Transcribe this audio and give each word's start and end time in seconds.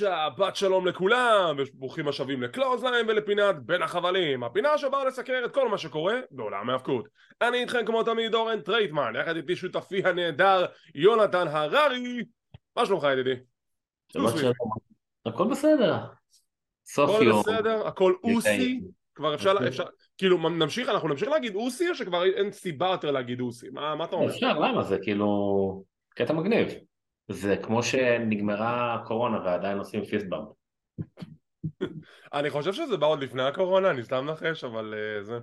שבת 0.00 0.56
שלום 0.56 0.86
לכולם, 0.86 1.56
וברוכים 1.58 2.08
השבים 2.08 2.42
ל 2.42 2.48
Clothesline 2.48 3.08
ולפינת 3.08 3.56
בין 3.62 3.82
החבלים, 3.82 4.44
הפינה 4.44 4.78
שבאה 4.78 5.04
לסקר 5.04 5.42
את 5.44 5.54
כל 5.54 5.68
מה 5.68 5.78
שקורה 5.78 6.14
בעולם 6.30 6.70
ההאבקות. 6.70 7.08
אני 7.42 7.58
איתכם 7.58 7.84
כמו 7.86 8.02
תמיד 8.02 8.34
אורן 8.34 8.60
טרייטמן, 8.60 9.12
יחד 9.20 9.36
איתי 9.36 9.56
שותפי 9.56 10.02
הנהדר 10.04 10.66
יונתן 10.94 11.48
הררי. 11.48 12.24
מה 12.76 12.86
שלומך 12.86 13.06
ידידי? 13.12 13.34
שבת 14.12 14.38
שלום. 14.38 14.52
הכל 15.26 15.50
בסדר. 15.50 15.96
סוף 16.86 17.10
הכל 17.10 17.24
יום. 17.24 17.40
הכל 17.40 17.52
בסדר, 17.52 17.86
הכל 17.86 18.14
Ucey. 18.24 18.80
כבר 19.14 19.34
אפשר, 19.34 19.54
אפשר, 19.68 19.84
כאילו 20.18 20.48
נמשיך, 20.48 20.88
אנחנו 20.88 21.08
נמשיך 21.08 21.28
להגיד 21.28 21.54
Ucey 21.54 21.88
או 21.88 21.94
שכבר 21.94 22.24
אין 22.24 22.52
סיבה 22.52 22.86
יותר 22.86 23.10
להגיד 23.10 23.40
Ucey? 23.40 23.68
מה, 23.72 23.94
מה 23.94 24.04
אתה 24.04 24.16
אומר? 24.16 24.30
אפשר, 24.30 24.58
למה? 24.58 24.82
זה 24.82 24.98
כאילו 25.02 25.84
קטע 26.14 26.32
מגניב. 26.32 26.68
זה 27.30 27.56
כמו 27.56 27.82
שנגמרה 27.82 28.94
הקורונה 28.94 29.38
ועדיין 29.44 29.78
עושים 29.78 30.04
פיסטבאמפ. 30.04 30.48
אני 32.34 32.50
חושב 32.50 32.72
שזה 32.72 32.96
בא 32.96 33.06
עוד 33.06 33.22
לפני 33.22 33.42
הקורונה, 33.42 33.90
אני 33.90 34.04
סתם 34.04 34.30
נחש, 34.30 34.64
אבל 34.64 34.94
uh, 34.94 35.24
זה... 35.24 35.38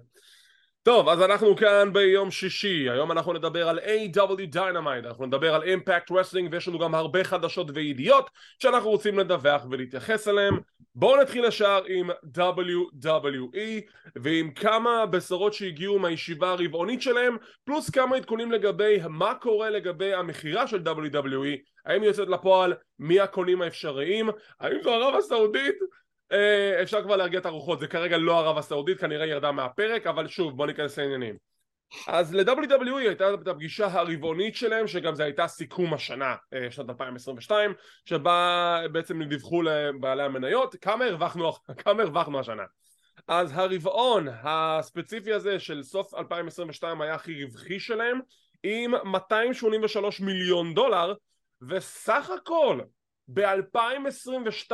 טוב, 0.88 1.09
אז 1.09 1.22
אנחנו 1.22 1.55
כאן 1.55 1.94
ביום 1.94 2.32
שישי, 2.32 2.90
היום 2.90 3.12
אנחנו 3.12 3.34
נדבר 3.34 3.70
על 3.70 3.80
A.W. 3.80 4.55
Dynamite, 4.55 5.08
אנחנו 5.08 5.26
נדבר 5.26 5.55
על 5.55 5.63
Impact 5.63 6.12
Wrestling 6.12 6.48
ויש 6.52 6.68
לנו 6.68 6.80
גם 6.80 6.96
הרבה 6.96 7.23
חדשות 7.23 7.68
וידיעות 7.73 8.30
שאנחנו 8.60 8.90
רוצים 8.90 9.20
לדווח 9.20 9.66
ולהתייחס 9.72 10.27
אליהם. 10.27 10.58
בואו 10.96 11.22
נתחיל 11.22 11.46
ישר 11.46 11.82
עם 11.88 12.10
WWE 12.38 13.82
ועם 14.16 14.52
כמה 14.52 15.05
בשורות 15.05 15.54
שהגיעו 15.54 16.00
מהישיבה 16.00 16.52
הרבעונית 16.52 17.02
שלהם, 17.02 17.38
פלוס 17.66 17.90
כמה 17.90 18.16
עדכונים 18.16 18.52
לגבי 18.52 18.99
מה 19.10 19.34
קורה 19.35 19.70
לגבי 19.70 20.13
המכירה 20.13 20.68
של 20.68 20.82
WWE, 20.85 21.58
האם 21.85 22.02
היא 22.02 22.10
יוצאת 22.10 22.27
לפועל, 22.27 22.74
מי 22.99 23.20
הקונים 23.20 23.62
האפשריים, 23.62 24.30
האם 24.60 24.77
זו 24.84 24.93
ערב 24.93 25.15
הסעודית? 25.15 25.76
אה, 26.32 26.82
אפשר 26.82 27.04
כבר 27.04 27.16
להרגיע 27.16 27.40
את 27.40 27.46
הרוחות, 27.46 27.80
זה 27.80 27.88
כרגע 27.88 28.18
לא 28.18 28.40
ערב 28.40 28.58
הסעודית, 28.58 29.00
כנראה 29.00 29.26
ירדה 29.26 29.52
מהפרק, 29.52 30.08
אבל 30.08 30.28
שוב, 30.28 30.58
בוא 30.58 30.68
ניכנס 30.68 31.00
לעניינים. 31.00 31.36
אז 32.08 32.36
ל-WWE 32.36 32.98
הייתה 32.98 33.34
את 33.34 33.48
הפגישה 33.48 33.88
הרבעונית 33.88 34.55
שלהם, 34.55 34.88
שגם 34.88 35.16
זה 35.16 35.24
הייתה 35.24 35.48
סיכום 35.48 35.94
השנה, 35.94 36.36
אה, 36.54 36.72
שנת 36.72 36.90
2022, 36.90 37.74
שבה 38.05 38.82
בעצם 38.92 39.24
דיווחו 39.24 39.62
לבעלי 39.62 40.24
המניות 40.24 40.76
כמה 40.76 41.05
הרווחנו, 41.05 41.52
כמה 41.84 42.04
הרווחנו 42.04 42.40
השנה. 42.40 42.64
אז 43.28 43.52
הרבעון 43.54 44.28
הספציפי 44.44 45.34
הזה 45.34 45.60
של 45.60 45.84
סוף 45.84 46.14
2022 46.14 47.02
היה 47.02 47.16
הכי 47.16 47.44
רווחי 47.44 47.80
שלהם, 47.80 48.20
עם 48.64 48.92
283 49.04 50.20
מיליון 50.22 50.74
דולר, 50.74 51.14
וסך 51.70 52.30
הכל 52.38 52.80
ב-2022 53.28 54.72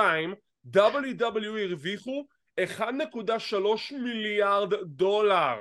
WWE 0.75 1.59
הרוויחו 1.69 2.25
1.3 2.80 3.95
מיליארד 4.03 4.73
דולר. 4.83 5.58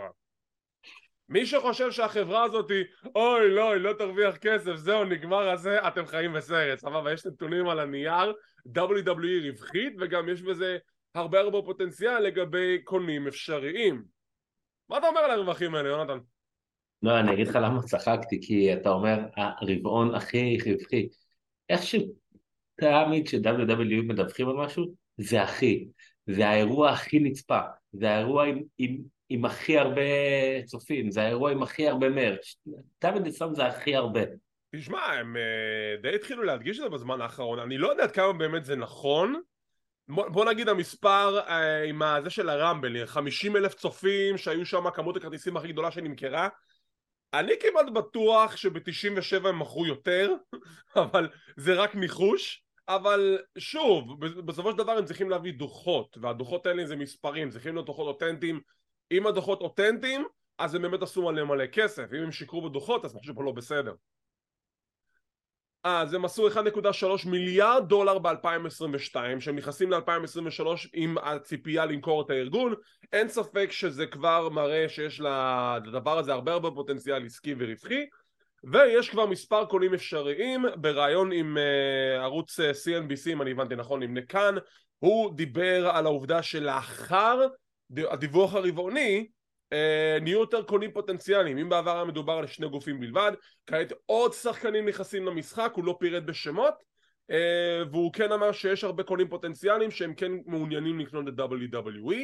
מי 1.28 1.46
שחושב 1.46 1.90
שהחברה 1.90 2.44
הזאת 2.44 2.70
היא 2.70 2.84
אוי 3.14 3.50
לא, 3.50 3.72
היא 3.72 3.80
לא 3.80 3.92
תרוויח 3.92 4.36
כסף, 4.36 4.74
זהו 4.76 5.04
נגמר 5.04 5.48
הזה, 5.48 5.88
אתם 5.88 6.06
חיים 6.06 6.32
בסרט, 6.32 6.78
סבבה, 6.78 7.12
יש 7.12 7.26
נתונים 7.26 7.68
על 7.68 7.78
הנייר, 7.78 8.32
WWE 8.78 9.50
רווחית 9.50 9.92
וגם 10.00 10.28
יש 10.28 10.42
בזה 10.42 10.78
הרבה 11.14 11.40
הרבה 11.40 11.62
פוטנציאל 11.62 12.18
לגבי 12.18 12.78
קונים 12.84 13.26
אפשריים. 13.26 14.04
מה 14.88 14.98
אתה 14.98 15.08
אומר 15.08 15.20
על 15.20 15.30
הרווחים 15.30 15.74
האלה, 15.74 15.88
יונתן? 15.88 16.18
לא, 17.02 17.20
אני 17.20 17.32
אגיד 17.32 17.48
לך 17.48 17.56
למה 17.56 17.82
צחקתי, 17.82 18.40
כי 18.42 18.74
אתה 18.74 18.90
אומר 18.90 19.18
הרבעון 19.36 20.14
הכי 20.14 20.58
רווחי. 20.66 21.08
איכשהו 21.68 22.21
תמיד 22.82 23.26
ש-WW 23.26 24.02
מדווחים 24.06 24.48
על 24.48 24.56
משהו, 24.56 24.94
זה 25.16 25.42
הכי. 25.42 25.88
זה 26.26 26.48
האירוע 26.48 26.90
הכי 26.90 27.18
נצפה. 27.18 27.60
זה 27.92 28.10
האירוע 28.10 28.44
עם, 28.44 28.62
עם, 28.78 28.98
עם 29.28 29.44
הכי 29.44 29.78
הרבה 29.78 30.02
צופים. 30.64 31.10
זה 31.10 31.22
האירוע 31.22 31.52
עם 31.52 31.62
הכי 31.62 31.88
הרבה 31.88 32.08
מרץ'. 32.08 32.56
תמיד 32.98 33.26
אצלם 33.26 33.54
זה 33.54 33.66
הכי 33.66 33.96
הרבה. 33.96 34.20
תשמע, 34.76 35.00
הם 35.00 35.36
uh, 35.36 36.02
די 36.02 36.14
התחילו 36.14 36.42
להדגיש 36.42 36.78
את 36.78 36.82
זה 36.82 36.88
בזמן 36.88 37.20
האחרון. 37.20 37.58
אני 37.58 37.78
לא 37.78 37.88
יודע 37.88 38.02
עד 38.02 38.10
כמה 38.10 38.32
באמת 38.32 38.64
זה 38.64 38.76
נכון. 38.76 39.40
בוא, 40.08 40.44
נגיד 40.44 40.68
המספר 40.68 41.40
uh, 41.46 41.50
עם 41.88 42.02
הזה 42.02 42.30
של 42.30 42.48
הרמבל, 42.48 43.06
50 43.06 43.56
אלף 43.56 43.74
צופים 43.74 44.38
שהיו 44.38 44.66
שם 44.66 44.90
כמות 44.90 45.16
הכרטיסים 45.16 45.56
הכי 45.56 45.68
גדולה 45.68 45.90
שנמכרה. 45.90 46.48
אני 47.34 47.52
כמעט 47.60 47.86
בטוח 47.94 48.56
שב-97 48.56 49.48
הם 49.48 49.58
מכרו 49.58 49.86
יותר, 49.86 50.34
אבל 50.96 51.28
זה 51.56 51.74
רק 51.74 51.94
ניחוש. 51.94 52.62
אבל 52.88 53.38
שוב, 53.58 54.20
בסופו 54.20 54.70
של 54.70 54.78
דבר 54.78 54.92
הם 54.92 55.04
צריכים 55.04 55.30
להביא 55.30 55.52
דוחות, 55.52 56.18
והדוחות 56.20 56.66
האלה 56.66 56.86
זה 56.86 56.96
מספרים, 56.96 57.50
צריכים 57.50 57.74
להיות 57.74 57.86
דוחות 57.86 58.06
אותנטיים. 58.06 58.60
אם 59.12 59.26
הדוחות 59.26 59.60
אותנטיים, 59.60 60.24
אז 60.58 60.74
הם 60.74 60.82
באמת 60.82 61.02
עשו 61.02 61.28
עליהם 61.28 61.48
מלא 61.48 61.66
כסף, 61.66 62.12
אם 62.12 62.22
הם 62.22 62.32
שיקרו 62.32 62.62
בדוחות, 62.62 63.04
אז 63.04 63.14
משהו 63.14 63.34
פה 63.34 63.44
לא 63.44 63.52
בסדר. 63.52 63.94
אז 65.84 66.14
הם 66.14 66.24
עשו 66.24 66.48
1.3 66.48 67.28
מיליארד 67.28 67.88
דולר 67.88 68.18
ב-2022 68.18 69.16
שהם 69.40 69.56
נכנסים 69.56 69.90
ל-2023 69.90 70.66
עם 70.92 71.18
הציפייה 71.18 71.86
למכור 71.86 72.22
את 72.22 72.30
הארגון 72.30 72.74
אין 73.12 73.28
ספק 73.28 73.68
שזה 73.70 74.06
כבר 74.06 74.48
מראה 74.48 74.88
שיש 74.88 75.20
לדבר 75.84 76.18
הזה 76.18 76.32
הרבה 76.32 76.52
הרבה 76.52 76.70
פוטנציאל 76.70 77.26
עסקי 77.26 77.54
ורווחי 77.58 78.06
ויש 78.64 79.10
כבר 79.10 79.26
מספר 79.26 79.64
קונים 79.64 79.94
אפשריים 79.94 80.64
בריאיון 80.76 81.32
עם 81.32 81.56
uh, 81.56 82.20
ערוץ 82.20 82.60
uh, 82.60 82.62
CNBC 82.62 83.30
אם 83.32 83.42
אני 83.42 83.50
הבנתי 83.50 83.76
נכון 83.76 84.02
עם 84.02 84.16
נקן. 84.16 84.54
הוא 84.98 85.36
דיבר 85.36 85.88
על 85.88 86.06
העובדה 86.06 86.42
שלאחר 86.42 87.46
הדיווח 87.96 88.54
הרבעוני 88.54 89.26
uh, 89.74 90.22
נהיו 90.22 90.40
יותר 90.40 90.62
קונים 90.62 90.92
פוטנציאליים. 90.92 91.58
אם 91.58 91.68
בעבר 91.68 91.94
היה 91.94 92.04
מדובר 92.04 92.32
על 92.32 92.46
שני 92.46 92.68
גופים 92.68 93.00
בלבד 93.00 93.32
כעת 93.66 93.92
עוד 94.06 94.32
שחקנים 94.32 94.88
נכנסים 94.88 95.26
למשחק 95.26 95.72
הוא 95.74 95.84
לא 95.84 95.96
פירט 96.00 96.22
בשמות 96.22 96.74
uh, 97.30 97.34
והוא 97.90 98.12
כן 98.12 98.32
אמר 98.32 98.52
שיש 98.52 98.84
הרבה 98.84 99.02
קונים 99.02 99.28
פוטנציאליים 99.28 99.90
שהם 99.90 100.14
כן 100.14 100.32
מעוניינים 100.46 101.00
לקנות 101.00 101.28
את 101.28 101.34
WWE 101.38 102.14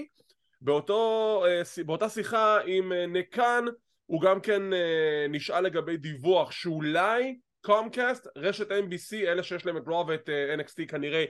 באותו, 0.61 1.45
uh, 1.47 1.85
באותה 1.85 2.09
שיחה 2.09 2.59
עם 2.67 2.93
uh, 2.93 2.95
נקן 3.07 3.65
הוא 4.09 4.21
גם 4.21 4.41
כן 4.41 4.73
אה, 4.73 5.27
נשאל 5.29 5.61
לגבי 5.61 5.97
דיווח 5.97 6.51
שאולי 6.51 7.39
קומקאסט, 7.61 8.27
רשת 8.37 8.71
NBC, 8.71 9.15
אלה 9.15 9.43
שיש 9.43 9.67
להם 9.67 9.77
את 9.77 9.89
רוב 9.89 10.09
ואת 10.09 10.29
אה, 10.29 10.55
NXT 10.55 10.87
כנראה 10.89 11.25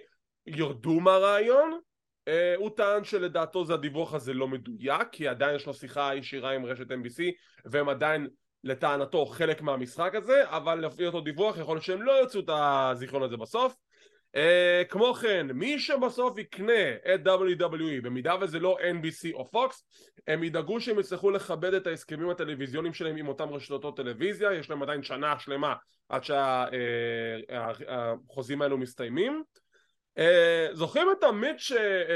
ירדו 0.46 1.00
מהרעיון. 1.00 1.80
אה, 2.28 2.54
הוא 2.56 2.70
טען 2.76 3.04
שלדעתו 3.04 3.64
זה 3.64 3.74
הדיווח 3.74 4.14
הזה 4.14 4.32
לא 4.32 4.48
מדויק 4.48 5.08
כי 5.12 5.28
עדיין 5.28 5.56
יש 5.56 5.66
לו 5.66 5.74
שיחה 5.74 6.14
ישירה 6.14 6.50
עם 6.50 6.66
רשת 6.66 6.90
NBC 6.90 7.22
והם 7.64 7.88
עדיין 7.88 8.26
לטענתו 8.64 9.26
חלק 9.26 9.62
מהמשחק 9.62 10.14
הזה 10.14 10.42
אבל 10.46 10.86
לפי 10.86 11.06
אותו 11.06 11.20
דיווח 11.20 11.58
יכול 11.58 11.74
להיות 11.74 11.84
שהם 11.84 12.02
לא 12.02 12.12
יוצאו 12.12 12.40
את 12.40 12.50
הזיכרון 12.52 13.22
הזה 13.22 13.36
בסוף 13.36 13.74
Uh, 14.38 14.84
כמו 14.88 15.14
כן, 15.14 15.46
מי 15.54 15.78
שבסוף 15.78 16.38
יקנה 16.38 16.94
את 17.14 17.26
WWE, 17.26 18.02
במידה 18.02 18.34
וזה 18.40 18.58
לא 18.58 18.78
NBC 18.80 19.34
או 19.34 19.48
Fox, 19.52 19.74
הם 20.26 20.44
ידאגו 20.44 20.80
שהם 20.80 20.98
יצטרכו 20.98 21.30
לכבד 21.30 21.74
את 21.74 21.86
ההסכמים 21.86 22.30
הטלוויזיוניים 22.30 22.94
שלהם 22.94 23.16
עם 23.16 23.28
אותם 23.28 23.48
רשתות 23.48 23.96
טלוויזיה, 23.96 24.52
יש 24.52 24.70
להם 24.70 24.82
עדיין 24.82 25.02
שנה 25.02 25.38
שלמה 25.38 25.74
עד 26.08 26.24
שהחוזים 27.44 27.80
uh, 28.60 28.64
האלו 28.64 28.78
מסתיימים. 28.78 29.42
Uh, 30.18 30.22
זוכרים 30.72 31.08
את 31.18 31.24
המיץ' 31.24 31.72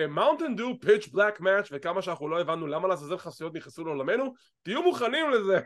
Mountain 0.08 0.56
Dew 0.56 0.74
Pitch 0.80 1.08
Black 1.08 1.40
Match 1.40 1.68
וכמה 1.72 2.02
שאנחנו 2.02 2.28
לא 2.28 2.40
הבנו 2.40 2.66
למה 2.66 2.88
לעזאזל 2.88 3.16
חסויות 3.16 3.54
נכנסו 3.54 3.84
לעולמנו? 3.84 4.34
תהיו 4.62 4.82
מוכנים 4.82 5.30
לזה 5.30 5.58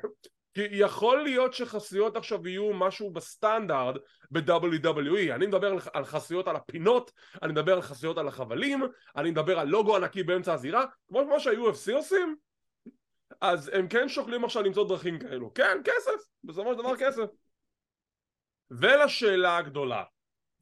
כי 0.56 0.68
יכול 0.70 1.22
להיות 1.22 1.54
שחסויות 1.54 2.16
עכשיו 2.16 2.48
יהיו 2.48 2.74
משהו 2.74 3.10
בסטנדרט 3.10 3.94
ב-WWE 4.30 5.34
אני 5.34 5.46
מדבר 5.46 5.76
על 5.92 6.04
חסויות 6.04 6.48
על 6.48 6.56
הפינות, 6.56 7.12
אני 7.42 7.52
מדבר 7.52 7.72
על 7.72 7.82
חסויות 7.82 8.18
על 8.18 8.28
החבלים, 8.28 8.82
אני 9.16 9.30
מדבר 9.30 9.58
על 9.58 9.68
לוגו 9.68 9.96
ענקי 9.96 10.22
באמצע 10.22 10.52
הזירה 10.52 10.84
כמו 11.08 11.24
מה 11.24 11.40
שה-UFC 11.40 11.92
עושים 11.94 12.36
אז 13.40 13.70
הם 13.74 13.88
כן 13.88 14.08
שוקלים 14.08 14.44
עכשיו 14.44 14.62
למצוא 14.62 14.88
דרכים 14.88 15.18
כאלו. 15.18 15.54
כן, 15.54 15.78
כסף, 15.84 16.28
בסופו 16.44 16.72
של 16.72 16.78
דבר 16.78 16.96
כסף. 16.96 17.26
ולשאלה 18.70 19.56
הגדולה 19.56 20.02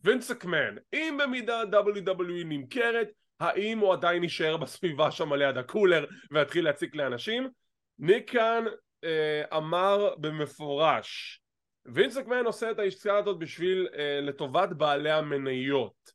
וינס 0.04 0.30
אקמן, 0.30 0.74
אם 0.92 1.18
במידה 1.22 1.62
WWE 1.62 2.44
נמכרת 2.44 3.08
האם 3.40 3.78
הוא 3.78 3.92
עדיין 3.92 4.22
יישאר 4.22 4.56
בסביבה 4.56 5.10
שם 5.10 5.32
ליד 5.32 5.56
הקולר 5.56 6.04
ויתחיל 6.30 6.64
להציק 6.64 6.94
לאנשים? 6.94 7.48
ניק 7.98 8.30
כאן 8.30 8.64
אה, 9.04 9.56
אמר 9.56 10.14
במפורש 10.18 11.40
וינס 11.86 12.16
מקמן 12.16 12.44
עושה 12.44 12.70
את 12.70 12.78
העסקה 12.78 13.16
הזאת 13.16 13.38
בשביל 13.38 13.88
אה, 13.94 14.20
לטובת 14.20 14.68
בעלי 14.68 15.10
המניות. 15.10 16.12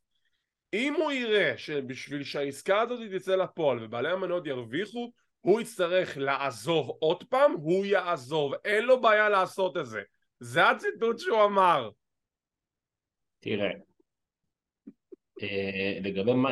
אם 0.72 0.94
הוא 0.94 1.12
יראה 1.12 1.56
שבשביל 1.56 2.24
שהעסקה 2.24 2.80
הזאת 2.80 3.00
תצא 3.12 3.36
לפועל 3.36 3.84
ובעלי 3.84 4.10
המניות 4.10 4.46
ירוויחו 4.46 5.12
הוא 5.40 5.60
יצטרך 5.60 6.16
לעזוב 6.16 6.96
עוד 6.98 7.24
פעם 7.24 7.52
הוא 7.52 7.86
יעזוב. 7.86 8.52
אין 8.64 8.84
לו 8.84 9.00
בעיה 9.00 9.28
לעשות 9.28 9.76
את 9.76 9.86
זה. 9.86 10.02
זה 10.40 10.68
הציטוט 10.68 11.18
שהוא 11.18 11.44
אמר. 11.44 11.90
תראה 13.40 13.70
אה, 15.42 15.98
לגבי 16.02 16.32
מה, 16.32 16.50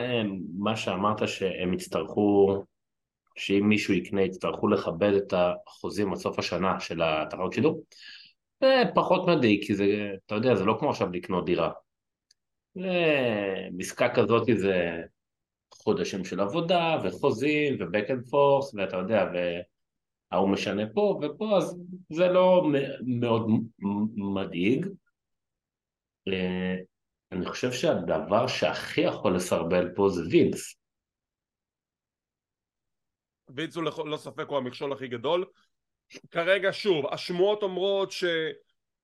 מה 0.59 0.77
שאמרת 0.77 1.29
שהם 1.29 1.75
יצטרכו, 1.75 2.65
שאם 3.39 3.69
מישהו 3.69 3.95
יקנה 3.95 4.23
יצטרכו 4.23 4.69
לכבד 4.69 5.13
את 5.13 5.35
החוזים 5.37 6.13
עד 6.13 6.19
סוף 6.19 6.39
השנה 6.39 6.81
של 6.81 7.03
התחנות 7.03 7.53
שידור, 7.53 7.83
זה 8.61 8.83
פחות 8.95 9.29
מדאיג, 9.29 9.67
כי 9.67 9.75
זה, 9.75 10.13
אתה 10.27 10.35
יודע, 10.35 10.55
זה 10.55 10.65
לא 10.65 10.77
כמו 10.81 10.91
עכשיו 10.91 11.11
לקנות 11.13 11.45
דירה. 11.45 11.71
בעסקה 13.73 14.15
כזאת 14.15 14.47
זה 14.57 15.03
חודשים 15.75 16.25
של 16.25 16.41
עבודה 16.41 16.97
וחוזים 17.05 17.77
ו-back 17.81 18.09
and 18.09 18.31
forth 18.31 18.75
ואתה 18.75 18.97
יודע 18.97 19.31
וההוא 20.33 20.49
משנה 20.49 20.83
פה 20.95 21.21
ופה 21.23 21.57
אז 21.57 21.81
זה 22.11 22.29
לא 22.29 22.67
מאוד 23.07 23.51
מדאיג. 24.17 24.87
אה, 26.29 26.77
אני 27.33 27.47
חושב 27.47 27.73
שהדבר 27.73 28.47
שהכי 28.47 29.01
יכול 29.01 29.37
לסרבל 29.37 29.89
פה 29.95 30.09
זה 30.09 30.23
וינס 30.31 30.78
הוא 33.75 33.85
ללא 34.07 34.17
ספק 34.17 34.49
הוא 34.49 34.59
המכשול 34.59 34.93
הכי 34.93 35.09
גדול. 35.09 35.45
כרגע 36.31 36.69
שוב 36.73 37.07
השמועות 37.07 37.63
אומרות 37.63 38.13
ש... 38.13 38.25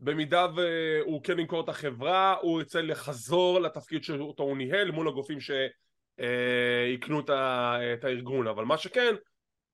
במידה 0.00 0.46
והוא 0.56 1.22
כן 1.24 1.38
ימכור 1.38 1.60
את 1.60 1.68
החברה 1.68 2.36
הוא 2.40 2.60
ירצה 2.60 2.82
לחזור 2.82 3.60
לתפקיד 3.60 4.04
שאותו 4.04 4.42
הוא 4.42 4.56
ניהל 4.56 4.90
מול 4.90 5.08
הגופים 5.08 5.38
שיקנו 5.40 7.20
את 7.20 8.04
הארגון. 8.04 8.46
אבל 8.46 8.64
מה 8.64 8.78
שכן 8.78 9.14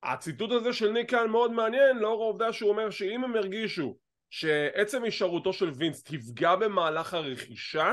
הציטוט 0.02 0.50
הזה 0.50 0.72
של 0.72 0.90
ניק 0.90 1.10
כאן 1.10 1.30
מאוד 1.30 1.52
מעניין 1.52 1.98
לאור 1.98 2.22
העובדה 2.22 2.52
שהוא 2.52 2.70
אומר 2.70 2.90
שאם 2.90 3.24
הם 3.24 3.36
הרגישו 3.36 3.96
שעצם 4.30 5.04
הישארותו 5.04 5.52
של 5.52 5.70
וינס 5.70 6.02
תפגע 6.02 6.56
במהלך 6.56 7.14
הרכישה 7.14 7.92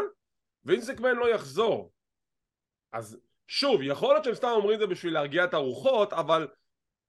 וינס 0.66 0.90
אקמן 0.90 1.16
לא 1.16 1.30
יחזור. 1.30 1.92
אז 2.94 3.20
שוב 3.48 3.82
יכול 3.84 4.14
להיות 4.14 4.24
שהם 4.24 4.36
סתם 4.36 4.48
אומרים 4.48 4.74
את 4.74 4.80
זה 4.80 4.88
בשביל 4.88 5.14
להרגיע 5.14 5.44
את 5.44 5.54
הרוחות 5.54 6.14
אבל 6.14 6.48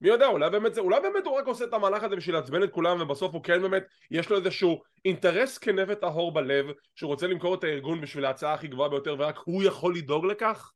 מי 0.01 0.09
יודע, 0.09 0.27
אולי 0.27 0.49
באמת 0.49 0.73
זה, 0.73 0.81
אולי 0.81 0.99
באמת 0.99 1.25
הוא 1.25 1.37
רק 1.37 1.47
עושה 1.47 1.65
את 1.65 1.73
המהלך 1.73 2.03
הזה 2.03 2.15
בשביל 2.15 2.35
לעצבן 2.35 2.63
את 2.63 2.71
כולם 2.71 3.01
ובסוף 3.01 3.33
הוא 3.33 3.43
כן 3.43 3.61
באמת, 3.61 3.83
יש 4.11 4.29
לו 4.29 4.37
איזשהו 4.37 4.81
אינטרס 5.05 5.57
כנה 5.57 5.81
וטהור 5.87 6.33
בלב 6.33 6.65
שהוא 6.95 7.09
רוצה 7.09 7.27
למכור 7.27 7.55
את 7.55 7.63
הארגון 7.63 8.01
בשביל 8.01 8.25
ההצעה 8.25 8.53
הכי 8.53 8.67
גבוהה 8.67 8.89
ביותר 8.89 9.15
ורק 9.19 9.39
הוא 9.45 9.63
יכול 9.63 9.95
לדאוג 9.95 10.25
לכך? 10.25 10.71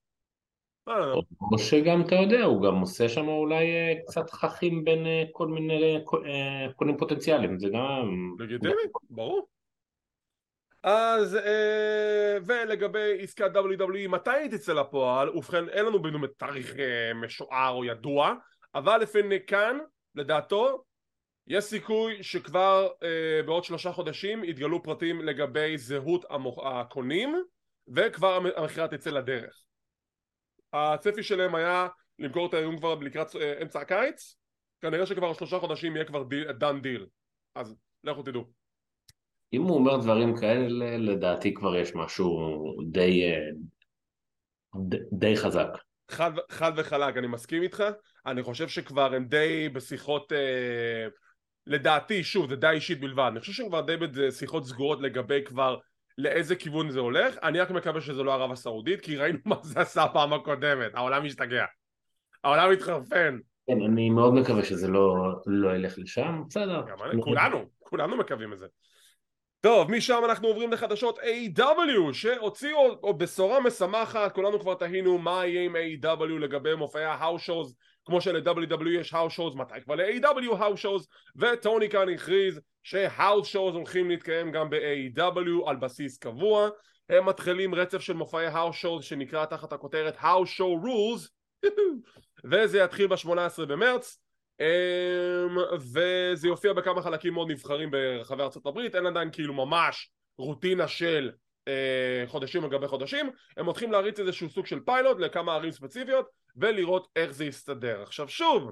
או 1.52 1.58
שגם 1.58 2.02
אתה 2.02 2.16
יודע, 2.16 2.44
הוא 2.44 2.64
גם 2.68 2.76
עושה 2.76 3.10
שם 3.10 3.28
אולי 3.28 3.66
אה, 3.66 3.94
קצת 4.08 4.30
חכים 4.30 4.84
בין 4.84 5.06
אה, 5.06 5.24
כל 5.32 5.48
מיני 5.48 5.96
אה, 6.26 6.74
קונים 6.76 6.98
פוטנציאליים, 6.98 7.60
זה 7.60 7.68
גם... 7.70 8.36
לגיטימי, 8.40 8.74
ברור. 9.10 9.48
אז 10.84 11.38
ולגבי 12.46 13.24
עסקת 13.24 13.52
WWE 13.56 14.08
מתי 14.10 14.32
היא 14.32 14.52
תצא 14.52 14.74
לפועל 14.74 15.30
ובכן 15.30 15.70
אין 15.70 15.86
לנו 15.86 16.02
באמת 16.02 16.30
תאריך 16.38 16.76
משוער 17.16 17.70
או 17.74 17.86
ידוע 17.86 18.34
אבל 18.76 18.98
לפי 18.98 19.22
ניקן, 19.22 19.78
לדעתו, 20.16 20.84
יש 21.48 21.64
סיכוי 21.64 22.24
שכבר 22.24 22.88
אה, 23.04 23.44
בעוד 23.46 23.64
שלושה 23.64 23.92
חודשים 23.92 24.44
יתגלו 24.44 24.84
פרטים 24.84 25.22
לגבי 25.22 25.78
זהות 25.78 26.26
המוח... 26.30 26.60
הקונים 26.66 27.36
וכבר 27.88 28.40
המכירה 28.58 28.88
תצא 28.88 29.10
לדרך. 29.10 29.64
הצפי 30.74 31.24
שלהם 31.24 31.56
היה 31.56 31.88
למכור 32.20 32.48
את 32.48 32.54
האיום 32.54 32.78
כבר 32.78 32.96
לקראת 32.96 33.36
אה, 33.36 33.62
אמצע 33.62 33.80
הקיץ, 33.80 34.38
כנראה 34.82 35.06
שכבר 35.06 35.34
שלושה 35.34 35.60
חודשים 35.60 35.96
יהיה 35.96 36.06
כבר 36.06 36.24
דן 36.58 36.82
דיל, 36.82 37.06
אז 37.56 37.76
לכו 38.04 38.24
תדעו. 38.24 38.44
אם 39.54 39.62
הוא 39.62 39.78
אומר 39.78 39.98
דברים 39.98 40.38
כאלה, 40.38 40.98
לדעתי 40.98 41.54
כבר 41.54 41.76
יש 41.76 41.96
משהו 41.96 42.28
די, 42.92 43.24
אה, 43.24 43.50
די, 44.90 44.98
די 45.12 45.38
חזק. 45.38 45.70
חד, 46.12 46.32
חד 46.52 46.72
וחלק, 46.78 47.18
אני 47.18 47.28
מסכים 47.28 47.64
איתך, 47.64 47.84
אני 48.26 48.44
חושב 48.44 48.68
שכבר 48.68 49.14
הם 49.14 49.26
די 49.26 49.70
בשיחות, 49.74 50.34
אה, 50.34 51.08
לדעתי, 51.68 52.24
שוב, 52.24 52.50
זה 52.50 52.56
די 52.56 52.70
אישית 52.70 53.00
בלבד, 53.00 53.30
אני 53.32 53.40
חושב 53.40 53.54
שהם 53.54 53.68
כבר 53.68 53.82
די 53.82 53.98
בשיחות 53.98 54.66
סגורות 54.66 55.02
לגבי 55.02 55.42
כבר 55.46 55.78
לאיזה 56.18 56.56
כיוון 56.56 56.92
זה 56.92 57.00
הולך, 57.00 57.36
אני 57.44 57.60
רק 57.60 57.72
מקווה 57.72 58.02
שזה 58.02 58.24
לא 58.24 58.34
ערב 58.34 58.52
הסעודית, 58.52 59.02
כי 59.02 59.18
ראינו 59.18 59.40
מה 59.46 59.56
זה 59.62 59.80
עשה 59.80 60.06
פעם 60.14 60.34
הקודמת, 60.34 60.92
העולם 60.94 61.26
משתגע, 61.26 61.66
העולם 62.44 62.72
מתחרפן. 62.72 63.38
כן, 63.68 63.82
אני 63.82 64.10
מאוד 64.10 64.34
מקווה 64.34 64.64
שזה 64.64 64.88
לא, 64.88 65.16
לא 65.46 65.76
ילך 65.76 65.94
לשם, 65.98 66.44
בסדר. 66.48 66.84
אני, 67.12 67.22
כולנו, 67.22 67.66
כולנו 67.80 68.18
מקווים 68.18 68.54
את 68.54 68.60
זה. 68.60 68.68
טוב, 69.62 69.92
משם 69.92 70.22
אנחנו 70.26 70.48
עוברים 70.48 70.72
לחדשות 70.72 71.20
AEW 71.20 72.14
שהוציאו 72.14 72.98
או 73.04 73.18
בשורה 73.18 73.60
משמחת, 73.60 74.36
כולנו 74.36 74.60
כבר 74.60 74.74
תהינו 74.74 75.18
מה 75.18 75.46
יהיה 75.46 75.64
עם 75.66 75.76
AEW 75.76 76.40
לגבי 76.40 76.76
מופעי 76.76 77.04
ההאוס 77.04 77.42
שואוז 77.42 77.76
כמו 78.06 78.22
של-WWE 78.22 78.90
יש 78.90 79.14
האוס 79.14 79.34
שואוז, 79.34 79.56
מתי 79.56 79.82
כבר 79.84 79.96
ל-A.W. 79.96 80.56
האוס 80.60 80.80
שואוז 80.80 81.08
וטוני 81.36 81.90
קאן 81.90 82.10
הכריז 82.10 82.62
שהאוס 82.84 83.48
שואוז 83.48 83.76
הולכים 83.76 84.10
להתקיים 84.10 84.52
גם 84.52 84.70
ב-AEW 84.70 85.70
על 85.70 85.76
בסיס 85.76 86.18
קבוע 86.18 86.70
הם 87.10 87.26
מתחילים 87.26 87.76
רצף 87.76 88.02
של 88.02 88.14
מופעי 88.14 88.46
האוס 88.46 88.76
שואוז 88.76 89.04
שנקרא 89.04 89.46
תחת 89.46 89.74
הכותרת 89.74 90.16
House 90.20 90.50
Show 90.50 90.76
Rules 90.82 91.30
וזה 92.52 92.80
יתחיל 92.80 93.08
ב-18 93.08 93.66
במרץ 93.68 94.20
אמ, 94.60 95.58
וזה 95.94 96.48
יופיע 96.48 96.74
בכמה 96.74 97.02
חלקים 97.02 97.34
מאוד 97.34 97.52
נבחרים 97.52 97.92
ברחבי 97.92 98.44
ארצות 98.44 98.66
הברית 98.66 98.96
אין 98.96 99.06
עדיין 99.06 99.32
כאילו 99.32 99.54
ממש 99.54 100.10
רוטינה 100.38 100.88
של 100.88 101.32
אה, 101.68 102.24
חודשים 102.28 102.64
על 102.64 102.70
גבי 102.70 102.88
חודשים 102.88 103.32
הם 103.58 103.66
הולכים 103.66 103.92
להריץ 103.92 104.20
איזשהו 104.20 104.50
סוג 104.50 104.66
של 104.66 104.80
פיילוט 104.80 105.20
לכמה 105.20 105.54
ערים 105.54 105.72
ספציפיות 105.72 106.30
ולראות 106.56 107.08
איך 107.16 107.32
זה 107.32 107.46
יסתדר 107.46 108.02
עכשיו 108.02 108.30
שוב 108.30 108.72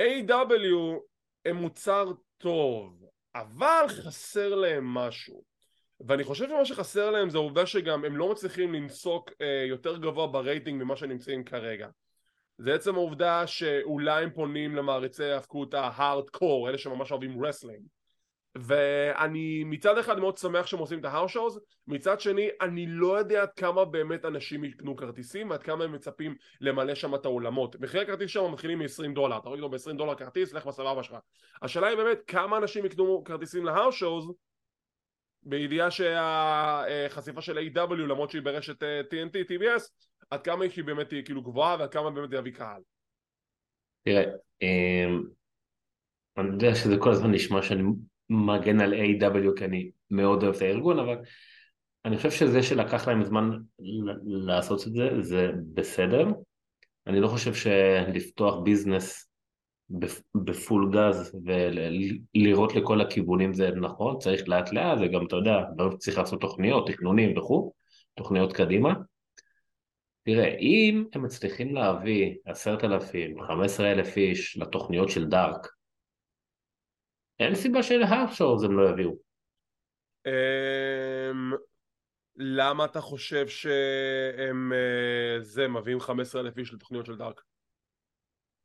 AEW 0.00 1.00
הם 1.44 1.56
מוצר 1.56 2.12
טוב 2.38 3.04
אבל 3.34 3.84
חסר 3.88 4.54
להם 4.54 4.84
משהו 4.84 5.42
ואני 6.06 6.24
חושב 6.24 6.48
שמה 6.48 6.64
שחסר 6.64 7.10
להם 7.10 7.30
זה 7.30 7.38
העובדה 7.38 7.66
שגם 7.66 8.04
הם 8.04 8.16
לא 8.16 8.30
מצליחים 8.30 8.74
לנסוק 8.74 9.30
אה, 9.40 9.64
יותר 9.68 9.96
גבוה 9.96 10.26
ברייטינג 10.26 10.82
ממה 10.82 10.96
שנמצאים 10.96 11.44
כרגע 11.44 11.88
זה 12.62 12.74
עצם 12.74 12.94
העובדה 12.94 13.46
שאולי 13.46 14.22
הם 14.22 14.30
פונים 14.30 14.76
למעריצי 14.76 15.24
ההאבקות 15.24 15.74
ההארדקור, 15.74 16.68
אלה 16.68 16.78
שממש 16.78 17.10
אוהבים 17.10 17.44
wrestling. 17.44 17.82
ואני 18.54 19.64
מצד 19.64 19.98
אחד 19.98 20.18
מאוד 20.18 20.38
שמח 20.38 20.66
שהם 20.66 20.80
עושים 20.80 21.00
את 21.00 21.04
ההאוס 21.04 21.32
שואוז, 21.32 21.60
מצד 21.86 22.20
שני 22.20 22.48
אני 22.60 22.86
לא 22.88 23.18
יודע 23.18 23.42
עד 23.42 23.52
כמה 23.56 23.84
באמת 23.84 24.24
אנשים 24.24 24.64
יקנו 24.64 24.96
כרטיסים 24.96 25.50
ועד 25.50 25.62
כמה 25.62 25.84
הם 25.84 25.92
מצפים 25.92 26.34
למלא 26.60 26.94
שם 26.94 27.14
את 27.14 27.24
האולמות. 27.24 27.80
מחירי 27.80 28.02
הכרטיס 28.02 28.30
שם 28.30 28.52
מתחילים 28.52 28.78
מ-20 28.78 29.14
דולר, 29.14 29.38
אתה 29.38 29.48
רואה 29.48 29.60
לו 29.60 29.70
ב-20 29.70 29.96
דולר 29.96 30.14
כרטיס, 30.14 30.52
לך 30.52 30.66
בסבבה 30.66 31.02
שלך. 31.02 31.16
השאלה 31.62 31.86
היא 31.86 31.96
באמת 31.96 32.18
כמה 32.26 32.56
אנשים 32.56 32.84
יקנו 32.84 33.24
כרטיסים 33.24 33.64
להאוס 33.64 33.94
שואוז 33.94 34.32
בידיעה 35.42 35.90
שהחשיפה 35.90 37.40
של 37.40 37.58
A.W. 37.58 37.94
למרות 37.94 38.30
שהיא 38.30 38.42
ברשת 38.42 38.82
TNT, 38.82 39.36
אה, 39.36 39.42
TBS, 39.42 39.82
עד 40.30 40.42
כמה 40.42 40.64
היא 40.64 40.84
באמת 40.84 41.08
תהיה 41.08 41.22
כאילו 41.22 41.42
גבוהה 41.42 41.76
ועד 41.78 41.92
כמה 41.92 42.10
באמת 42.10 42.30
יביא 42.32 42.52
קהל. 42.52 42.82
תראה, 44.04 44.24
אמ, 44.62 45.22
אני 46.36 46.48
יודע 46.48 46.74
שזה 46.74 46.96
כל 46.98 47.10
הזמן 47.10 47.30
נשמע 47.30 47.62
שאני 47.62 47.82
מגן 48.30 48.80
על 48.80 48.94
A.W. 48.94 49.56
כי 49.56 49.64
אני 49.64 49.90
מאוד 50.10 50.42
אוהב 50.42 50.54
את 50.54 50.62
הארגון, 50.62 50.98
אבל 50.98 51.16
אני 52.04 52.16
חושב 52.16 52.30
שזה 52.30 52.62
שלקח 52.62 53.08
להם 53.08 53.24
זמן 53.24 53.50
לעשות 54.24 54.86
את 54.86 54.92
זה, 54.92 55.08
זה 55.20 55.50
בסדר. 55.74 56.28
אני 57.06 57.20
לא 57.20 57.28
חושב 57.28 57.54
שלפתוח 57.54 58.54
ביזנס 58.62 59.30
בפול 60.34 60.90
גז 60.92 61.36
ולראות 61.44 62.74
לכל 62.74 63.00
הכיוונים 63.00 63.52
זה 63.52 63.70
נכון, 63.70 64.18
צריך 64.18 64.48
לאט 64.48 64.72
לאט, 64.72 64.98
זה 64.98 65.06
גם, 65.06 65.26
אתה 65.26 65.36
יודע, 65.36 65.58
צריך 65.98 66.18
לעשות 66.18 66.40
תוכניות, 66.40 66.86
תכנונים 66.86 67.38
וכו', 67.38 67.72
תוכניות 68.14 68.52
קדימה. 68.52 68.94
תראה, 70.22 70.56
אם 70.58 71.04
הם 71.14 71.22
מצליחים 71.22 71.74
להביא 71.74 72.34
עשרת 72.44 72.84
אלפים, 72.84 73.42
חמש 73.42 73.64
עשרה 73.64 73.92
אלף 73.92 74.16
איש 74.16 74.58
לתוכניות 74.58 75.08
של 75.08 75.26
דארק, 75.26 75.66
אין 77.40 77.54
סיבה 77.54 77.82
שלהארשורס 77.82 78.64
הם 78.64 78.78
לא 78.78 78.90
יביאו. 78.90 79.16
אמ, 80.26 81.52
למה 82.36 82.84
אתה 82.84 83.00
חושב 83.00 83.48
שהם 83.48 84.72
אה, 84.72 85.40
זה 85.40 85.68
מביאים 85.68 86.00
15 86.00 86.40
אלף 86.40 86.58
איש 86.58 86.74
לתוכניות 86.74 87.06
של 87.06 87.16
דארק? 87.16 87.42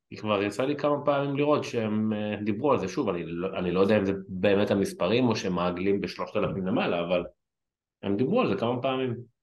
כי 0.10 0.18
כבר 0.18 0.44
יצא 0.44 0.64
לי 0.64 0.78
כמה 0.78 1.06
פעמים 1.06 1.36
לראות 1.36 1.64
שהם 1.64 2.14
אה, 2.14 2.36
דיברו 2.44 2.72
על 2.72 2.80
זה 2.80 2.88
שוב, 2.88 3.10
אני 3.10 3.24
לא, 3.26 3.60
אני 3.60 3.72
לא 3.72 3.80
יודע 3.80 3.98
אם 3.98 4.06
זה 4.06 4.14
באמת 4.28 4.72
המספרים 4.72 5.30
או 5.30 5.36
שהם 5.36 5.54
מעגלים 5.54 6.02
בשלושת 6.02 6.36
אלפים 6.36 6.68
למעלה, 6.68 7.00
אבל 7.00 7.24
הם 8.04 8.18
דיברו 8.18 8.42
על 8.42 8.50
זה 8.50 8.60
כמה 8.60 8.82
פעמים. 8.82 9.35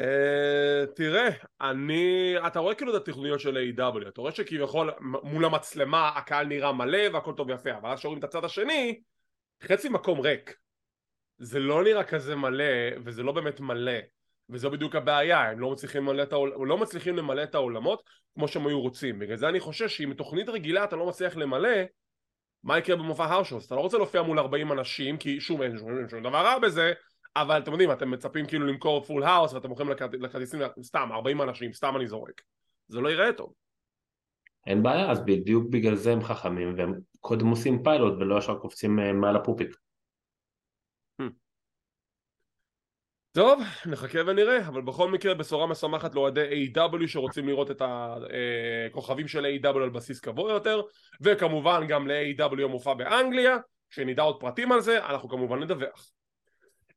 Uh, 0.00 0.86
תראה, 0.94 1.28
אני, 1.60 2.34
אתה 2.46 2.58
רואה 2.58 2.74
כאילו 2.74 2.96
את 2.96 3.02
התכניות 3.02 3.40
של 3.40 3.56
A.W, 3.56 4.08
אתה 4.08 4.20
רואה 4.20 4.32
שכביכול 4.32 4.90
מול 5.00 5.44
המצלמה 5.44 6.08
הקהל 6.08 6.46
נראה 6.46 6.72
מלא 6.72 6.98
והכל 7.12 7.32
טוב 7.36 7.48
ויפה, 7.48 7.70
אבל 7.76 7.90
אז 7.90 8.00
שרואים 8.00 8.18
את 8.18 8.24
הצד 8.24 8.44
השני, 8.44 9.00
חצי 9.62 9.88
מקום 9.88 10.20
ריק. 10.20 10.54
זה 11.38 11.58
לא 11.58 11.84
נראה 11.84 12.04
כזה 12.04 12.36
מלא, 12.36 12.64
וזה 13.04 13.22
לא 13.22 13.32
באמת 13.32 13.60
מלא, 13.60 13.98
וזו 14.50 14.70
בדיוק 14.70 14.94
הבעיה, 14.94 15.50
הם 15.50 15.60
לא 15.60 15.70
מצליחים 15.70 16.20
את, 16.22 16.32
האול... 16.32 16.54
לא 16.68 16.78
מצליחים 16.78 17.16
למלא 17.16 17.42
את 17.42 17.54
האולמות 17.54 18.02
כמו 18.34 18.48
שהם 18.48 18.66
היו 18.66 18.80
רוצים, 18.80 19.18
בגלל 19.18 19.36
זה 19.36 19.48
אני 19.48 19.60
חושש 19.60 19.96
שאם 19.96 20.14
תוכנית 20.14 20.48
רגילה 20.48 20.84
אתה 20.84 20.96
לא 20.96 21.06
מצליח 21.06 21.36
למלא, 21.36 21.78
מה 22.64 22.78
יקרה 22.78 22.96
במופע 22.96 23.24
הרשוס? 23.24 23.66
אתה 23.66 23.74
לא 23.74 23.80
רוצה 23.80 23.96
להופיע 23.96 24.22
מול 24.22 24.38
40 24.38 24.72
אנשים, 24.72 25.16
כי 25.16 25.40
שוב 25.40 25.62
אין 25.62 25.78
שום 26.08 26.22
דבר 26.22 26.44
רע 26.44 26.58
בזה, 26.58 26.92
אבל 27.36 27.58
אתם 27.58 27.72
יודעים, 27.72 27.92
אתם 27.92 28.10
מצפים 28.10 28.46
כאילו 28.46 28.66
למכור 28.66 29.04
full 29.04 29.22
house 29.22 29.52
ואתם 29.52 29.68
מוכרים 29.68 29.90
לכרטיסים 30.20 30.60
סתם, 30.82 31.08
40 31.12 31.42
אנשים, 31.42 31.72
סתם 31.72 31.96
אני 31.96 32.06
זורק. 32.06 32.42
זה 32.88 33.00
לא 33.00 33.08
ייראה 33.08 33.32
טוב. 33.32 33.52
אין 34.66 34.82
בעיה, 34.82 35.10
אז 35.10 35.24
בדיוק 35.24 35.64
בגלל 35.70 35.94
זה 35.94 36.12
הם 36.12 36.22
חכמים, 36.22 36.74
והם 36.76 36.94
קודם 37.20 37.46
עושים 37.46 37.82
פיילוט 37.82 38.14
ולא 38.20 38.38
ישר 38.38 38.58
קופצים 38.58 38.98
אה, 38.98 39.12
מעל 39.12 39.36
הפופיק. 39.36 39.76
טוב, 43.32 43.62
נחכה 43.86 44.18
ונראה, 44.26 44.68
אבל 44.68 44.82
בכל 44.82 45.10
מקרה 45.10 45.34
בשורה 45.34 45.66
משמחת 45.66 46.14
לאוהדי 46.14 46.70
A.W 46.74 47.06
שרוצים 47.08 47.48
לראות 47.48 47.70
את 47.70 47.82
הכוכבים 48.90 49.28
של 49.28 49.44
A.W 49.44 49.76
על 49.76 49.90
בסיס 49.90 50.20
קבוע 50.20 50.52
יותר, 50.52 50.82
וכמובן 51.20 51.86
גם 51.88 52.08
ל-A.W 52.08 52.62
המופע 52.62 52.94
באנגליה, 52.94 53.56
שנדע 53.90 54.22
עוד 54.22 54.40
פרטים 54.40 54.72
על 54.72 54.80
זה, 54.80 55.06
אנחנו 55.06 55.28
כמובן 55.28 55.62
נדווח. 55.62 56.10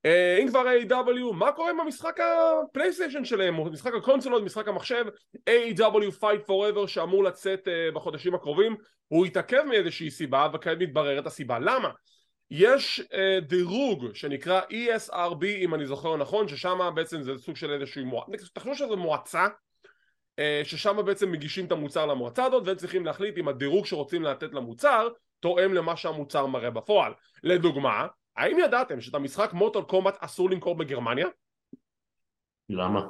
אה, 0.06 0.38
אם 0.42 0.48
כבר 0.48 0.66
A.W, 0.68 1.34
מה 1.34 1.51
קורה 1.51 1.70
עם 1.70 1.80
המשחק 1.80 2.18
הפלייסטיישן 2.20 3.25
שלהם, 3.25 3.74
משחק 3.74 3.94
הקונסולות, 3.94 4.44
משחק 4.44 4.68
המחשב, 4.68 5.06
A.W 5.50 6.22
Fight 6.22 6.50
Forever 6.50 6.88
שאמור 6.88 7.24
לצאת 7.24 7.68
אה, 7.68 7.92
בחודשים 7.94 8.36
הקרובים, 8.36 8.75
הוא 9.08 9.25
התעכב 9.25 9.63
מאיזושהי 9.63 10.12
סיבה, 10.12 10.48
וכעת 10.54 10.77
מתבררת 10.80 11.25
הסיבה. 11.25 11.60
למה? 11.60 11.89
יש 12.51 13.00
uh, 13.00 13.42
דירוג 13.42 14.06
שנקרא 14.13 14.62
ESRB 14.62 15.46
אם 15.46 15.74
אני 15.74 15.86
זוכר 15.86 16.18
נכון 16.18 16.48
ששם 16.48 16.92
בעצם 16.96 17.22
זה 17.22 17.38
סוג 17.38 17.56
של 17.56 17.72
איזושהי 17.72 18.04
מועצה, 18.04 18.32
תחשבו 18.54 18.75
שזה 18.75 18.96
מועצה 18.96 19.46
uh, 19.46 20.42
ששם 20.63 21.06
בעצם 21.06 21.32
מגישים 21.32 21.66
את 21.66 21.72
המוצר 21.72 22.06
למועצה 22.06 22.46
הזאת 22.46 22.63
והם 22.66 22.75
צריכים 22.75 23.06
להחליט 23.06 23.38
אם 23.38 23.48
הדירוג 23.48 23.86
שרוצים 23.86 24.24
לתת 24.24 24.54
למוצר 24.54 25.08
תואם 25.39 25.74
למה 25.74 25.98
שהמוצר 25.98 26.46
מראה 26.46 26.70
בפועל 26.70 27.13
לדוגמה, 27.44 28.08
האם 28.38 28.60
ידעתם 28.60 29.01
שאת 29.01 29.15
המשחק 29.15 29.53
מוטל 29.53 29.82
קומט 29.82 30.15
אסור 30.20 30.50
למכור 30.50 30.75
בגרמניה? 30.75 31.27
למה? 32.70 33.08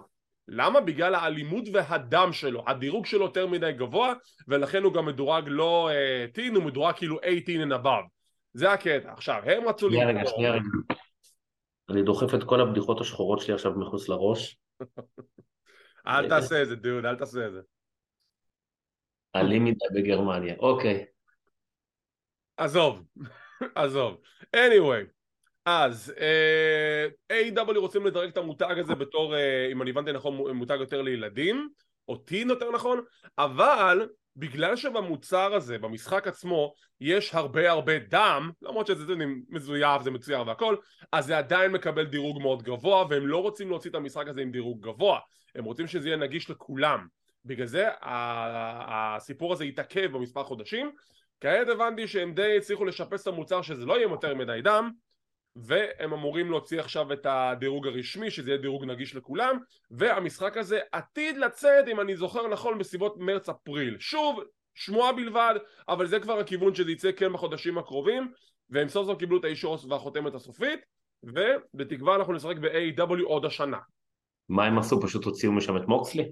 למה? 0.48 0.81
בגלל 0.81 1.15
האלימות 1.15 1.63
והדם 1.74 2.34
שלו, 2.34 2.63
הדירוג 2.67 3.05
שלו 3.05 3.25
יותר 3.25 3.48
מדי 3.48 3.72
גבוה 3.72 4.13
ולכן 4.48 4.84
הוא 4.84 4.93
גם 4.93 5.05
מדורג 5.05 5.43
לא 5.48 5.89
uh, 5.91 6.38
teen, 6.38 6.55
הוא 6.55 6.63
מדורג 6.63 6.96
כאילו 6.96 7.19
18 7.24 7.63
and 7.63 7.84
above 7.84 8.07
זה 8.53 8.72
הקטע. 8.72 9.13
עכשיו, 9.13 9.41
הם 9.46 9.67
רצו... 9.67 9.89
שנייה 9.89 10.07
רגע, 10.07 10.22
שנייה 10.25 10.51
רגע. 10.51 10.63
אני 11.89 12.03
דוחף 12.03 12.36
את 12.36 12.43
כל 12.43 12.62
הבדיחות 12.62 13.01
השחורות 13.01 13.39
שלי 13.39 13.53
עכשיו 13.53 13.72
מחוץ 13.79 14.10
לראש. 14.10 14.60
אל 16.07 16.29
תעשה 16.29 16.62
את 16.62 16.67
זה, 16.67 16.75
דוד, 16.75 17.05
אל 17.05 17.15
תעשה 17.15 17.48
את 17.48 17.53
זה. 17.53 17.62
עלי 19.34 19.60
מדי 19.60 19.86
בגרמניה, 19.96 20.55
אוקיי. 20.60 21.05
עזוב, 22.57 23.03
עזוב. 23.75 24.17
anyway, 24.55 25.17
אז 25.70 26.14
uh, 26.16 27.34
A.W 27.34 27.78
רוצים 27.78 28.06
לדרג 28.06 28.30
את 28.30 28.38
המותג 28.38 28.76
הזה 28.80 28.96
בתור, 28.96 29.36
uh, 29.36 29.38
אם 29.72 29.82
אני 29.82 29.90
הבנתי 29.90 30.12
נכון, 30.12 30.52
מותג 30.54 30.78
יותר 30.80 31.02
לילדים, 31.02 31.70
או 32.08 32.16
טין 32.16 32.50
יותר 32.50 32.72
נכון, 32.72 33.02
אבל 33.38 34.10
בגלל 34.36 34.76
שבמוצר 34.76 35.54
הזה, 35.54 35.78
במשחק 35.78 36.28
עצמו, 36.28 36.74
יש 37.02 37.36
הרבה 37.36 37.72
הרבה 37.72 38.00
דם, 38.00 38.52
למרות 38.62 38.88
שזה 38.88 39.14
מזויף, 39.50 40.02
זה 40.02 40.12
מצויר 40.12 40.48
והכל, 40.48 40.76
אז 41.12 41.26
זה 41.26 41.38
עדיין 41.38 41.72
מקבל 41.72 42.06
דירוג 42.06 42.42
מאוד 42.42 42.64
גבוה, 42.64 43.06
והם 43.10 43.28
לא 43.28 43.42
רוצים 43.42 43.70
להוציא 43.70 43.90
את 43.90 43.96
המשחק 43.96 44.28
הזה 44.28 44.42
עם 44.42 44.52
דירוג 44.52 44.88
גבוה, 44.88 45.20
הם 45.56 45.64
רוצים 45.64 45.88
שזה 45.88 46.10
יהיה 46.10 46.18
נגיש 46.18 46.50
לכולם. 46.50 47.08
בגלל 47.46 47.68
זה 47.68 47.88
הסיפור 48.02 49.54
הזה 49.54 49.66
יתעכב 49.66 50.12
במספר 50.12 50.44
חודשים. 50.44 50.92
כעת 51.42 51.70
הבנתי 51.70 52.08
שהם 52.08 52.34
די 52.34 52.58
הצליחו 52.58 52.86
לשפץ 52.86 53.22
את 53.22 53.34
המוצר 53.34 53.62
שזה 53.62 53.86
לא 53.86 53.94
יהיה 53.94 54.04
יותר 54.04 54.36
מדי 54.36 54.60
דם, 54.64 54.92
והם 55.64 56.14
אמורים 56.14 56.52
להוציא 56.52 56.80
עכשיו 56.80 57.14
את 57.14 57.26
הדירוג 57.26 57.88
הרשמי 57.88 58.32
שזה 58.32 58.50
יהיה 58.50 58.62
דירוג 58.62 58.86
נגיש 58.86 59.16
לכולם 59.16 59.58
והמשחק 59.92 60.58
הזה 60.58 60.80
עתיד 60.92 61.38
לצאת 61.38 61.88
אם 61.88 62.00
אני 62.00 62.16
זוכר 62.16 62.48
נכון 62.48 62.78
בסביבות 62.78 63.18
מרץ-אפריל 63.18 63.98
שוב 64.00 64.40
שמועה 64.76 65.14
בלבד 65.14 65.56
אבל 65.90 66.08
זה 66.08 66.20
כבר 66.20 66.40
הכיוון 66.40 66.76
שזה 66.76 66.92
יצא 66.92 67.12
כן 67.12 67.34
בחודשים 67.34 67.78
הקרובים 67.78 68.32
והם 68.70 68.90
סוף 68.90 69.08
סוף 69.08 69.20
קיבלו 69.20 69.40
את 69.40 69.44
האישור 69.44 69.78
והחותמת 69.90 70.36
הסופית 70.36 70.80
ובתקווה 71.24 72.16
אנחנו 72.16 72.34
נשחק 72.34 72.58
ב-AW 72.58 73.24
עוד 73.24 73.46
השנה 73.46 73.78
מה 74.50 74.66
הם 74.66 74.78
עשו? 74.78 75.02
פשוט 75.02 75.26
הוציאו 75.26 75.52
משם 75.52 75.78
את 75.78 75.88
מוקסלי? 75.88 76.32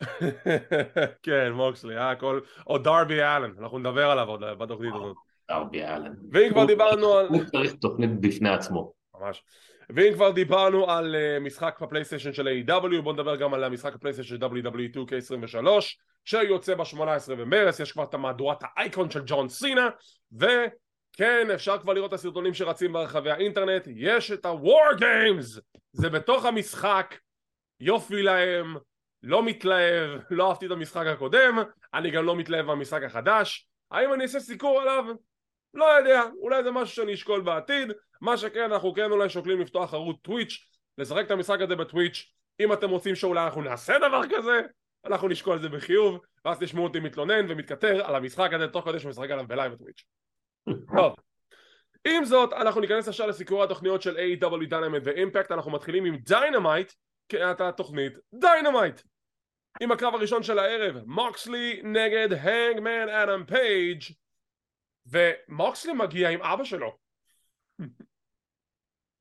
כן 1.22 1.52
מוקסלי, 1.52 1.96
אה, 1.96 2.10
הכל, 2.10 2.40
או 2.66 2.78
דרבי 2.78 3.22
אלן, 3.22 3.52
אנחנו 3.58 3.78
נדבר 3.78 4.10
עליו 4.10 4.28
עוד 4.28 4.40
בתוכנית 4.58 4.94
הזאת 4.94 5.16
דרבי 5.52 5.84
אלן. 5.84 6.14
ואם 6.32 6.50
כבר 6.50 6.64
דיברנו 6.64 7.14
על... 7.14 7.26
הוא 7.26 7.44
צריך 7.44 7.72
תוכנית 7.72 8.20
בפני 8.20 8.48
עצמו. 8.48 8.92
ממש. 9.20 9.42
ואם 9.90 10.12
כבר 10.14 10.30
דיברנו 10.30 10.90
על 10.90 11.14
uh, 11.14 11.40
משחק 11.40 11.78
בפלייסטיישן 11.82 12.32
של 12.32 12.48
A.W 12.48 13.02
בואו 13.02 13.12
נדבר 13.12 13.36
גם 13.36 13.54
על 13.54 13.64
המשחק 13.64 13.94
הפלייסטיישן 13.94 14.36
של 14.36 14.44
WW2K23 14.44 15.66
שיוצא 16.24 16.74
ב-18 16.74 17.34
במרס, 17.34 17.80
יש 17.80 17.92
כבר 17.92 18.04
את 18.04 18.14
המהדורת 18.14 18.58
האייקון 18.62 19.10
של 19.10 19.22
ג'ון 19.26 19.48
סינה 19.48 19.88
וכן, 20.32 21.50
אפשר 21.54 21.78
כבר 21.78 21.92
לראות 21.92 22.08
את 22.08 22.18
הסרטונים 22.18 22.54
שרצים 22.54 22.92
ברחבי 22.92 23.30
האינטרנט, 23.30 23.88
יש 23.96 24.30
את 24.30 24.46
ה-War 24.46 24.98
Games! 24.98 25.60
זה 25.92 26.10
בתוך 26.10 26.44
המשחק, 26.44 27.14
יופי 27.80 28.22
להם, 28.22 28.76
לא 29.22 29.42
מתלהב, 29.42 30.20
לא 30.30 30.48
אהבתי 30.48 30.66
את 30.66 30.70
המשחק 30.70 31.06
הקודם, 31.06 31.58
אני 31.94 32.10
גם 32.10 32.24
לא 32.24 32.36
מתלהב 32.36 32.66
במשחק 32.66 33.02
החדש, 33.02 33.66
האם 33.90 34.12
אני 34.14 34.22
אעשה 34.22 34.40
סיקור 34.40 34.80
עליו? 34.80 35.04
לא 35.74 35.84
יודע, 35.84 36.22
אולי 36.40 36.62
זה 36.62 36.70
משהו 36.70 36.94
שאני 36.96 37.14
אשקול 37.14 37.40
בעתיד. 37.40 37.92
מה 38.20 38.36
שכן 38.36 38.72
אנחנו 38.72 38.94
כן 38.94 39.10
אולי 39.10 39.28
שוקלים 39.28 39.60
לפתוח 39.60 39.94
ערוץ 39.94 40.16
טוויץ' 40.22 40.66
לשחק 40.98 41.26
את 41.26 41.30
המשחק 41.30 41.60
הזה 41.60 41.76
בטוויץ' 41.76 42.32
אם 42.60 42.72
אתם 42.72 42.90
רוצים 42.90 43.14
שאולי 43.14 43.44
אנחנו 43.44 43.62
נעשה 43.62 43.98
דבר 43.98 44.22
כזה 44.30 44.60
אנחנו 45.04 45.28
נשקול 45.28 45.56
את 45.56 45.62
זה 45.62 45.68
בחיוב 45.68 46.20
ואז 46.44 46.58
תשמעו 46.58 46.84
אותי 46.84 47.00
מתלונן 47.00 47.50
ומתכתר 47.50 48.06
על 48.06 48.14
המשחק 48.14 48.52
הזה 48.52 48.68
תוך 48.68 48.84
כדי 48.84 48.98
שמשחק 48.98 49.30
עליו 49.30 49.46
בלייב 49.48 49.72
בטוויץ' 49.72 50.04
טוב. 50.96 51.14
עם 52.04 52.24
זאת 52.24 52.52
אנחנו 52.52 52.80
ניכנס 52.80 53.08
עכשיו 53.08 53.28
לסיקור 53.28 53.64
התוכניות 53.64 54.02
של 54.02 54.16
AEW 54.16 54.66
דיינמייט 54.68 55.02
ואימפקט 55.06 55.52
אנחנו 55.52 55.70
מתחילים 55.70 56.04
עם 56.04 56.16
דיינמייט 56.16 56.92
כעת 57.28 57.60
התוכנית 57.60 58.12
דיינמייט 58.34 59.00
עם 59.80 59.92
הקרב 59.92 60.14
הראשון 60.14 60.42
של 60.42 60.58
הערב 60.58 60.96
מוקסלי 61.06 61.80
נגד 61.84 62.28
הנגמן 62.32 63.08
אדם 63.08 63.44
פייג' 63.46 64.02
ומוקסלי 65.06 65.92
מגיע 65.92 66.28
עם 66.28 66.42
אבא 66.42 66.64
שלו. 66.64 66.96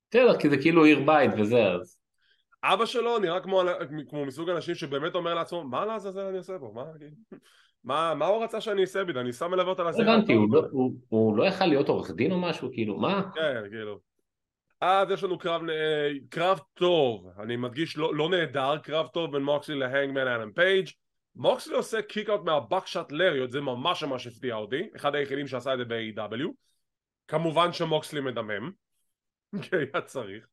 בסדר, 0.09 0.39
כי 0.39 0.49
זה 0.49 0.57
כאילו 0.57 0.83
עיר 0.83 0.99
בית 1.05 1.31
וזה, 1.37 1.67
אז... 1.67 1.97
אבא 2.63 2.85
שלו 2.85 3.19
נראה 3.19 3.39
כמו, 3.39 3.61
כמו 4.09 4.25
מסוג 4.25 4.49
אנשים 4.49 4.75
שבאמת 4.75 5.15
אומר 5.15 5.33
לעצמו, 5.33 5.63
מה 5.63 5.85
לעזאזל 5.85 6.21
אני 6.21 6.37
עושה 6.37 6.59
פה? 6.59 6.71
מה, 6.75 6.83
מה, 7.83 8.13
מה 8.15 8.25
הוא 8.25 8.43
רצה 8.43 8.61
שאני 8.61 8.81
אעשה 8.81 9.03
בדי? 9.03 9.19
אני 9.19 9.33
שם 9.33 9.51
מלווה 9.51 9.69
אותה 9.69 9.83
לזה. 9.83 10.03
הבנתי, 10.03 10.33
הוא, 10.33 10.47
לא, 10.53 10.63
הוא, 10.71 10.93
הוא 11.09 11.37
לא 11.37 11.43
יכל 11.43 11.65
להיות 11.65 11.89
עורך 11.89 12.11
דין 12.11 12.31
או 12.31 12.41
משהו? 12.41 12.69
כאילו, 12.73 12.97
מה? 12.97 13.23
כן, 13.35 13.61
כאילו. 13.69 13.99
אז 14.81 15.11
יש 15.11 15.23
לנו 15.23 15.37
קרב, 15.37 15.61
קרב 16.29 16.59
טוב, 16.73 17.27
אני 17.39 17.55
מדגיש 17.55 17.97
לא, 17.97 18.15
לא 18.15 18.29
נהדר, 18.29 18.77
קרב 18.77 19.07
טוב 19.07 19.31
בין 19.31 19.43
מוקסלי 19.43 19.75
להנגמן 19.75 20.27
אדם 20.27 20.51
פייג' 20.51 20.87
מוקסלי 21.35 21.75
עושה 21.75 22.01
קיק 22.01 22.29
אאוט 22.29 22.41
מהבקשט 22.41 23.11
לריות, 23.11 23.51
זה 23.51 23.61
ממש 23.61 24.03
ממש 24.03 24.27
הפתיע 24.27 24.55
אותי, 24.55 24.89
אחד 24.95 25.15
היחידים 25.15 25.47
שעשה 25.47 25.73
את 25.73 25.77
זה 25.77 25.85
ב-AW 25.85 26.49
כמובן 27.27 27.73
שמוקסלי 27.73 28.21
מדמם, 28.21 28.71
כי 29.61 29.75
היה 29.75 30.01
צריך. 30.01 30.47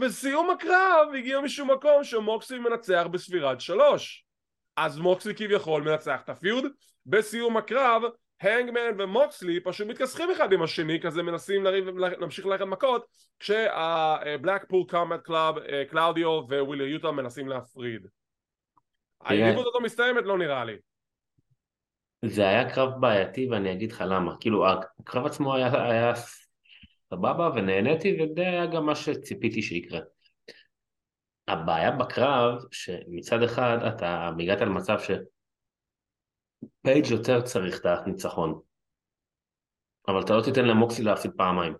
וסיום 0.00 0.50
הקרב 0.50 1.08
הגיע 1.18 1.40
משום 1.40 1.70
מקום 1.70 2.04
שמוקסלי 2.04 2.58
מנצח 2.58 3.06
בספירת 3.10 3.60
שלוש. 3.60 4.24
אז 4.76 4.98
מוקסלי 4.98 5.34
כביכול 5.34 5.82
מנצח 5.82 6.20
את 6.24 6.28
ה 6.28 6.34
feud. 6.34 6.64
בסיום 7.06 7.56
הקרב 7.56 8.02
הנגמן 8.40 9.00
ומוקסלי 9.00 9.60
פשוט 9.60 9.86
מתכסחים 9.86 10.30
אחד 10.30 10.52
עם 10.52 10.62
השני 10.62 11.00
כזה 11.00 11.22
מנסים 11.22 11.64
לריב, 11.64 11.98
להמשיך 11.98 12.46
ללכת 12.46 12.64
מכות 12.64 13.06
כשה 13.38 13.90
Blackpool 13.90 14.84
Combat 14.88 15.20
Club 15.22 15.54
קלאודיו 15.90 16.30
ווילר 16.48 16.84
יוטה 16.84 17.10
מנסים 17.10 17.48
להפריד 17.48 18.06
היריבות 19.24 19.66
אותו 19.66 19.80
מסתיימת 19.80 20.24
לא 20.24 20.38
נראה 20.38 20.64
לי. 20.64 20.76
זה 22.24 22.48
היה 22.48 22.74
קרב 22.74 23.00
בעייתי 23.00 23.48
ואני 23.50 23.72
אגיד 23.72 23.92
לך 23.92 24.04
למה. 24.06 24.36
כאילו 24.40 24.64
הקרב 25.00 25.26
עצמו 25.26 25.54
היה, 25.54 25.84
היה 25.90 26.12
סבבה 27.10 27.50
ונהניתי 27.54 28.16
וזה 28.22 28.40
היה 28.40 28.66
גם 28.66 28.86
מה 28.86 28.94
שציפיתי 28.94 29.62
שיקרה. 29.62 30.00
הבעיה 31.48 31.90
בקרב 31.90 32.62
שמצד 32.70 33.42
אחד 33.42 33.78
אתה 33.88 34.30
הגעת 34.40 34.60
למצב 34.60 34.98
שפייג' 34.98 35.24
יותר 37.10 37.40
צריך 37.40 37.80
את 37.80 37.86
הניצחון 37.86 38.60
אבל 40.08 40.20
אתה 40.24 40.36
לא 40.36 40.42
תיתן 40.42 40.64
למוקסי 40.64 41.02
להפסיד 41.02 41.30
פעמיים 41.36 41.74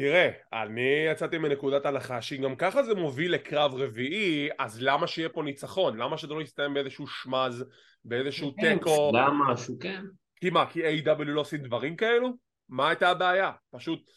תראה, 0.00 0.30
אני 0.52 1.06
יצאתי 1.12 1.38
מנקודת 1.38 1.86
הנחה 1.86 2.22
שאם 2.22 2.42
גם 2.42 2.56
ככה 2.56 2.82
זה 2.82 2.94
מוביל 2.94 3.34
לקרב 3.34 3.74
רביעי, 3.74 4.48
אז 4.58 4.82
למה 4.82 5.06
שיהיה 5.06 5.28
פה 5.28 5.42
ניצחון? 5.42 5.96
למה 5.96 6.18
שזה 6.18 6.34
לא 6.34 6.42
יסתיים 6.42 6.74
באיזשהו 6.74 7.06
שמז, 7.06 7.64
באיזשהו 8.04 8.54
כן, 8.60 8.74
תיקו? 8.74 9.10
למה 9.14 9.52
משהו, 9.52 9.78
כן. 9.80 10.04
כי 10.40 10.50
מה, 10.50 10.66
כי 10.70 10.82
A.W 10.82 11.24
לא 11.24 11.40
עושים 11.40 11.62
דברים 11.62 11.96
כאלו? 11.96 12.32
מה 12.68 12.88
הייתה 12.88 13.10
הבעיה? 13.10 13.52
פשוט 13.70 14.10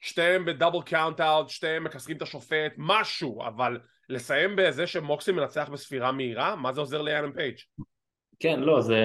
שתיהם 0.00 0.44
ב 0.44 0.49
double 0.49 0.82
count 0.82 1.20
out, 1.20 1.48
שתיהם 1.48 1.84
מכסחים 1.84 2.16
את 2.16 2.22
השופט, 2.22 2.72
משהו, 2.76 3.46
אבל 3.46 3.80
לסיים 4.08 4.56
בזה 4.56 4.86
שמוקסלי 4.86 5.32
מנצח 5.32 5.68
בספירה 5.72 6.12
מהירה? 6.12 6.56
מה 6.56 6.72
זה 6.72 6.80
עוזר 6.80 7.02
לאדם 7.02 7.32
פייג'? 7.32 7.56
כן, 8.40 8.60
לא, 8.60 8.80
זה... 8.80 9.00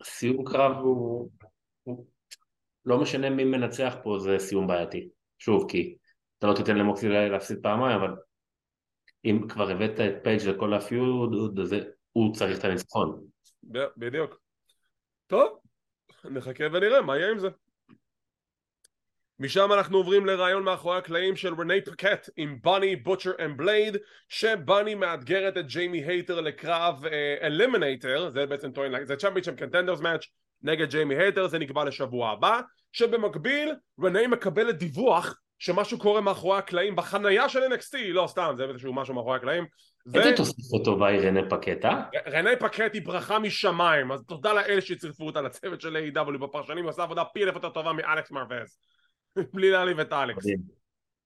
הסיום 0.00 0.44
קרב 0.44 0.76
הוא... 0.76 1.30
לא 2.84 3.00
משנה 3.00 3.30
מי 3.30 3.44
מנצח 3.44 3.94
פה, 4.02 4.18
זה 4.18 4.38
סיום 4.38 4.66
בעייתי. 4.66 5.08
שוב, 5.38 5.70
כי 5.70 5.96
אתה 6.38 6.46
לא 6.46 6.54
תיתן 6.54 6.76
למוקסלי 6.76 7.08
להפסיד 7.08 7.58
פעמיים, 7.62 8.00
אבל 8.00 8.14
אם 9.24 9.40
כבר 9.48 9.70
הבאת 9.70 10.00
את 10.00 10.24
פייג' 10.24 10.42
לכל 10.42 10.74
ה 10.74 10.88
feud, 10.88 11.58
הזה, 11.58 11.80
הוא 12.12 12.34
צריך 12.34 12.58
את 12.58 12.64
הניצחון. 12.64 13.24
בדיוק. 13.96 14.40
טוב, 15.26 15.58
נחכה 16.24 16.64
ונראה 16.72 17.02
מה 17.02 17.16
יהיה 17.16 17.30
עם 17.30 17.38
זה. 17.38 17.48
משם 19.40 19.72
אנחנו 19.72 19.98
עוברים 19.98 20.26
לראיון 20.26 20.64
מאחורי 20.64 20.98
הקלעים 20.98 21.36
של 21.36 21.54
רנה 21.54 21.84
פאקט 21.84 22.30
עם 22.36 22.58
בוני, 22.62 22.96
Butcher 22.96 23.32
and 23.38 23.56
Blade 23.56 23.96
שבוני 24.28 24.94
מאתגרת 24.94 25.56
את 25.56 25.66
ג'יימי 25.66 26.04
הייטר 26.04 26.40
לקרב 26.40 27.04
eliminator 27.42 28.26
uh, 28.26 28.30
זה 28.30 28.46
בעצם 28.46 28.72
טוען, 28.72 29.04
זה 29.04 29.16
championship 29.16 29.54
contenders 29.54 30.00
match 30.00 30.26
נגד 30.62 30.90
ג'יימי 30.90 31.16
הייטר 31.16 31.46
זה 31.46 31.58
נקבע 31.58 31.84
לשבוע 31.84 32.30
הבא 32.30 32.60
שבמקביל 32.92 33.74
רנה 34.04 34.26
מקבלת 34.26 34.78
דיווח 34.78 35.40
שמשהו 35.58 35.98
קורה 35.98 36.20
מאחורי 36.20 36.58
הקלעים 36.58 36.96
בחנייה 36.96 37.48
של 37.48 37.60
NXT 37.72 37.96
לא 38.08 38.26
סתם 38.26 38.54
זה 38.56 38.64
איזשהו 38.64 38.92
משהו 38.92 39.14
מאחורי 39.14 39.36
הקלעים. 39.36 39.66
איזה 40.14 40.36
תוספות 40.36 40.84
טובה 40.84 41.06
היא 41.08 41.20
רנה 41.20 41.40
פקט, 41.50 41.84
אה? 41.84 42.02
רני 42.26 42.56
פקט 42.58 42.94
היא 42.94 43.02
ברכה 43.04 43.38
משמיים. 43.38 44.12
אז 44.12 44.24
תודה 44.28 44.52
לאלה 44.52 44.80
שצירפו 44.80 45.26
אותה 45.26 45.40
לצוות 45.40 45.80
של 45.80 45.96
AEW 45.96 46.38
בפרשנים 46.38 46.84
היא 46.84 46.90
עושה 46.90 47.02
עבודה 47.02 47.24
פי 47.24 47.44
אלף 47.44 47.54
יותר 47.54 47.68
טובה 47.68 47.92
מאלכס 47.92 48.30
מרוויז 48.30 48.78
בלי 49.54 49.70
להעליב 49.70 50.00
את 50.00 50.12
אלכס. 50.12 50.44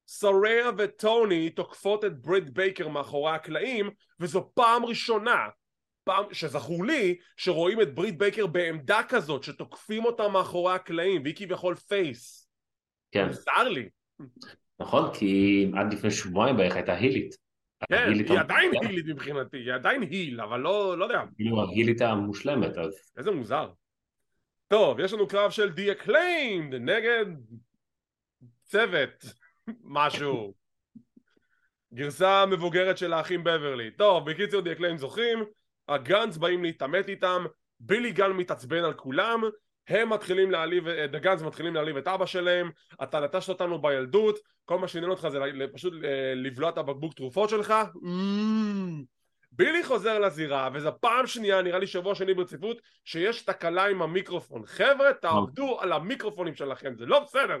סראיה 0.07 0.69
וטוני 0.77 1.49
תוקפות 1.49 2.05
את 2.05 2.21
ברית 2.21 2.49
בייקר 2.49 2.87
מאחורי 2.87 3.31
הקלעים 3.31 3.89
וזו 4.19 4.51
פעם 4.53 4.85
ראשונה 4.85 5.47
פעם 6.05 6.25
שזכור 6.31 6.85
לי 6.85 7.17
שרואים 7.37 7.81
את 7.81 7.95
ברית 7.95 8.17
בייקר 8.17 8.47
בעמדה 8.47 9.01
כזאת 9.09 9.43
שתוקפים 9.43 10.05
אותה 10.05 10.27
מאחורי 10.27 10.73
הקלעים 10.73 11.21
והיא 11.23 11.35
כביכול 11.35 11.75
face. 11.75 12.49
כן. 13.11 13.27
מוזר 13.27 13.63
לי. 13.63 13.89
נכון, 14.79 15.13
כי 15.13 15.65
עד 15.77 15.93
לפני 15.93 16.11
שבועיים 16.11 16.57
בערך 16.57 16.75
הייתה 16.75 16.93
הילית. 16.93 17.35
כן, 17.89 17.95
ההילית 17.95 18.29
היא 18.29 18.39
עדיין. 18.39 18.71
הילית 18.81 19.05
מבחינתי, 19.05 19.57
היא 19.57 19.73
עדיין 19.73 20.01
היל, 20.01 20.41
אבל 20.41 20.59
לא, 20.59 20.97
לא 20.97 21.03
יודע, 21.03 21.21
כאילו 21.35 21.61
ההילית 21.61 22.01
המושלמת, 22.01 22.77
אז 22.77 23.11
איזה 23.17 23.31
מוזר. 23.31 23.69
טוב, 24.67 24.99
יש 24.99 25.13
לנו 25.13 25.27
קרב 25.27 25.51
של 25.51 25.71
The 25.75 25.97
Acclaimed 25.97 26.75
נגד 26.79 27.25
צוות, 28.63 29.25
משהו. 29.83 30.53
גרסה 31.93 32.45
מבוגרת 32.45 32.97
של 32.97 33.13
האחים 33.13 33.43
בברלי. 33.43 33.91
טוב, 33.91 34.29
בקיצור 34.29 34.61
The 34.61 34.79
Acclaimed 34.79 34.97
זוכים, 34.97 35.43
הגאנס 35.87 36.37
באים 36.37 36.63
להתעמת 36.63 37.09
איתם, 37.09 37.45
בילי 37.79 38.11
גן 38.11 38.31
מתעצבן 38.31 38.83
על 38.83 38.93
כולם, 38.93 39.43
הם 39.87 40.09
מתחילים 40.09 40.51
להעליב, 40.51 40.87
The 40.87 41.17
Gunns 41.17 41.41
מתחילים 41.41 41.75
להעליב 41.75 41.97
את 41.97 42.07
אבא 42.07 42.25
שלהם, 42.25 42.71
אתה 43.03 43.19
נטשת 43.19 43.49
אותנו 43.49 43.81
בילדות, 43.81 44.39
כל 44.65 44.79
מה 44.79 44.87
שעניין 44.87 45.11
אותך 45.11 45.27
זה 45.27 45.39
פשוט 45.73 45.93
אה, 46.03 46.33
לבלוע 46.35 46.69
את 46.69 46.77
הבקבוק 46.77 47.13
תרופות 47.13 47.49
שלך, 47.49 47.73
Mm. 47.95 49.05
בילי 49.51 49.83
חוזר 49.83 50.19
לזירה, 50.19 50.69
וזו 50.73 50.91
פעם 50.99 51.27
שנייה, 51.27 51.61
נראה 51.61 51.79
לי 51.79 51.87
שבוע 51.87 52.15
שני 52.15 52.33
ברציפות, 52.33 52.77
שיש 53.05 53.41
תקלה 53.41 53.85
עם 53.85 54.01
המיקרופון. 54.01 54.65
חבר'ה, 54.65 55.13
תעבדו 55.13 55.79
על 55.79 55.91
המיקרופונים 55.91 56.55
שלכם, 56.55 56.95
זה 56.97 57.05
לא 57.05 57.19
בסדר. 57.19 57.57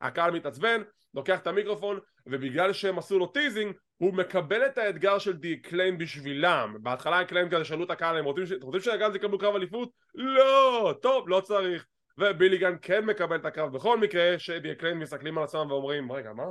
הקהל 0.00 0.30
מתעצבן, 0.30 0.82
לוקח 1.14 1.38
את 1.38 1.46
המיקרופון, 1.46 1.98
ובגלל 2.26 2.72
שהם 2.72 2.98
עשו 2.98 3.18
לו 3.18 3.26
teasing, 3.26 3.74
הוא 3.98 4.14
מקבל 4.14 4.66
את 4.66 4.78
האתגר 4.78 5.18
של 5.18 5.32
The 5.36 5.56
Acclaimed 5.56 5.98
בשבילם. 5.98 6.76
בהתחלה 6.80 7.20
ה 7.20 7.23
Acclaimed 7.23 7.50
כזה 7.50 7.64
שאלו 7.64 7.84
את 7.84 7.90
הקהל, 7.90 8.16
הם 8.16 8.24
רוצים, 8.24 8.46
ש... 8.46 8.52
רוצים 8.62 8.80
שה 8.80 8.93
Gunns 8.93 9.14
יקבלו 9.14 9.38
קרב 9.38 9.54
אליפות? 9.54 9.90
לא! 10.14 10.94
טוב, 11.02 11.28
לא 11.28 11.40
צריך. 11.40 11.86
ובילי 12.18 12.53
גאן 12.53 12.74
כן 12.82 13.04
מקבל 13.04 13.36
את 13.36 13.44
הקרב 13.44 13.72
בכל 13.72 14.00
מקרה, 14.00 14.38
ש 14.38 14.52
The 14.52 14.74
Acclaimed 14.74 14.98
מסתכלים 14.98 15.38
על 15.38 15.44
עצמם 15.44 15.66
ואומרים, 15.70 16.12
רגע, 16.12 16.32
מה? 16.32 16.44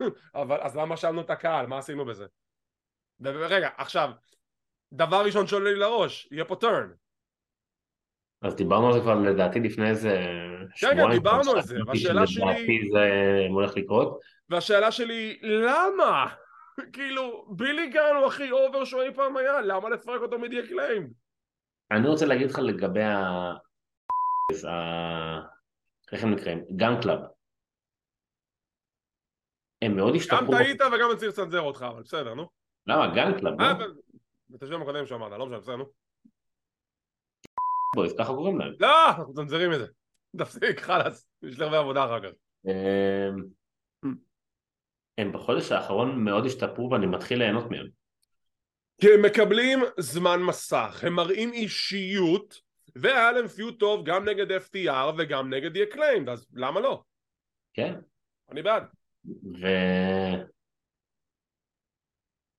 אבל 0.42 0.58
אז 0.60 0.76
למה 0.76 0.96
שאלנו 0.96 1.20
את 1.20 1.30
הקהל? 1.30 1.66
מה 1.66 1.78
עשינו 1.78 2.04
בזה? 2.04 2.26
רגע, 3.24 3.68
עכשיו, 3.76 4.10
דבר 4.92 5.24
ראשון 5.24 5.46
שעולה 5.46 5.70
לי 5.70 5.78
לראש, 5.78 6.28
יהיה 6.32 6.44
פה 6.44 6.56
turn. 6.56 6.90
אז 8.42 8.56
דיברנו 8.56 8.86
על 8.86 8.92
זה 8.92 9.00
כבר 9.00 9.14
לדעתי 9.14 9.60
לפני 9.60 9.90
איזה 9.90 10.20
שבועיים. 10.74 11.10
דיברנו 11.10 11.50
על 11.50 11.62
זה, 11.62 11.76
והשאלה 11.86 12.26
שלי- 12.26 12.44
לדעתי 12.44 12.78
זה 12.92 13.08
הולך 13.50 13.76
לקרות. 13.76 14.20
והשאלה 14.50 14.92
שלי 14.92 15.38
למה? 15.42 16.26
כאילו, 16.92 17.46
בילי 17.48 17.90
גאן 17.90 18.16
הוא 18.18 18.26
הכי 18.26 18.50
over 18.50 18.84
שהוא 18.84 19.02
אי 19.02 19.14
פעם 19.14 19.36
היה, 19.36 19.60
למה 19.60 19.90
לפרק 19.90 20.20
אותו 20.20 20.38
מ 20.38 20.44
The 20.44 20.64
Acclaimed? 20.64 21.10
אני 21.90 22.08
רוצה 22.08 22.26
להגיד 22.26 22.50
לך 22.50 22.58
לגבי 22.58 23.02
ה... 23.02 23.52
איך 26.12 26.24
הם 26.24 26.30
נקראים? 26.34 26.64
Gunn 26.76 27.00
Club. 27.02 27.18
הם 29.82 29.96
מאוד 29.96 30.10
גם 30.12 30.16
השתפרו. 30.16 30.52
טעית 30.52 30.80
וגם 30.80 31.10
אני 31.10 31.18
צריך 31.18 31.38
לצנזר 31.38 31.60
אותך, 31.60 31.86
אבל 31.88 32.02
בסדר, 32.02 32.34
נו. 32.34 32.48
למה? 32.86 33.14
Gunn 33.14 33.38
Club, 33.40 33.60
אה, 33.60 33.78
לא? 33.78 33.86
את 34.56 34.62
השם 34.62 34.82
הקודם 34.82 35.06
שאמרת, 35.06 35.32
לא 35.32 35.46
משנה, 35.46 35.58
בסדר, 35.58 35.76
נו. 35.76 35.84
Boys, 37.94 38.14
ככה 38.18 38.32
קוראים 38.32 38.58
להם. 38.58 38.72
לא, 38.80 39.08
אנחנו 39.08 39.32
מצנזרים 39.32 39.72
את 39.72 39.78
זה. 39.78 39.86
תפסיק, 40.38 40.80
חלאס, 40.80 41.28
יש 41.42 41.58
לי 41.58 41.64
הרבה 41.64 41.78
עבודה 41.78 42.04
אחר 42.04 42.20
כך. 42.20 42.36
הם- 45.18 45.26
הם 45.26 45.32
בחודש 45.32 45.72
האחרון 45.72 46.24
מאוד 46.24 46.46
השתפרו 46.46 46.90
ואני 46.90 47.06
מתחיל 47.06 47.38
ליהנות 47.38 47.70
מהם. 47.70 47.86
כי 49.00 49.06
הם 49.14 49.22
מקבלים 49.22 49.78
זמן 49.98 50.42
מסך, 50.42 51.04
הם 51.06 51.12
מראים 51.12 51.52
אישיות, 51.52 52.60
והיה 52.96 53.32
להם 53.32 53.48
פיוט 53.48 53.80
טוב 53.80 54.06
גם 54.06 54.28
נגד 54.28 54.52
FTR 54.52 55.14
וגם 55.18 55.54
נגד 55.54 55.76
The 55.76 55.94
Acclaimed, 55.94 56.30
אז 56.30 56.46
למה 56.54 56.80
לא? 56.80 57.02
כן? 57.74 57.94
אני 58.50 58.62
בעד. 58.62 58.82
ו... 59.60 59.66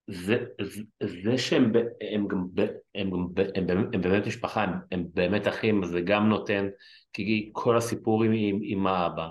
זה, 0.10 0.46
זה, 0.62 0.82
זה 1.04 1.38
שהם 1.38 1.72
ב- 1.74 1.78
הם 2.14 2.28
גם, 2.28 2.48
הם, 2.96 3.10
הם, 3.56 3.66
באמת- 3.68 3.94
הם 3.96 4.02
באמת 4.02 4.28
משפחה, 4.28 4.64
הם, 4.64 4.74
הם 4.92 5.06
באמת 5.14 5.48
אחים, 5.48 5.86
זה 5.86 6.02
גם 6.02 6.30
נותן, 6.30 6.68
כי 7.14 7.50
כל 7.54 7.78
הסיפור 7.78 8.24
עם, 8.24 8.32
עם, 8.36 8.60
עם 8.62 8.88
האבא, 8.88 9.28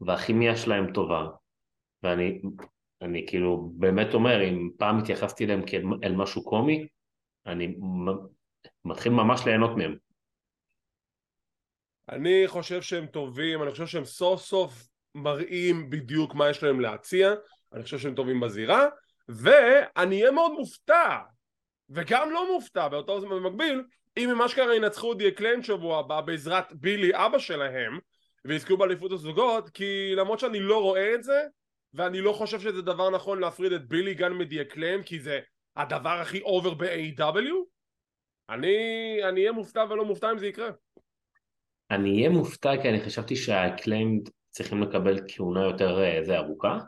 והכימיה 0.00 0.56
שלהם 0.56 0.92
טובה, 0.92 1.26
ואני 2.02 2.40
אני 3.02 3.26
כאילו 3.28 3.70
באמת 3.74 4.14
אומר, 4.14 4.42
אם 4.48 4.70
פעם 4.78 4.98
התייחסתי 4.98 5.44
אליהם 5.44 5.66
כאל 5.66 5.82
אל 6.04 6.12
משהו 6.12 6.44
קומי, 6.44 6.86
אני 7.46 7.76
מתחיל 8.84 9.12
ממש 9.12 9.46
ליהנות 9.46 9.76
מהם. 9.76 9.96
אני 12.08 12.44
חושב 12.46 12.82
שהם 12.82 13.06
טובים, 13.06 13.62
אני 13.62 13.70
חושב 13.70 13.86
שהם 13.86 14.04
סוף 14.04 14.42
סוף 14.42 14.88
מראים 15.14 15.90
בדיוק 15.90 16.34
מה 16.34 16.50
יש 16.50 16.62
להם 16.62 16.80
להציע, 16.80 17.34
אני 17.72 17.82
חושב 17.82 17.98
שהם 17.98 18.14
טובים 18.14 18.40
בזירה, 18.40 18.86
ואני 19.28 20.20
אהיה 20.20 20.30
מאוד 20.30 20.52
מופתע, 20.52 21.18
וגם 21.90 22.30
לא 22.30 22.54
מופתע 22.54 22.88
באותו 22.88 23.20
זמן 23.20 23.30
במקביל, 23.30 23.84
אם 24.16 24.30
הם 24.30 24.42
אשכרה 24.42 24.76
ינצחו 24.76 25.12
את 25.12 25.18
The 25.18 25.29
Acclaimed 25.29 25.62
שבוע 25.62 25.98
הבא 25.98 26.20
בעזרת 26.20 26.72
בילי 26.72 27.10
אבא 27.14 27.38
שלהם, 27.38 27.98
ויזכו 28.44 28.76
באליפות 28.76 29.12
הזוגות, 29.12 29.70
כי 29.70 30.12
למרות 30.16 30.40
שאני 30.40 30.60
לא 30.60 30.82
רואה 30.82 31.14
את 31.14 31.24
זה, 31.24 31.42
ואני 31.96 32.20
לא 32.20 32.32
חושב 32.32 32.60
שזה 32.60 32.82
דבר 32.82 33.10
נכון 33.10 33.40
להפריד 33.40 33.72
את 33.72 33.88
בילי 33.88 34.14
גאן 34.14 34.32
מ 34.32 34.37
The 34.37 34.52
Acclaimed, 34.52 35.02
כי 35.02 35.20
זה 35.20 35.40
הדבר 35.76 36.18
הכי 36.22 36.40
over 36.40 36.74
ב-AEW, 36.74 37.54
אני 38.48 38.76
אני 39.28 39.40
אהיה 39.40 39.52
מופתע 39.52 39.84
ולא 39.90 40.04
מופתע 40.04 40.32
אם 40.32 40.38
זה 40.38 40.46
יקרה. 40.46 40.70
אני 41.90 42.10
אהיה 42.18 42.30
מופתע 42.30 42.70
כי 42.82 42.88
אני 42.88 43.00
חשבתי 43.00 43.36
שה 43.36 43.59
Acclaimed 43.59 44.28
צריכים 44.50 44.82
לקבל 44.82 45.20
כהונה 45.28 45.64
יותר 45.64 46.02
אה, 46.02 46.22
זה 46.22 46.36
ארוכה, 46.36 46.78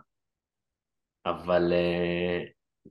אבל 1.26 1.72
אה, 1.72 2.44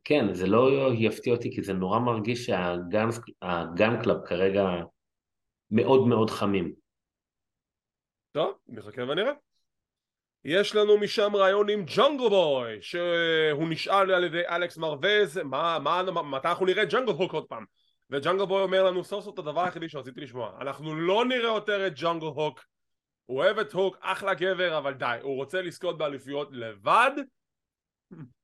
כן, 0.03 0.33
זה 0.33 0.47
לא 0.47 0.91
יפתיע 0.93 1.33
אותי 1.33 1.55
כי 1.55 1.61
זה 1.63 1.73
נורא 1.73 1.99
מרגיש 1.99 2.45
שה 2.45 3.13
Gunn 3.13 4.03
Club 4.03 4.25
כרגע 4.25 4.63
מאוד 5.71 6.07
מאוד 6.07 6.29
חמים. 6.29 6.73
טוב, 8.31 8.57
נחכה 8.67 9.01
ונראה. 9.01 9.46
יש 10.45 10.75
לנו 10.75 10.97
משם 10.97 11.35
רעיון 11.35 11.69
עם 11.69 11.83
ג'ונגל 11.87 12.29
בוי, 12.29 12.81
שהוא 12.81 13.69
נשאל 13.69 14.11
על 14.11 14.23
ידי 14.23 14.47
אלכס 14.47 14.77
מרוויז, 14.77 15.37
מה, 15.37 15.79
מה, 15.79 16.03
מתי 16.03 16.47
אנחנו 16.47 16.65
נראה 16.65 16.83
ג'ונגל 16.89 17.11
הוק 17.11 17.31
עוד 17.31 17.45
פעם? 17.45 17.65
וג'ונגל 18.09 18.45
בוי 18.45 18.61
אומר 18.61 18.83
לנו 18.83 19.03
סוף 19.03 19.23
סוף 19.23 19.33
את 19.33 19.39
הדבר 19.39 19.61
היחידי 19.61 19.89
שרציתי 19.89 20.21
לשמוע, 20.21 20.57
אנחנו 20.61 20.95
לא 20.95 21.25
נראה 21.25 21.53
יותר 21.53 21.87
את 21.87 21.93
ג'ונגל 21.95 22.25
הוק 22.25 22.61
הוא 23.27 23.37
אוהב 23.37 23.59
את 23.59 23.73
הוק, 23.73 23.97
אחלה 24.01 24.33
גבר, 24.33 24.77
אבל 24.77 24.93
די, 24.93 25.17
הוא 25.21 25.35
רוצה 25.35 25.61
לזכות 25.61 25.97
באליפויות 25.97 26.49
לבד. 26.51 27.11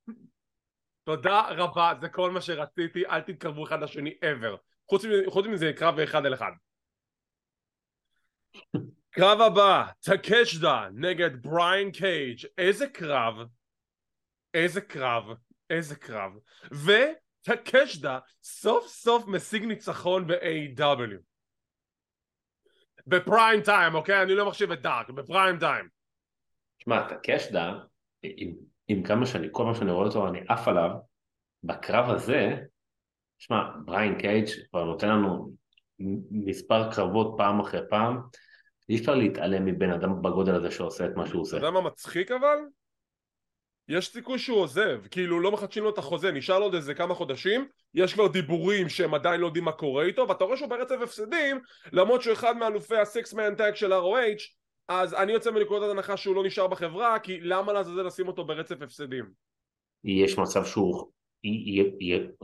תודה 1.04 1.42
רבה, 1.50 1.94
זה 2.02 2.10
כל 2.10 2.32
מה 2.32 2.42
שרציתי, 2.42 3.06
אל 3.06 3.22
תתקרבו 3.22 3.64
אחד 3.64 3.84
לשני 3.84 4.18
ever. 4.22 4.58
חוץ, 5.30 5.46
מזה 5.46 5.72
קרב 5.76 6.00
אחד 6.00 6.26
על 6.26 6.34
אחד. 6.34 6.52
קרב 9.16 9.42
הבא, 9.42 9.86
טקשיטה 10.00 10.88
נגד 10.94 11.42
בריין 11.42 11.92
קייג' 11.92 12.40
איזה 12.58 12.88
קרב, 12.88 13.36
איזה 14.54 14.82
קרב, 14.82 15.24
איזה 15.70 15.96
קרב. 15.96 16.32
וטקשיטה 16.72 18.20
סוף 18.44 18.88
סוף 18.88 19.28
משיג 19.28 19.64
ניצחון 19.64 20.28
ב-AEW. 20.28 21.18
בפריים 23.08 23.62
טיים, 23.62 23.96
אוקיי? 23.96 24.22
אני 24.22 24.36
לא 24.36 24.48
מחשיב 24.48 24.72
את 24.72 24.82
Dark, 24.82 25.10
בפריים 25.10 25.60
טיים. 25.60 25.88
שמע, 26.80 27.08
טקשיטה, 27.10 27.74
עם, 28.24 28.56
עם 28.88 29.04
כמה 29.04 29.26
שאני, 29.26 29.48
כל 29.52 29.66
מה 29.66 29.76
שאני 29.76 29.92
רואה 29.92 30.08
אותו, 30.08 30.28
אני 30.28 30.40
עף 30.50 30.68
עליו, 30.68 30.90
בקרב 31.64 32.10
הזה, 32.10 32.56
שמע, 33.40 33.58
בריין 33.86 34.20
קייג' 34.20 34.48
כבר 34.70 34.84
נותן 34.84 35.10
לנו 35.10 35.54
מספר 36.32 36.92
קרבות 36.92 37.36
פעם 37.38 37.60
אחרי 37.60 37.82
פעם, 37.90 38.22
אי 38.90 38.96
אפשר 38.96 39.16
להתעלם 39.16 39.66
מבן 39.66 39.90
אדם 39.90 40.22
בגודל 40.22 40.56
הזה 40.56 40.72
שעושה 40.72 41.06
את 41.06 41.16
מה 41.16 41.28
שהוא 41.28 41.42
עושה. 41.42 41.58
אתה 41.58 41.66
יודע 41.66 41.80
מה 41.80 41.82
מצחיק 41.82 42.32
אבל? 42.32 42.58
יש 43.88 44.08
סיכוי 44.08 44.40
שהוא 44.40 44.58
עוזב, 44.58 45.02
כאילו 45.12 45.40
לא 45.40 45.52
מחדשים 45.52 45.84
לו 45.84 45.90
את 45.90 45.98
החוזה, 45.98 46.32
נשאר 46.32 46.60
לו 46.60 46.66
עוד 46.66 46.76
איזה 46.76 46.94
כמה 46.94 47.16
חודשים, 47.16 47.68
יש 47.94 48.14
כבר 48.14 48.28
דיבורים 48.28 48.90
שהם 48.90 49.14
עדיין 49.14 49.42
לא 49.42 49.46
יודעים 49.46 49.66
מה 49.66 49.72
קורה 49.72 50.04
איתו, 50.04 50.26
ואתה 50.30 50.44
רואה 50.44 50.58
שהוא 50.58 50.70
ברצף 50.70 50.96
הפסדים, 51.04 51.60
למרות 51.92 52.22
שהוא 52.22 52.34
אחד 52.34 52.58
מאלופי 52.58 52.96
ה 52.96 53.05
six 53.05 53.34
man 53.34 53.56
tag 53.56 53.76
של 53.76 53.94
ROH, 53.94 54.42
אז 54.88 55.14
אני 55.14 55.32
יוצא 55.32 55.52
מנקודת 55.52 55.92
הנחה 55.92 56.18
שהוא 56.18 56.36
לא 56.36 56.44
נשאר 56.44 56.68
בחברה, 56.68 57.20
כי 57.20 57.42
למה 57.42 57.74
לעזאזל 57.74 58.02
לשים 58.02 58.28
אותו 58.28 58.46
ברצף 58.46 58.82
הפסדים? 58.82 59.26
יש 60.04 60.38
מצב 60.38 60.66
שהוא, 60.66 61.12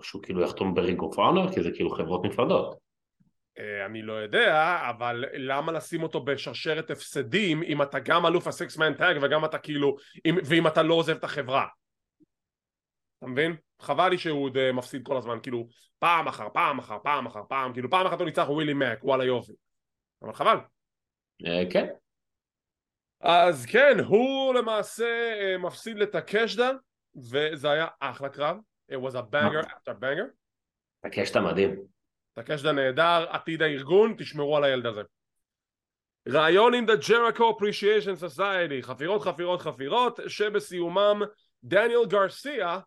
שהוא 0.02 0.24
כאילו 0.24 0.42
יחתום 0.42 0.74
ב 0.74 0.79
Ring 0.79 1.00
of 1.00 1.18
Honor, 1.18 1.54
כי 1.54 1.64
זה 1.64 1.72
כאילו 1.72 1.90
חברות 1.90 2.26
נפרדות. 2.26 2.89
אה, 3.58 3.86
אני 3.86 4.02
לא 4.02 4.14
יודע, 4.14 4.80
אבל 4.90 5.26
למה 5.34 5.72
לשים 5.72 6.04
אותו 6.04 6.24
בשרשרת 6.24 6.92
הפסדים 6.92 7.64
אם 7.64 7.82
אתה 7.82 8.00
גם 8.00 8.26
אלוף 8.26 8.48
הסקס 8.48 8.78
מן 8.78 8.94
טאג 8.94 9.18
וגם 9.22 9.46
אתה 9.46 9.58
כאילו, 9.58 9.96
אם, 10.26 10.36
ואם 10.46 10.68
אתה 10.68 10.84
לא 10.84 10.94
עוזב 10.94 11.16
את 11.16 11.24
החברה? 11.24 11.68
אתה 13.18 13.28
מבין? 13.28 13.56
חבל 13.82 14.10
לי 14.10 14.18
שהוא 14.18 14.44
עוד 14.44 14.58
אה, 14.58 14.72
מפסיד 14.72 15.06
כל 15.06 15.18
הזמן, 15.18 15.38
כאילו 15.44 15.68
פעם 16.00 16.28
אחר 16.28 16.48
פעם 16.54 16.80
אחר 16.80 16.98
פעם 17.04 17.26
אחר 17.26 17.42
פעם, 17.50 17.74
כאילו 17.74 17.90
פעם 17.90 18.08
אחת 18.08 18.20
הוא 18.20 18.26
ניצח 18.26 18.46
ווילי 18.50 18.74
מק, 18.74 19.04
וואלה 19.04 19.26
יופי. 19.26 19.54
אבל 20.22 20.34
חבל. 20.34 20.58
אה, 21.46 21.64
כן. 21.72 21.88
אז 23.22 23.66
כן, 23.66 24.00
הוא 24.08 24.54
למעשה 24.54 25.08
מפסיד 25.60 25.98
לטקשיטה, 25.98 26.72
וזה 27.16 27.72
היה 27.72 27.88
אחלה 28.00 28.30
קרב. 28.30 28.58
It 28.92 28.96
was 28.96 29.16
a 29.16 29.22
banger 29.22 29.66
after 29.66 29.94
banger. 30.02 30.30
טקשיטה 31.02 31.42
מדהים. 31.42 31.99
טקשיטה 32.44 32.72
נהדר, 32.72 33.26
עתיד 33.30 33.62
הארגון, 33.62 34.14
תשמרו 34.18 34.58
על 34.58 34.64
הילד 34.64 34.86
הזה. 34.86 35.02
רעיון 36.30 36.74
עם 36.74 36.86
The 36.86 37.04
Jericho 37.04 37.40
Appreciation 37.40 38.24
Society, 38.24 38.82
חפירות 38.82 39.22
חפירות 39.22 39.62
חפירות, 39.62 40.20
שבסיומם 40.28 41.22
דניאל 41.64 42.06
גרסיה 42.06 42.80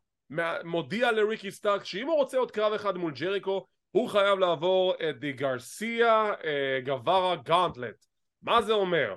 מודיע 0.64 1.12
לריקי 1.12 1.50
סטארקס 1.50 1.84
שאם 1.84 2.06
הוא 2.06 2.16
רוצה 2.16 2.38
עוד 2.38 2.50
קרב 2.50 2.72
אחד 2.72 2.96
מול 2.96 3.12
ג'ריקו 3.12 3.66
הוא 3.90 4.08
חייב 4.08 4.38
לעבור 4.38 4.94
את 5.08 5.18
די 5.18 5.32
גרסיה 5.32 6.32
גווארה 6.84 7.36
gauntlet 7.36 8.06
מה 8.42 8.62
זה 8.62 8.72
אומר? 8.72 9.14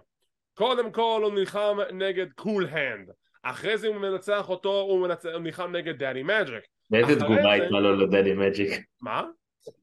קודם 0.53 0.91
כל 0.91 1.21
הוא 1.23 1.33
נלחם 1.33 1.77
נגד 1.93 2.31
Cool 2.35 2.67
Hand 2.67 3.09
אחרי 3.43 3.77
זה 3.77 3.87
הוא 3.87 3.95
מנצח 3.95 4.49
אותו 4.49 4.81
הוא, 4.81 5.07
מנצח, 5.07 5.29
הוא 5.33 5.41
נלחם 5.41 5.75
נגד 5.75 6.03
Daddy 6.03 6.23
Magic 6.23 6.63
באיזה 6.89 7.15
תגובה 7.19 7.51
הייתה 7.51 7.69
לו 7.69 7.95
ל 7.95 8.02
Daddy 8.02 8.33
Magic? 8.33 8.85
מה? 9.01 9.23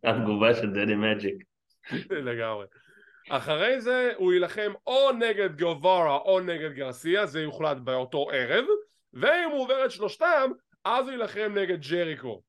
התגובה 0.05 0.55
של 0.55 0.71
Daddy 0.71 0.95
Magic. 0.95 1.45
לגמרי. 2.11 2.67
אחרי 3.31 3.81
זה 3.81 4.13
הוא 4.17 4.33
יילחם 4.33 4.73
או 4.87 5.13
נגד 5.13 5.61
גווארה 5.61 6.17
או 6.17 6.41
נגד 6.41 6.73
גרסיה, 6.73 7.27
זה 7.27 7.41
יוחלט 7.41 7.77
באותו 7.77 8.31
ערב, 8.33 8.65
ואם 9.13 9.51
הוא 9.53 9.61
עובר 9.61 9.85
את 9.85 9.91
שלושתם, 9.91 10.51
אז 10.85 11.05
הוא 11.05 11.11
יילחם 11.11 11.53
נגד 11.55 11.81
ג'ריקו. 11.91 12.43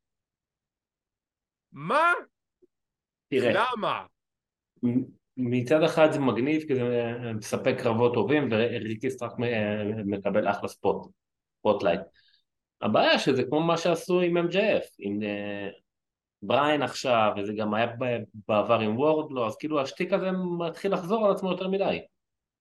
מה? 1.72 2.13
תראה. 3.30 3.52
למה? 3.54 4.06
מצד 5.38 5.84
אחד 5.84 6.12
זה 6.12 6.19
מגניב 6.19 6.62
כי 6.67 6.76
זה 6.76 7.12
מספק 7.36 7.76
קרבות 7.84 8.13
טובים 8.13 8.50
וריקי 8.52 9.10
סטארקס 9.12 9.32
מקבל 10.06 10.50
אחלה 10.52 10.69
spot, 10.69 11.12
spotlight. 11.60 12.02
הבעיה 12.82 13.19
שזה 13.19 13.43
כמו 13.43 13.63
מה 13.63 13.78
שעשו 13.78 14.22
עם 14.22 14.38
MJF, 14.38 14.86
עם 15.00 15.19
בריין 16.45 16.82
עכשיו, 16.82 17.32
וזה 17.38 17.53
גם 17.53 17.73
היה 17.73 17.88
בעבר 18.47 18.79
עם 18.79 18.97
וורדלו, 18.97 19.47
אז 19.47 19.56
כאילו 19.58 19.82
השטיק 19.82 20.13
הזה 20.13 20.32
מתחיל 20.32 20.93
לחזור 20.93 21.25
על 21.25 21.32
עצמו 21.32 21.51
יותר 21.51 21.67
מדי. 21.67 21.99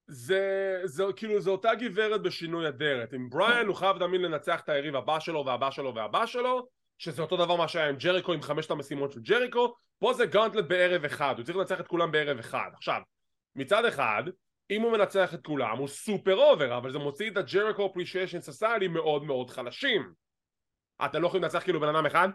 זה, 0.07 0.81
זה 0.83 1.03
כאילו 1.15 1.41
זה 1.41 1.49
אותה 1.49 1.75
גברת 1.75 2.21
בשינוי 2.21 2.67
אדרת. 2.67 3.13
עם 3.13 3.29
בריין 3.29 3.67
הוא 3.67 3.75
חייב 3.75 3.99
תמיד 3.99 4.21
לנצח 4.21 4.59
את 4.59 4.69
היריב 4.69 4.95
הבא 4.95 5.19
שלו 5.19 5.45
והבא 5.45 5.71
שלו 5.71 5.95
והבא 5.95 6.25
שלו 6.25 6.67
שזה 6.97 7.21
אותו 7.21 7.37
דבר 7.37 7.55
מה 7.55 7.67
שהיה 7.67 7.89
עם 7.89 7.95
ג'ריקו 7.95 8.33
עם 8.33 8.41
חמשת 8.41 8.71
המשימות 8.71 9.11
של 9.11 9.19
ג'ריקו. 9.19 9.73
פה 9.99 10.13
זה 10.13 10.25
gauntlet 10.25 10.65
בערב 10.65 11.05
אחד 11.05 11.33
הוא 11.37 11.45
צריך 11.45 11.57
לנצח 11.57 11.79
את 11.79 11.87
כולם 11.87 12.11
בערב 12.11 12.39
אחד. 12.39 12.69
עכשיו 12.73 13.01
מצד 13.55 13.85
אחד 13.85 14.23
אם 14.71 14.81
הוא 14.81 14.91
מנצח 14.91 15.33
את 15.33 15.45
כולם 15.45 15.77
הוא 15.77 15.87
super 15.87 16.35
over 16.35 16.77
אבל 16.77 16.91
זה 16.91 16.99
מוציא 16.99 17.29
את 17.29 17.37
הג'ריקו 17.37 17.85
אפרישיישן 17.85 18.41
סוסיילי 18.41 18.87
מאוד 18.87 19.23
מאוד 19.23 19.49
חלשים 19.49 20.22
אתם 21.05 21.21
לא 21.21 21.27
יכולים 21.27 21.43
לנצח 21.43 21.63
כאילו 21.63 21.79
בן 21.79 21.95
אדם 21.95 22.05
אחד? 22.05 22.29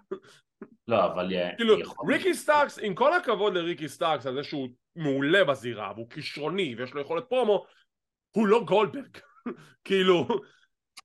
לא, 0.89 1.05
אבל... 1.05 1.33
כאילו, 1.57 1.77
ריקי 2.09 2.35
סטארקס, 2.35 2.79
עם 2.83 2.95
כל 2.95 3.13
הכבוד 3.13 3.55
לריקי 3.55 3.89
סטארקס 3.89 4.27
על 4.27 4.35
זה 4.35 4.43
שהוא 4.43 4.69
מעולה 4.97 5.45
בזירה, 5.45 5.93
והוא 5.95 6.11
כישרוני, 6.11 6.75
ויש 6.79 6.95
לו 6.95 7.01
יכולת 7.01 7.25
פרומו, 7.29 7.65
הוא 8.31 8.47
לא 8.47 8.65
גולדברג. 8.65 9.19
כאילו... 9.85 10.29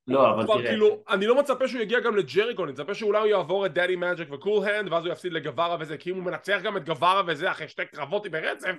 לא, 0.08 0.32
אבל 0.34 0.46
תראה... 0.46 0.68
כאילו, 0.68 1.04
אני 1.10 1.28
לא 1.28 1.40
מצפה 1.40 1.68
שהוא 1.68 1.82
יגיע 1.82 2.00
גם 2.00 2.16
לג'ריקו, 2.16 2.64
אני 2.64 2.72
מצפה 2.72 2.94
שאולי 2.94 3.20
הוא 3.20 3.28
יעבור 3.28 3.66
את 3.66 3.74
דאדי 3.74 3.96
מג'יק 3.96 4.32
וקול 4.32 4.68
הנד, 4.68 4.92
ואז 4.92 5.06
הוא 5.06 5.12
יפסיד 5.14 5.34
לגווארה 5.34 5.78
וזה, 5.80 5.98
כי 5.98 6.10
אם 6.10 6.16
הוא 6.16 6.24
מנצח 6.24 6.60
גם 6.64 6.78
את 6.78 6.86
גווארה 6.86 7.22
וזה 7.28 7.52
אחרי 7.52 7.68
שתי 7.68 7.86
קרבות 7.86 8.28
ברצף, 8.28 8.76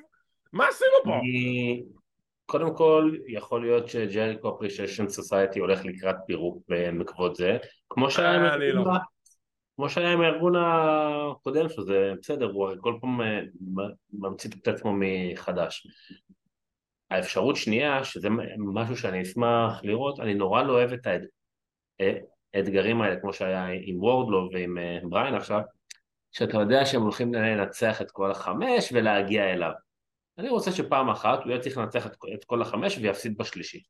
מה 0.53 0.69
עשינו 0.69 0.91
פה? 1.05 1.21
קודם 2.47 2.77
כל, 2.77 3.17
יכול 3.29 3.63
להיות 3.63 3.89
שג'ריקו 3.89 4.57
אפרישיישן 4.57 5.09
סוסייטי 5.09 5.59
הולך 5.59 5.85
לקראת 5.85 6.17
פירוק 6.27 6.63
בעקבות 6.69 7.37
זה, 7.37 7.57
כמו 7.89 8.11
שהיה 8.11 8.35
עם 8.35 8.45
אה, 8.45 8.57
לא. 8.57 8.85
כמו 9.77 9.91
שהיה 9.91 10.13
עם 10.13 10.21
הארגון 10.21 10.55
הקודם 10.57 11.69
שלו, 11.69 11.85
זה 11.85 12.13
בסדר, 12.21 12.51
הוא 12.51 12.67
הרי 12.67 12.77
כל 12.81 12.99
פעם 13.01 13.21
אה, 13.21 13.41
ממציא 14.13 14.51
את 14.63 14.69
עצמו 14.69 14.93
מחדש. 14.95 15.87
האפשרות 17.11 17.57
שנייה, 17.57 18.05
שזה 18.05 18.29
משהו 18.59 18.97
שאני 18.97 19.23
אשמח 19.23 19.81
לראות, 19.85 20.21
אני 20.21 20.35
נורא 20.35 20.63
לא 20.63 20.73
אוהב 20.73 20.93
את 20.93 21.07
האתגרים 22.55 23.03
האלה, 23.03 23.21
כמו 23.21 23.33
שהיה 23.33 23.67
עם 23.83 24.03
וורדלו 24.03 24.49
ועם 24.53 24.79
אה, 24.79 24.99
בריין 25.03 25.35
עכשיו, 25.35 25.61
שאתה 26.33 26.59
יודע 26.59 26.85
שהם 26.85 27.03
הולכים 27.03 27.35
לנצח 27.35 28.03
את 28.03 28.11
כל 28.11 28.31
החמש 28.31 28.93
ולהגיע 28.93 29.53
אליו. 29.53 29.73
אני 30.39 30.49
רוצה 30.49 30.73
שפעם 30.73 31.11
אחת 31.11 31.43
הוא 31.43 31.51
יהיה 31.51 31.61
צריך 31.61 31.79
לנצח 31.79 32.07
את 32.07 32.45
כל 32.45 32.63
החמש 32.63 32.99
ויפסיד 32.99 33.39
בשלישי. 33.39 33.83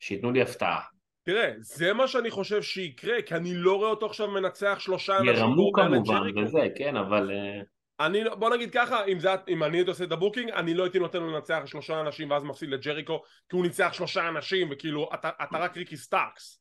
שייתנו 0.00 0.32
לי 0.32 0.42
הפתעה. 0.42 0.80
תראה, 1.22 1.52
זה 1.58 1.92
מה 1.92 2.08
שאני 2.08 2.30
חושב 2.30 2.62
שיקרה, 2.62 3.22
כי 3.22 3.34
אני 3.34 3.54
לא 3.54 3.76
רואה 3.76 3.90
אותו 3.90 4.06
עכשיו 4.06 4.28
מנצח 4.28 4.76
שלושה 4.78 5.18
אנשים. 5.18 5.34
ירמו 5.34 5.72
כמובן 5.72 6.38
וזה, 6.38 6.68
כן, 6.76 6.96
אבל... 6.96 7.30
אה, 7.30 7.60
אני, 8.06 8.24
לא- 8.24 8.34
בוא 8.34 8.56
נגיד 8.56 8.70
ככה, 8.72 9.04
אם, 9.04 9.18
זה, 9.18 9.28
אם 9.48 9.62
אני 9.62 9.76
הייתי 9.76 9.90
עושה 9.90 10.04
את 10.04 10.12
ה-booking, 10.12 10.50
אני 10.50 10.74
לא 10.74 10.82
הייתי 10.82 10.98
נותן 10.98 11.18
לו 11.18 11.30
לנצח 11.30 11.62
שלושה 11.66 12.00
אנשים 12.00 12.30
ואז 12.30 12.42
מפסיד 12.44 12.68
לג'ריקו, 12.68 13.22
כי 13.48 13.56
הוא 13.56 13.62
ניצח 13.62 13.92
שלושה 13.92 14.28
אנשים, 14.28 14.68
וכאילו, 14.70 15.10
אתה, 15.14 15.30
אתה 15.42 15.58
רק 15.58 15.76
ריקי 15.76 15.96
סטארקס. 15.96 16.60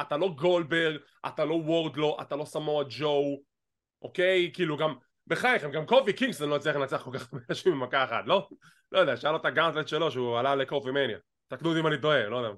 אתה 0.00 0.16
לא 0.16 0.28
גולדברג, 0.28 0.96
אתה 1.26 1.44
לא 1.44 1.54
וורדלו, 1.54 2.16
אתה 2.20 2.36
לא 2.36 2.44
סמואה 2.44 2.86
ג'ו, 2.98 3.42
אוקיי? 4.02 4.50
כאילו 4.54 4.76
גם, 4.76 4.94
בחייכם, 5.32 5.70
גם 5.70 5.86
קופי 5.86 6.12
קינגסטון 6.12 6.48
לא 6.48 6.56
הצליח 6.56 6.76
לנצח 6.76 7.02
כל 7.02 7.18
כך 7.18 7.32
הרבה 7.32 7.44
אנשים 7.50 7.72
במכה 7.72 8.04
אחת, 8.04 8.26
לא? 8.26 8.48
לא 8.92 8.98
יודע, 8.98 9.16
של 9.16 9.34
אותה 9.34 9.50
gauntlet 9.50 9.88
שלו 9.88 10.10
שהוא 10.10 10.38
עלה 10.38 10.54
ל-KofiMania. 10.54 11.18
תקנו 11.48 11.68
אותי 11.68 11.80
אם 11.80 11.86
אני 11.86 12.00
טועה, 12.00 12.28
לא 12.28 12.36
יודע. 12.36 12.50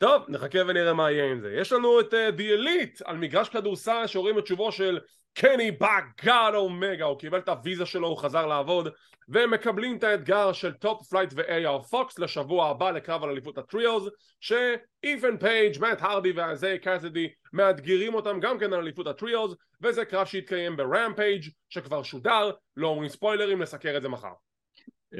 טוב, 0.00 0.22
נחכה 0.28 0.58
ונראה 0.66 0.94
מה 0.94 1.10
יהיה 1.10 1.30
עם 1.30 1.40
זה. 1.40 1.52
יש 1.52 1.72
לנו 1.72 2.00
את 2.00 2.14
uh, 2.14 2.40
אליט 2.40 3.02
על 3.04 3.16
מגרש 3.16 3.48
כדורסל 3.48 4.06
שרואים 4.06 4.38
את 4.38 4.46
שובו 4.46 4.72
של 4.72 5.00
קני 5.34 5.70
באגאד 5.70 6.54
אומגה, 6.54 7.04
הוא 7.04 7.18
קיבל 7.18 7.38
את 7.38 7.48
הוויזה 7.48 7.86
שלו, 7.86 8.08
הוא 8.08 8.16
חזר 8.16 8.46
לעבוד, 8.46 8.88
והם 9.28 9.50
מקבלים 9.50 9.96
את 9.96 10.04
האתגר 10.04 10.52
של 10.52 10.72
טופ 10.72 11.08
פלייט 11.08 11.32
ו-AR 11.36 11.82
פוקס 11.90 12.18
לשבוע 12.18 12.68
הבא 12.68 12.90
לקרב 12.90 13.24
על 13.24 13.30
אליפות 13.30 13.58
ה-trios, 13.58 14.10
שאית'ן 14.40 15.36
פייג', 15.40 15.80
מאט 15.80 15.98
הרדי 16.02 16.32
ואייזיאה 16.32 16.78
קאסידי 16.78 17.28
מאתגרים 17.52 18.14
אותם 18.14 18.40
גם 18.40 18.58
כן 18.58 18.72
על 18.72 18.80
אליפות 18.80 19.06
ה-trios, 19.06 19.56
וזה 19.82 20.04
קרב 20.04 20.26
שהתקיים 20.26 20.76
ברמפייג' 20.76 21.42
שכבר 21.68 22.02
שודר, 22.02 22.50
לא 22.76 22.88
אומרים 22.88 23.08
ספוילרים, 23.08 23.62
נסקר 23.62 23.96
את 23.96 24.02
זה 24.02 24.08
מחר. 24.08 24.32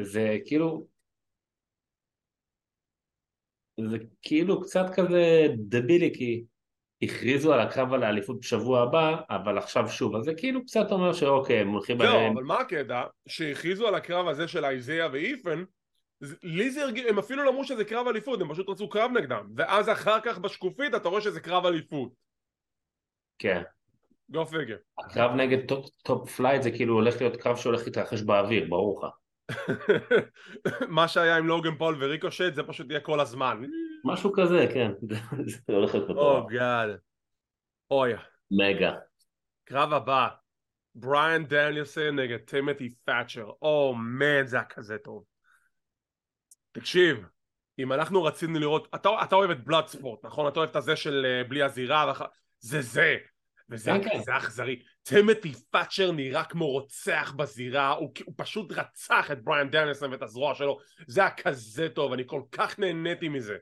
זה 0.01 0.37
כאילו 0.47 0.87
זה 3.91 3.99
כאילו 4.23 4.61
קצת 4.61 4.87
כזה 4.95 5.47
דבילי, 5.57 6.15
כי 6.15 6.45
הכריזו 7.03 7.53
על 7.53 7.61
הקרב 7.61 7.93
על 7.93 8.03
האליפות 8.03 8.41
בשבוע 8.41 8.83
הבא, 8.83 9.17
אבל 9.31 9.59
עכשיו 9.59 9.89
שוב, 9.89 10.17
אז 10.17 10.25
זה 10.25 10.35
כאילו 10.35 10.65
קצת 10.65 10.93
אומר 10.93 11.13
שאוקיי, 11.13 11.61
הם 11.61 11.69
הולכים... 11.69 12.01
לא, 12.01 12.05
בהם... 12.05 12.33
אבל 12.33 12.43
מה 12.43 12.59
הקטע? 12.59 13.05
שהכריזו 13.29 13.89
על 13.89 13.95
הקרב 13.95 14.29
הזה 14.29 14.49
של 14.49 14.65
אייזיאה 14.65 15.09
ואית'ן, 15.13 15.65
לי 16.43 16.71
זה 16.71 16.83
הרגיש, 16.83 17.05
הם 17.09 17.19
אפילו 17.19 17.45
לא 17.45 17.51
אמרו 17.51 17.65
שזה 17.65 17.85
קרב 17.85 18.09
אליפות, 18.09 18.41
הם 18.41 18.53
פשוט 18.53 18.69
רצו 18.69 18.89
קרב 18.89 19.11
נגדם, 19.11 19.47
ואז 19.57 19.89
אחר 19.89 20.21
כך 20.21 20.39
בשקופית 20.39 20.95
אתה 20.95 21.09
רואה 21.09 21.21
שזה 21.21 21.41
קרב 21.41 21.67
אליפות. 21.67 22.13
כן. 23.39 23.63
go 24.31 24.47
figure. 24.47 24.77
הקרב 24.99 25.31
נגד 25.31 25.59
טופ 26.03 26.31
פלייט 26.31 26.63
זה 26.63 26.71
כאילו 26.71 26.95
הולך 26.95 27.21
להיות 27.21 27.37
קרב 27.37 27.57
שהולך 27.57 27.87
להתרחש 27.87 28.23
באוויר, 28.23 28.67
ברור 28.69 29.05
לך. 29.05 29.11
מה 30.89 31.09
שהיה 31.09 31.37
עם 31.37 31.47
לוגן 31.47 31.77
פול 31.79 31.97
וריקושט 32.01 32.55
זה 32.55 32.63
פשוט 32.63 32.91
יהיה 32.91 33.01
כל 33.01 33.21
הזמן. 33.21 33.63
משהו 34.05 34.33
כזה, 34.33 34.67
כן. 34.75 34.91
זה 35.51 35.59
הולך 35.67 35.95
להיות 35.95 36.11
מטורף. 36.11 36.51
גאד. 36.51 36.99
אוי. 37.91 38.13
מגה. 38.51 38.95
קרב 39.65 39.93
הבא. 39.93 40.29
בריאן 40.95 41.45
דניאלסון 41.45 42.19
נגד 42.19 42.39
טימתי 42.39 42.95
פאצ'ר. 43.05 43.51
או 43.63 43.95
מן 43.95 44.47
זה 44.47 44.57
היה 44.57 44.65
כזה 44.65 44.99
טוב. 44.99 45.25
תקשיב. 46.73 47.25
אם 47.79 47.93
אנחנו 47.93 48.25
רצינו 48.25 48.59
לראות, 48.59 48.89
אתה, 48.95 49.09
אתה 49.25 49.37
אוהב 49.37 49.51
את 49.51 49.65
בלאד 49.65 49.87
ספורט, 49.87 50.25
נכון? 50.25 50.49
אתה 50.49 50.61
אוהב 50.61 50.71
את 50.71 50.77
הזה 50.77 50.97
של 50.97 51.27
אה, 51.27 51.45
בלי 51.49 51.63
הזירה, 51.63 52.05
ואח... 52.09 52.23
זה 52.59 52.81
זה. 52.83 53.17
וזה 53.71 53.91
כן, 53.91 54.05
כן. 54.05 54.19
כזה 54.19 54.37
אכזרי. 54.37 54.83
טימתי 55.03 55.53
פאצ'ר 55.71 56.13
נראה 56.13 56.45
כמו 56.45 56.67
רוצח 56.67 57.33
בזירה, 57.37 57.91
הוא, 57.91 58.11
הוא 58.25 58.35
פשוט 58.37 58.73
רצח 58.73 59.31
את 59.31 59.45
בריאן 59.45 59.71
דניאלסון 59.71 60.11
ואת 60.11 60.23
הזרוע 60.23 60.55
שלו. 60.55 60.79
זה 61.07 61.21
היה 61.21 61.31
כזה 61.31 61.89
טוב, 61.89 62.13
אני 62.13 62.23
כל 62.27 62.43
כך 62.53 62.79
נהניתי 62.79 63.29
מזה. 63.29 63.57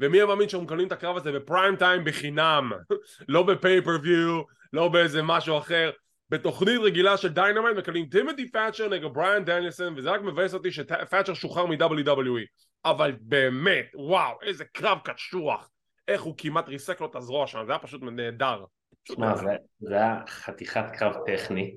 ומי 0.00 0.20
המאמין 0.20 0.48
שאנחנו 0.48 0.66
מקבלים 0.66 0.86
את 0.86 0.92
הקרב 0.92 1.16
הזה 1.16 1.32
בפריים 1.32 1.76
טיים 1.76 2.04
בחינם, 2.04 2.72
לא 3.28 3.42
ב-pay-per-view, 3.42 4.42
לא 4.72 4.88
באיזה 4.88 5.22
משהו 5.22 5.58
אחר. 5.58 5.90
בתוכנית 6.30 6.80
רגילה 6.82 7.16
של 7.16 7.28
דיינמייט 7.28 7.76
מקבלים 7.76 8.06
טימותי 8.06 8.50
תאצ'ר 8.50 8.88
נגד 8.88 9.12
בריאן 9.12 9.44
דניאלסון 9.44 9.94
וזה 9.96 10.10
רק 10.10 10.20
מבאס 10.20 10.54
אותי 10.54 10.72
שתאצ'ר 10.72 11.34
שוחרר 11.34 11.66
מ-WWE 11.66 12.44
אבל 12.84 13.12
באמת, 13.20 13.86
וואו, 13.94 14.38
איזה 14.42 14.64
קרב 14.64 14.98
קשוח 15.04 15.70
איך 16.08 16.22
הוא 16.22 16.34
כמעט 16.38 16.68
ריסק 16.68 17.00
לו 17.00 17.06
את 17.06 17.16
הזרוע 17.16 17.46
שם, 17.46 17.62
זה 17.66 17.72
היה 17.72 17.78
פשוט 17.78 18.02
נהדר. 18.02 18.64
שמע, 19.08 19.36
זה 19.78 19.94
היה 19.94 20.26
חתיכת 20.26 20.84
קרב 20.98 21.14
טכני. 21.26 21.76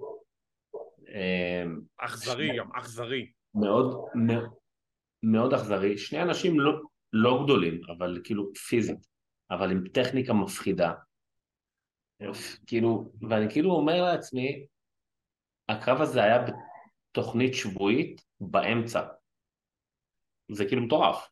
אמ, 1.07 1.81
אכזרי 1.97 2.57
גם, 2.57 2.71
אכזרי. 2.71 3.31
מאוד, 3.55 4.05
מאוד, 4.15 4.49
מאוד 5.23 5.53
אכזרי. 5.53 5.97
שני 5.97 6.21
אנשים 6.21 6.59
לא, 6.59 6.71
לא 7.13 7.39
גדולים, 7.43 7.81
אבל 7.97 8.21
כאילו 8.23 8.53
פיזית, 8.53 9.07
אבל 9.51 9.71
עם 9.71 9.83
טכניקה 9.93 10.33
מפחידה. 10.33 10.93
כאילו, 12.67 13.11
ואני 13.29 13.45
כאילו 13.51 13.71
אומר 13.71 14.01
לעצמי, 14.03 14.65
הקרב 15.69 16.01
הזה 16.01 16.23
היה 16.23 16.45
בתוכנית 17.11 17.53
שבועית 17.53 18.21
באמצע. 18.39 19.07
זה 20.51 20.65
כאילו 20.65 20.81
מטורף. 20.81 21.29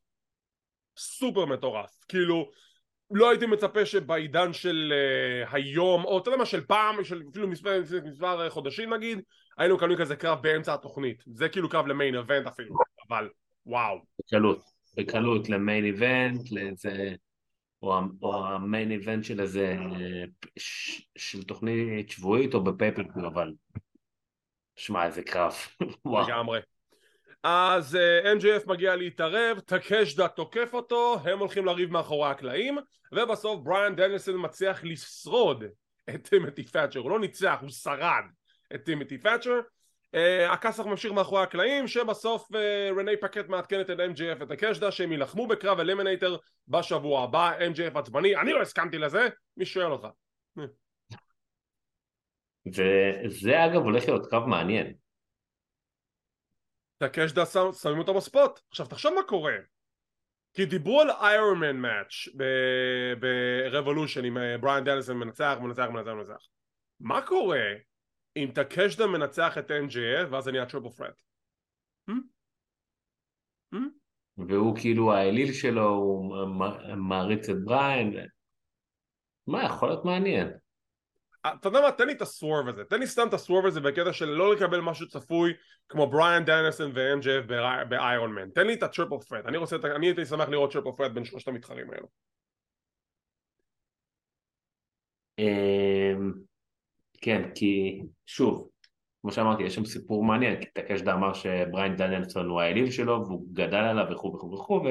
סופר 0.98 1.46
מטורף, 1.46 2.04
כאילו 2.08 2.52
לא 3.12 3.30
הייתי 3.30 3.46
מצפה 3.46 3.86
שבעידן 3.86 4.54
של 4.54 4.94
uh, 4.94 5.50
היום, 5.56 6.06
או 6.06 6.18
אתה 6.18 6.30
יודע 6.30 6.38
מה, 6.38 6.46
של 6.46 6.66
פעם, 6.66 7.04
של 7.04 7.24
אפילו 7.32 7.48
מספר, 7.48 7.82
מספר 8.06 8.42
אה, 8.44 8.50
חודשים 8.50 8.94
נגיד, 8.94 9.20
היינו 9.58 9.76
מקבלים 9.76 9.98
כזה 9.98 10.16
קרב 10.16 10.42
באמצע 10.42 10.74
התוכנית, 10.74 11.24
זה 11.26 11.50
כאילו 11.50 11.70
קרב 11.70 11.88
ל-main 11.88 12.16
event 12.16 12.48
אפילו, 12.48 12.76
אבל 13.10 13.30
וואו. 13.66 14.00
בקלות, 14.20 14.64
בקלות 14.98 15.50
ל-main 15.50 15.86
event, 15.86 16.52
לאיזה, 16.52 17.16
או, 17.82 18.00
או 18.22 18.46
ה-main 18.46 18.92
event 18.92 19.24
של 19.24 19.42
איזה, 19.42 19.76
אה, 19.80 20.24
ש, 20.58 21.02
של 21.18 21.44
תוכנית 21.44 22.10
שבועית 22.10 22.54
או 22.54 22.64
ב-pay-per-view, 22.64 23.26
אבל 23.26 23.54
שמע 24.76 25.06
איזה 25.06 25.24
קרב. 25.24 25.54
לגמרי. 26.28 26.60
אז 27.50 27.96
uh, 27.96 28.26
MJF 28.42 28.70
מגיע 28.70 28.96
להתערב, 28.96 29.60
טקשיטה 29.60 30.28
תוקף 30.28 30.70
אותו, 30.74 31.20
הם 31.24 31.40
הולכים 31.40 31.66
לריב 31.66 31.92
מאחורי 31.92 32.30
הקלעים, 32.30 32.78
ובסוף 33.12 33.60
בריאן 33.64 33.96
דניאלסון 33.96 34.46
מצליח 34.46 34.84
לשרוד 34.84 35.64
את 36.10 36.28
טימותי 36.28 36.64
תאצ'ר, 36.64 37.00
הוא 37.00 37.12
לא 37.12 37.20
ניצח, 37.20 37.58
הוא 37.62 37.70
שרד 37.70 38.24
את 38.76 38.86
טימותי 38.86 39.18
תאצ'ר. 39.18 39.60
Uh, 40.16 40.52
הכסח 40.52 40.86
ממשיך 40.86 41.12
מאחורי 41.12 41.44
הקלעים, 41.44 41.88
שבסוף 41.88 42.52
uh, 42.52 43.00
רנה 43.00 43.18
פאקט 43.18 43.50
מעדכנת 43.50 43.90
את 43.90 43.98
MJF 43.98 44.40
ואת 44.40 44.50
טקשיטה 44.50 44.92
שהם 44.92 45.12
יילחמו 45.12 45.48
בקרב 45.48 45.80
eliminator 45.80 46.38
בשבוע 46.68 47.24
הבא, 47.24 47.52
MJF 47.60 48.00
עצבני, 48.00 48.36
אני 48.36 48.54
לא 48.54 48.62
הסכמתי 48.62 48.98
לזה, 48.98 49.28
מי 49.58 49.66
שואל 49.66 49.92
אותך? 49.92 50.08
וזה 52.68 53.66
אגב 53.66 53.82
הולך 53.82 54.08
להיות 54.08 54.30
קרב 54.30 54.46
מעניין. 54.46 55.07
טקשיטה 56.98 57.46
שם, 57.46 57.72
שמים 57.82 58.00
אותו 58.00 58.14
ב-spot. 58.14 58.60
עכשיו 58.70 58.86
תחשוב 58.86 59.14
מה 59.14 59.24
קורה. 59.24 59.58
כי 60.54 60.66
דיברו 60.66 61.02
על 61.02 61.10
Iron 61.12 61.48
Man 61.48 61.76
match 61.76 62.28
ב-Revolution 63.20 64.26
עם 64.26 64.38
אה, 64.38 64.58
בריאן 64.58 64.84
דניאלסון 64.84 65.18
מנצח, 65.18 65.58
מנצח, 65.62 65.88
מנצח, 65.94 66.12
מנצח. 66.12 66.48
מה 67.00 67.22
קורה 67.22 67.66
אם 68.38 68.52
טקשיטה 68.56 69.08
מנצח 69.08 69.58
את 69.58 69.72
MJF 69.72 70.32
ואז 70.32 70.44
זה 70.44 70.52
נהיה 70.52 70.66
triple 70.66 70.90
threat? 70.90 71.22
והוא 74.38 74.76
כאילו 74.78 75.14
האליל 75.14 75.54
שלו, 75.54 75.90
הוא 75.90 76.48
מעריץ 76.98 77.50
את 77.50 77.64
בריין. 77.64 78.16
ו- 78.16 78.28
מה, 79.52 79.64
יכול 79.64 79.90
להיות 79.90 80.06
מעניין. 80.06 80.48
אתה 81.54 81.68
יודע 81.68 81.82
מה, 81.82 81.92
תן 81.92 82.08
לי 82.08 82.14
את 82.14 82.22
ה-swerve 82.22 82.68
הזה, 82.68 82.84
תן 82.84 83.00
לי 83.00 83.08
סתם 83.08 83.28
את 83.28 83.34
ה-swerve 83.34 83.66
הזה 83.66 83.82
בקטע 83.82 84.14
של 84.14 84.26
לא 84.26 84.56
לקבל 84.56 84.80
משהו 84.80 85.08
צפוי 85.08 85.54
כמו 85.90 86.08
בריאן 86.08 86.46
דניאלסון 86.46 86.92
ו-MJF 86.96 87.48
ב-Iron 87.90 88.34
Man, 88.34 88.50
תן 88.50 88.68
לי 88.68 88.74
את 88.74 88.84
ה-triple 88.84 89.18
threat, 89.30 89.46
אני 89.46 89.58
רוצה, 89.58 89.76
אני 89.96 90.08
הייתי 90.08 90.26
שמח 90.26 90.50
לראות 90.50 90.72
triple 90.72 90.90
threat 90.98 91.12
בין 91.12 91.26
שלושת 91.26 91.48
המתחרים 91.48 91.92
האלו. 91.92 92.08
אמ, 95.40 96.34
כן, 97.22 97.50
כי 97.56 98.02
שוב, 98.26 98.70
כמו 99.22 99.32
שאמרתי, 99.32 99.64
יש 99.64 99.76
שם 99.76 99.86
סיפור 99.86 100.24
מעניין, 100.24 100.62
כי 100.62 100.66
טקשדה 100.74 101.14
אמר 101.14 101.34
שבריין 101.34 101.96
דניאלסון 101.96 102.50
הוא 102.50 102.62
האליל 102.62 102.92
שלו, 102.92 103.24
והוא 103.26 103.46
גדל 103.54 103.76
עליו 103.76 104.06
וכו' 104.12 104.34
וכו' 104.36 104.52
וכו'. 104.54 104.82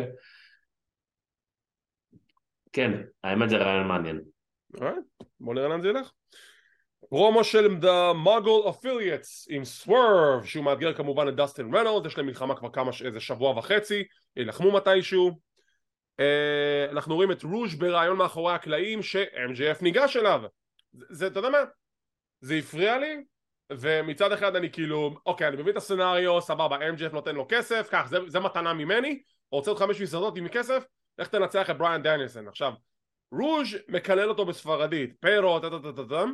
כן, 2.73 2.90
האמת 3.25 3.49
זה 3.49 3.57
רעיון 3.57 3.88
מעניין. 3.88 4.21
אוקיי, 4.77 4.95
בוא 5.41 5.55
נראה 5.55 5.69
לאן 5.69 5.83
זה 5.83 5.89
ילך. 5.89 6.12
פרומו 7.09 7.45
של 7.45 7.67
The 7.67 8.15
Muggle 8.27 8.69
Affiliates 8.69 9.47
עם 9.49 9.65
סוורב 9.65 10.45
שהוא 10.45 10.65
מאתגר 10.65 10.95
כמובן 10.95 11.29
את 11.29 11.37
דסטין 11.37 11.75
רנולד 11.75 12.07
יש 12.07 12.19
להם 12.19 12.27
מלחמה 12.27 12.57
כבר 12.57 12.71
כמה, 12.71 12.91
איזה 13.05 13.21
שבוע 13.21 13.59
וחצי 13.59 14.05
יילחמו 14.37 14.73
מתישהו 14.73 15.31
אה, 16.21 16.87
אנחנו 16.91 17.15
רואים 17.15 17.33
את 17.33 17.43
רוז' 17.43 17.75
ברעיון 17.75 18.17
מאחורי 18.17 18.55
הקלעים 18.55 19.03
ש-MJF 19.03 19.83
ניגש 19.83 20.17
אליו 20.17 20.43
זה, 21.11 21.27
אתה 21.27 21.39
יודע 21.39 21.51
מה? 21.51 21.59
זה 22.41 22.55
הפריע 22.55 22.99
לי 22.99 23.25
ומצד 23.73 24.33
אחד 24.33 24.57
אני 24.57 24.73
כאילו 24.73 25.15
אוקיי 25.27 25.49
אני 25.49 25.57
מבין 25.57 25.73
את 25.73 25.77
הסצנריו 25.77 26.41
סבבה 26.41 26.77
MJF 26.77 27.12
נותן 27.12 27.35
לו 27.35 27.47
כסף 27.49 27.89
קח 27.91 28.07
זה, 28.09 28.19
זה 28.27 28.41
מתנה 28.41 28.73
ממני 28.73 29.23
רוצה 29.51 29.71
עוד 29.71 29.79
חמש 29.79 30.01
מסעדות 30.01 30.37
עם 30.37 30.49
כסף 30.49 30.85
לך 31.19 31.29
תנצח 31.29 31.71
את 31.71 31.79
בריאן 31.79 32.03
דניאלסון 32.03 32.49
עכשיו 32.49 32.73
רוז' 33.33 33.69
מקלל 33.89 34.29
אותו 34.29 34.45
בספרדית 34.45 35.15
פרו 35.21 35.61
טה 35.61 35.71
טה 35.71 35.79
טה 35.79 35.93
טה 35.93 36.09
טה 36.09 36.25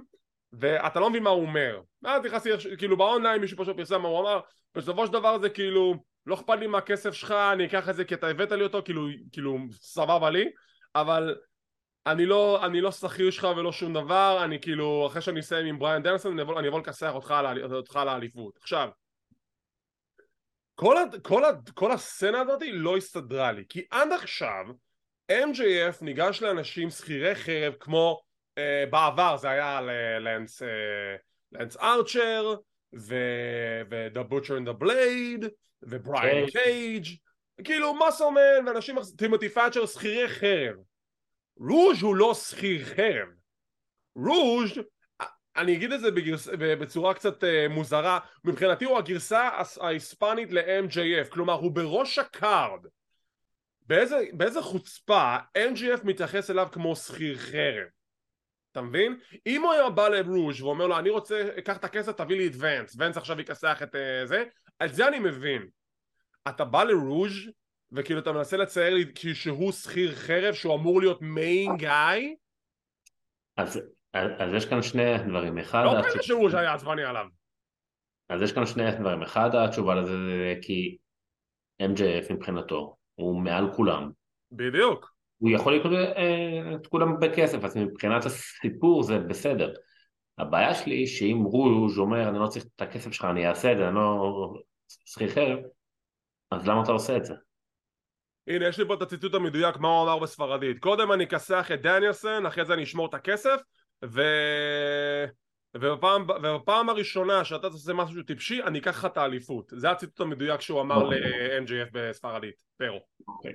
ואתה 0.52 1.00
לא 1.00 1.11
מבין 1.11 1.22
מה 1.22 1.31
הוא 1.31 1.42
אומר. 1.42 1.81
ואז 2.02 2.24
נכנסתי 2.24 2.50
כאילו 2.78 2.96
באונליין 2.96 3.40
מישהו 3.40 3.59
פשוט 3.59 3.76
פרסם 3.76 4.02
מה 4.02 4.09
הוא 4.09 4.20
אמר 4.20 4.40
בסופו 4.74 5.07
של 5.07 5.12
דבר 5.12 5.38
זה 5.38 5.50
כאילו 5.50 5.94
לא 6.26 6.35
אכפת 6.35 6.59
לי 6.59 6.66
מהכסף 6.66 7.12
שלך 7.12 7.31
אני 7.31 7.66
אקח 7.66 7.88
את 7.88 7.96
זה 7.96 8.05
כי 8.05 8.14
אתה 8.14 8.28
הבאת 8.28 8.52
לי 8.52 8.62
אותו 8.62 8.83
כאילו, 8.85 9.07
כאילו 9.33 9.59
סבבה 9.72 10.31
לי 10.31 10.50
אבל 10.94 11.37
אני 12.07 12.26
לא, 12.26 12.66
אני 12.66 12.81
לא 12.81 12.90
שכיר 12.90 13.31
שלך 13.31 13.46
ולא 13.57 13.72
שום 13.72 13.92
דבר 13.92 14.40
אני 14.44 14.61
כאילו 14.61 15.07
אחרי 15.07 15.22
שאני 15.22 15.40
אסיים 15.40 15.66
עם 15.66 15.78
בריאן 15.78 16.02
דנסון 16.02 16.33
אני 16.33 16.42
אבוא, 16.42 16.59
אני 16.61 16.68
אבוא 16.68 16.81
לכסח 16.81 17.11
אותך, 17.14 17.31
על 17.31 17.74
אותך 17.74 17.96
לאליפות 18.07 18.57
עכשיו 18.57 18.88
כל, 20.74 20.96
כל, 21.22 21.42
כל 21.74 21.92
הסצנה 21.92 22.40
הזאת 22.40 22.62
לא 22.72 22.96
הסתדרה 22.96 23.52
לי 23.52 23.64
כי 23.68 23.83
עד 23.90 24.12
עכשיו 24.12 24.64
MJF 25.40 26.05
ניגש 26.05 26.42
לאנשים 26.42 26.90
שכירי 26.90 27.35
חרב 27.35 27.75
כמו 27.81 28.21
uh, 28.59 28.90
בעבר 28.90 29.37
זה 29.37 29.51
היה 29.51 29.81
ללנס, 29.81 30.62
uh, 30.62 30.66
לנס 31.53 31.77
ארצ'ר 31.77 32.55
ו-The 32.95 34.33
Butcher 34.33 34.59
and 34.59 34.68
the 34.68 34.83
Blade 34.83 35.49
ובריאן 35.83 36.47
קייג'. 36.47 36.51
קייג' 36.51 37.07
כאילו 37.64 37.95
muscle 37.94 38.42
man 38.42 38.66
ואנשים 38.66 38.97
טימותי 39.18 39.49
תאצ'ר 39.48 39.87
שכירי 39.87 40.29
חרב. 40.29 40.77
רוש 41.57 42.02
הוא 42.03 42.16
לא 42.16 42.35
שכיר 42.35 42.85
חרב. 42.85 43.29
רוש 44.16 44.78
אני 45.57 45.77
אגיד 45.77 45.92
את 45.92 46.01
זה 46.01 46.11
בגרס, 46.11 46.49
בצורה 46.59 47.14
קצת 47.14 47.45
uh, 47.45 47.47
מוזרה. 47.71 48.18
מבחינתי 48.45 48.85
הוא 48.85 48.99
הגרסה 48.99 49.51
ההיספנית 49.81 50.53
ל-MJF 50.53 51.29
כלומר 51.29 51.55
הוא 51.55 51.73
בראש 51.73 52.18
ה-card 52.18 52.87
באיזה, 53.87 54.16
באיזה 54.33 54.62
חוצפה 54.62 55.37
MJF 55.59 56.05
מתייחס 56.05 56.51
אליו 56.51 56.68
כמו 56.73 56.97
שכיר 56.97 57.38
חרב 57.38 57.87
אתה 58.73 58.83
מבין? 58.83 59.18
אם 59.47 59.62
הוא 59.62 59.73
היה 59.73 59.90
בא 59.90 60.09
לרוז' 60.09 60.61
ואומר 60.61 60.87
לו 60.87 60.99
אני 60.99 61.11
רוצה, 61.11 61.49
קח 61.64 61.77
את 61.77 61.85
הכסף 61.85 62.12
תביא 62.12 62.37
לי 62.37 62.47
את 62.47 62.53
ונס 62.59 62.97
ונס 62.99 63.16
עכשיו 63.16 63.40
יכסח 63.40 63.83
את 63.83 63.95
uh, 63.95 63.99
זה 64.25 64.45
על 64.79 64.88
זה 64.88 65.09
אני 65.09 65.18
מבין 65.18 65.68
אתה 66.49 66.64
בא 66.64 66.85
לרוז' 66.85 67.51
וכאילו 67.92 68.21
אתה 68.21 68.33
מנסה 68.33 68.57
לצייר 68.57 68.95
לי 68.95 69.05
כאילו 69.14 69.35
שהוא 69.35 69.73
שכיר 69.73 70.14
חרב 70.14 70.55
שהוא 70.55 70.75
אמור 70.75 71.01
להיות 71.01 71.23
מיין 71.23 71.77
גאי 71.77 72.37
אז, 73.57 73.81
אז, 74.12 74.31
אז 74.38 74.55
יש 74.55 74.66
כאן 74.66 74.83
שני 74.83 75.18
דברים. 75.29 75.59
אחד... 75.59 75.85
לא 75.85 76.03
כאלה 76.03 76.23
שרוז' 76.23 76.55
היה 76.55 76.75
עצבני 76.75 77.05
עליו 77.05 77.27
אז 78.29 78.42
יש 78.42 78.53
כאן 78.53 78.66
שני 78.66 78.90
דברים. 79.01 79.23
אחד, 79.23 79.51
התשובה 79.55 79.95
לזה 79.95 80.12
זה 80.12 80.55
כי 80.62 80.99
MJF 81.83 82.33
מבחינתו 82.33 82.97
הוא 83.14 83.40
מעל 83.40 83.72
כולם. 83.75 84.11
בדיוק 84.53 85.12
הוא 85.38 85.51
יכול 85.51 85.75
לקנות 85.75 85.94
אה, 85.94 86.75
את 86.75 86.87
כולם 86.87 87.20
בכסף, 87.20 87.64
אז 87.64 87.77
מבחינת 87.77 88.25
הסיפור 88.25 89.03
זה 89.03 89.18
בסדר. 89.18 89.72
הבעיה 90.38 90.75
שלי 90.75 90.94
היא 90.94 91.07
שאם 91.07 91.42
רוז' 91.44 91.98
אומר 91.98 92.29
אני 92.29 92.38
לא 92.38 92.46
צריך 92.46 92.64
את 92.77 92.83
הכסף 92.83 93.12
שלך, 93.12 93.25
אני 93.25 93.48
אעשה 93.48 93.72
את 93.72 93.77
זה, 93.77 93.88
אני 93.88 93.94
לא 93.94 94.53
שכיר 94.88 95.29
חרב, 95.29 95.59
אז 96.51 96.68
למה 96.68 96.83
אתה 96.83 96.92
עושה 96.92 97.16
את 97.16 97.25
זה? 97.25 97.35
הנה 98.46 98.68
יש 98.68 98.79
לי 98.79 98.87
פה 98.88 98.94
את 98.94 99.03
הציטוט 99.03 99.35
המדויק 99.35 99.77
מה 99.77 99.88
הוא 99.88 100.03
אמר 100.03 100.18
בספרדית 100.18 100.79
קודם 100.79 101.12
אני 101.12 101.25
אכסח 101.25 101.70
את 101.75 101.83
דניאלסון 101.83 102.46
אחרי 102.46 102.64
זה 102.64 102.75
אני 102.75 102.83
אשמור 102.83 103.07
את 103.07 103.14
הכסף 103.14 103.61
ו... 104.05 104.22
ובפעם, 105.74 106.26
ובפעם 106.30 106.88
הראשונה 106.88 107.44
שאתה 107.44 107.70
תעשה 107.70 107.92
משהו 107.92 108.14
שהוא 108.14 108.26
טיפשי 108.26 108.62
אני 108.62 108.78
אקח 108.78 108.90
לך 108.90 109.04
את 109.04 109.16
האליפות 109.16 109.72
זה 109.76 109.90
הציטוט 109.90 110.20
המדויק 110.20 110.61
שהוא 110.61 110.80
אמר 110.80 110.96
אוקיי. 110.96 111.20
ל-MJF 111.20 111.88
בספרדית 111.92 112.62
פרו 112.78 113.00
אוקיי. 113.28 113.52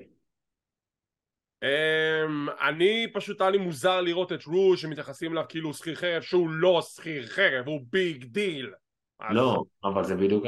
אמ, 1.63 2.49
אני 2.49 3.07
פשוט 3.13 3.41
היה 3.41 3.49
לי 3.49 3.57
מוזר 3.57 4.01
לראות 4.01 4.31
את 4.33 4.43
רוש 4.43 4.79
שמתייחסים 4.79 5.31
אליו 5.31 5.43
כאילו 5.49 5.67
הוא 5.67 5.73
שכיר 5.73 5.95
חרב 5.95 6.21
שהוא 6.21 6.49
לא 6.49 6.81
שכיר 6.81 7.25
חרב 7.25 7.67
הוא 7.67 7.81
big 7.89 8.23
deal 8.23 8.73
לא, 9.29 9.63
אבל 9.83 10.03
זה 10.03 10.15
בדיוק 10.15 10.45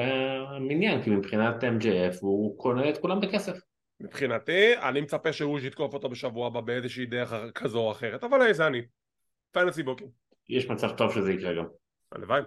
העניין, 0.47 1.03
כי 1.03 1.09
מבחינת 1.09 1.63
MJF 1.63 2.17
הוא 2.21 2.57
קונה 2.57 2.89
את 2.89 2.97
כולם 2.97 3.19
בכסף. 3.19 3.59
מבחינתי 3.99 4.77
אני 4.77 5.01
מצפה 5.01 5.33
שרוש 5.33 5.65
יתקוף 5.65 5.93
אותו 5.93 6.09
בשבוע 6.09 6.47
הבא 6.47 6.61
באיזושהי 6.61 7.05
דרך 7.05 7.33
כזו 7.55 7.79
או 7.79 7.91
אחרת 7.91 8.23
אבל 8.23 8.41
היי 8.41 8.53
זה 8.53 8.67
אני 8.67 8.81
fantasy 9.51 9.83
booking 9.83 10.11
יש 10.49 10.69
מצב 10.69 10.97
טוב 10.97 11.13
שזה 11.13 11.31
יקרה 11.31 11.53
גם. 11.53 11.65
הלוואי. 12.11 12.41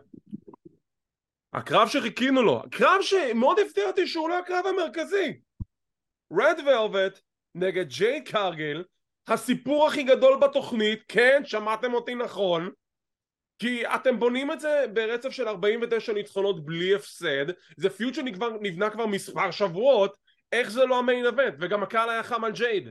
הקרב 1.52 1.88
שחיכינו 1.88 2.42
לו, 2.42 2.62
קרב 2.70 3.02
שמאוד 3.02 3.58
הפתיע 3.66 3.86
אותי 3.86 4.06
שהוא 4.06 4.28
לא 4.28 4.38
הקרב 4.38 4.64
המרכזי. 4.66 5.40
רד 6.32 6.56
ולווט 6.66 7.20
נגד 7.54 7.88
ג'יי 7.88 8.24
קרגיל, 8.24 8.84
הסיפור 9.28 9.86
הכי 9.86 10.02
גדול 10.02 10.38
בתוכנית, 10.40 11.02
כן, 11.08 11.42
שמעתם 11.44 11.94
אותי 11.94 12.14
נכון, 12.14 12.70
כי 13.58 13.86
אתם 13.86 14.18
בונים 14.18 14.52
את 14.52 14.60
זה 14.60 14.84
ברצף 14.92 15.30
של 15.30 15.48
49 15.48 16.12
ניצחונות 16.12 16.64
בלי 16.64 16.94
הפסד, 16.94 17.46
זה 17.76 17.90
פיוט 17.90 18.14
שנבנה 18.14 18.90
כבר 18.90 19.06
מספר 19.06 19.50
שבועות, 19.50 20.16
איך 20.52 20.70
זה 20.70 20.84
לא 20.84 20.98
המיין 20.98 21.26
אבנט, 21.26 21.54
וגם 21.60 21.82
הקהל 21.82 22.10
היה 22.10 22.22
חם 22.22 22.44
על 22.44 22.52
ג'ייד. 22.52 22.88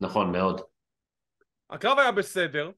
נכון, 0.00 0.32
מאוד. 0.32 0.60
הקרב 1.70 1.98
היה 1.98 2.12
בסדר, 2.12 2.70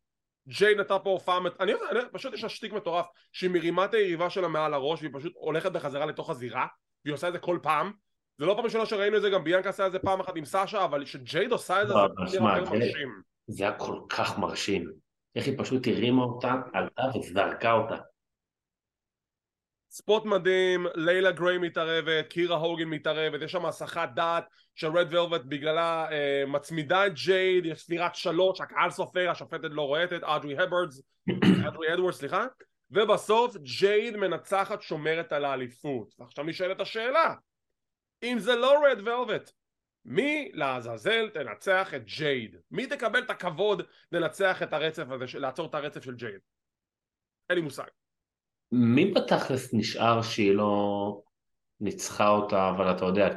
ג'יי 0.48 0.74
נתן 0.74 0.96
פה 1.05 1.11
הופעה, 1.11 1.40
מת- 1.40 1.61
אני, 1.61 1.72
אני 1.90 2.00
פשוט 2.12 2.35
יש 2.35 2.42
לה 2.42 2.48
שטיק 2.48 2.72
מטורף 2.72 3.07
שהיא 3.33 3.50
מרימה 3.50 3.85
את 3.85 3.94
היריבה 3.94 4.31
שלה 4.31 4.48
מעל 4.48 4.74
הראש 4.74 5.00
והיא 5.00 5.11
פשוט 5.14 5.33
הולכת 5.37 5.72
בחזרה 5.72 6.07
לתוך 6.07 6.31
הזירה 6.31 6.66
והיא 7.05 7.14
עושה 7.14 7.28
את 7.28 7.33
זה 7.33 7.38
כל 7.38 7.59
פעם 7.62 7.92
זה 8.38 8.46
לא 8.46 8.55
פעם 8.55 8.64
ראשונה 8.64 8.87
שראינו 8.87 9.16
את 9.16 9.22
זה, 9.22 9.31
גם 9.31 9.44
ביאנקה 9.44 9.68
עשה 9.68 9.87
את 9.87 9.92
זה 9.92 9.98
פעם 9.98 10.20
אחת 10.20 10.37
עם 10.37 10.44
סאשה 10.44 10.85
אבל 10.85 11.05
כשג'ייד 11.05 11.52
עושה 11.52 11.83
את 11.83 11.88
זה 11.88 11.94
זה 11.94 12.33
שמע, 12.38 12.59
יותר 12.59 12.70
מרשים 12.70 13.09
זה 13.46 13.64
היה 13.64 13.78
כל 13.78 14.00
כך 14.09 14.38
מרשים. 14.38 14.92
איך 15.37 15.46
היא 15.46 15.55
פשוט 15.59 15.87
הרימה 15.87 16.22
אותה, 16.22 16.55
עלתה 16.72 17.02
וזרקה 17.18 17.72
אותה. 17.72 17.96
ספוט 19.94 20.24
מדהים, 20.24 20.87
לילה 20.94 21.33
גריי 21.33 21.59
מתערבת, 21.59 22.26
קירה 22.28 22.57
הוגן 22.57 22.85
מתערבת, 22.85 23.42
יש 23.42 23.52
שם 23.52 23.66
הסחת 23.66 24.09
דעת 24.14 24.44
של 24.74 24.87
רד 24.87 25.07
ולווט 25.11 25.42
בגללה 25.44 26.07
אה, 26.12 26.44
מצמידה 26.46 27.07
את 27.07 27.14
ג'ייד, 27.14 27.66
יש 27.66 27.81
ספירת 27.81 28.14
שלוש, 28.14 28.61
הקהל 28.61 28.90
סופר, 28.90 29.31
השופטת 29.31 29.68
לא 29.70 29.83
רואה 29.82 30.05
את, 30.05 30.22
אוברי 30.22 30.58
אדוורדס, 30.58 31.02
אוברי 31.68 31.94
אדוורדס 31.94 32.18
סליחה, 32.18 32.46
ובסוף 32.90 33.57
ג'ייד 33.57 34.16
מנצחת 34.16 34.83
שומרת 34.83 35.33
על 35.33 35.44
האליפות. 35.44 36.14
ועכשיו 36.18 36.44
נשאלת 36.44 36.81
השאלה, 36.81 37.35
אם 38.22 38.38
זה 38.38 38.55
לא 38.55 38.85
רד 38.85 38.98
ולווט, 38.98 39.50
מי 40.05 40.50
לעזאזל 40.55 41.28
תנצח 41.28 41.94
את 41.94 42.05
ג'ייד? 42.05 42.57
מי 42.70 42.87
תקבל 42.87 43.22
את 43.22 43.31
הכבוד 43.31 43.83
לנצח 44.12 44.62
את 44.62 44.72
הרצף 44.72 45.05
הזה, 45.11 45.38
לעצור 45.38 45.66
את 45.66 45.74
הרצף 45.74 46.05
של 46.05 46.14
ג'ייד? 46.14 46.40
אין 47.50 47.59
לי 47.59 47.64
מושג. 47.64 48.01
מי 48.72 49.11
בתכלס 49.11 49.74
נשאר 49.74 50.22
שהיא 50.22 50.54
לא 50.54 51.22
ניצחה 51.80 52.28
אותה, 52.28 52.68
אבל 52.68 52.96
אתה 52.96 53.04
יודע, 53.04 53.28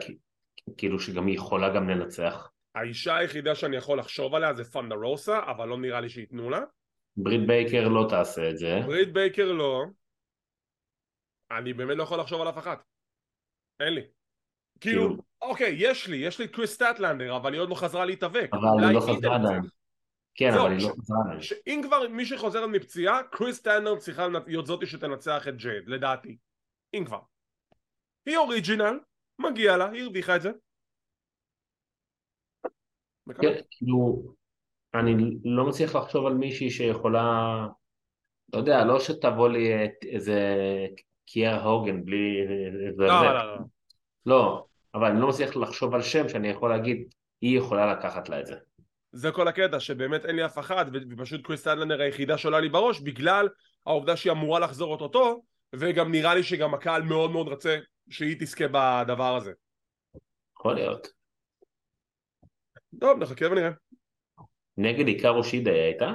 כאילו 0.78 1.00
שגם 1.00 1.28
היא 1.28 1.36
יכולה 1.36 1.70
גם 1.70 1.90
לנצח? 1.90 2.50
האישה 2.76 3.18
היחידה 3.18 3.56
שאני 3.56 3.78
יכול 3.78 4.00
לחשוב 4.00 4.36
עליה 4.36 4.54
זה 4.54 4.64
פנדה 4.64 4.96
רוסה, 4.96 5.40
אבל 5.52 5.68
לא 5.68 5.78
נראה 5.78 6.02
לי 6.02 6.10
שייתנו 6.10 6.50
לה. 6.50 6.60
ברית 7.18 7.48
בייקר 7.48 7.88
לא 7.88 8.06
תעשה 8.10 8.50
את 8.50 8.58
זה. 8.58 8.80
ברית 8.86 9.14
בייקר 9.14 9.52
לא. 9.52 9.84
אני 11.52 11.74
באמת 11.74 11.98
לא 11.98 12.04
יכול 12.04 12.20
לחשוב 12.20 12.42
על 12.42 12.50
אף 12.50 12.58
אחת. 12.58 12.84
אין 13.80 13.94
לי. 13.94 14.02
כאילו, 14.80 15.02
כאילו- 15.02 15.24
אוקיי, 15.42 15.76
יש 15.78 16.08
לי, 16.08 16.18
יש 16.18 16.40
לי 16.40 16.48
קריס 16.48 16.74
סטטלנדר, 16.74 17.36
אבל 17.36 17.54
היא 17.54 17.62
עוד 17.62 17.70
לא 17.70 17.76
חזרה 17.76 18.06
להתאבק. 18.06 18.50
אבל 18.54 18.84
היא 18.84 18.96
לא 18.96 19.00
חזרה. 19.00 19.36
עדיין. 19.36 19.62
כן, 20.36 20.54
אבל 20.54 20.72
היא 20.72 20.88
לא 20.88 20.94
חזרה 21.00 21.18
עדיין. 21.26 21.42
שאם 21.42 21.82
כבר 21.84 22.08
מישהי 22.08 22.38
חוזרת 22.38 22.70
מפציעה, 22.70 23.24
קריס 23.24 23.56
סטטלנדר 23.56 23.96
צריכה 23.96 24.28
להיות 24.48 24.66
זאתי 24.66 24.86
שתנצח 24.86 25.48
את 25.48 25.58
ג'ייד, 25.58 25.88
לדעתי. 25.88 26.38
אם 26.94 27.04
כבר. 27.06 27.20
היא 28.26 28.38
original, 28.38 29.00
מגיע 29.40 29.78
לה, 29.78 29.90
היא 29.90 30.04
הרוויחה 30.04 30.36
את 30.36 30.42
זה. 30.42 30.52
כן, 33.42 33.54
כאילו, 33.72 34.34
אני 34.94 35.16
לא 35.46 35.66
מצליח 35.66 35.96
לחשוב 35.96 36.26
על 36.26 36.34
מישהי 36.34 36.70
שיכולה, 36.70 37.68
אתה 38.50 38.58
יודע, 38.58 38.86
לא 38.86 39.00
שתבוא 39.00 39.50
לי 39.50 39.70
איזה 40.12 40.40
קיאר 41.26 41.64
הוגן 41.64 42.06
בלי... 42.06 42.48
לא. 42.98 43.08
לא, 43.08 43.34
לא. 43.34 43.58
לא, 44.26 44.66
אבל 44.94 45.06
אני 45.06 45.22
לא 45.22 45.28
מצליח 45.28 45.56
לחשוב 45.56 45.94
על 45.94 46.02
שם 46.02 46.30
שאני 46.30 46.48
יכול 46.48 46.70
להגיד, 46.70 47.14
היא 47.42 47.58
יכולה 47.58 47.94
לקחת 47.94 48.30
לה 48.30 48.40
את 48.40 48.46
זה. 48.46 48.56
זה 49.16 49.32
כל 49.32 49.48
הקטע, 49.48 49.80
שבאמת 49.80 50.26
אין 50.26 50.36
לי 50.36 50.46
אף 50.46 50.60
אחת, 50.60 50.88
ו- 50.94 50.98
ופשוט 51.12 51.46
קריס 51.46 51.60
סטדלנר 51.60 52.02
היחידה 52.02 52.38
שעולה 52.38 52.60
לי 52.60 52.70
בראש, 52.70 53.00
בגלל 53.00 53.50
העובדה 53.86 54.18
שהיא 54.18 54.32
אמורה 54.32 54.60
לחזור 54.60 54.92
אוטוטו, 54.92 55.44
וגם 55.76 56.12
נראה 56.12 56.36
לי 56.36 56.44
שגם 56.44 56.74
הקהל 56.74 57.02
מאוד 57.02 57.32
מאוד 57.32 57.48
רוצה 57.48 57.80
שהיא 58.10 58.36
תזכה 58.40 58.66
בדבר 58.72 59.36
הזה. 59.36 59.52
יכול 60.60 60.76
להיות. 60.76 61.08
טוב, 63.00 63.20
נחכה 63.20 63.46
ונראה. 63.52 63.70
נגד 64.78 65.08
עיקר 65.08 65.42
שידה 65.42 65.72
היא 65.72 65.82
הייתה? 65.82 66.12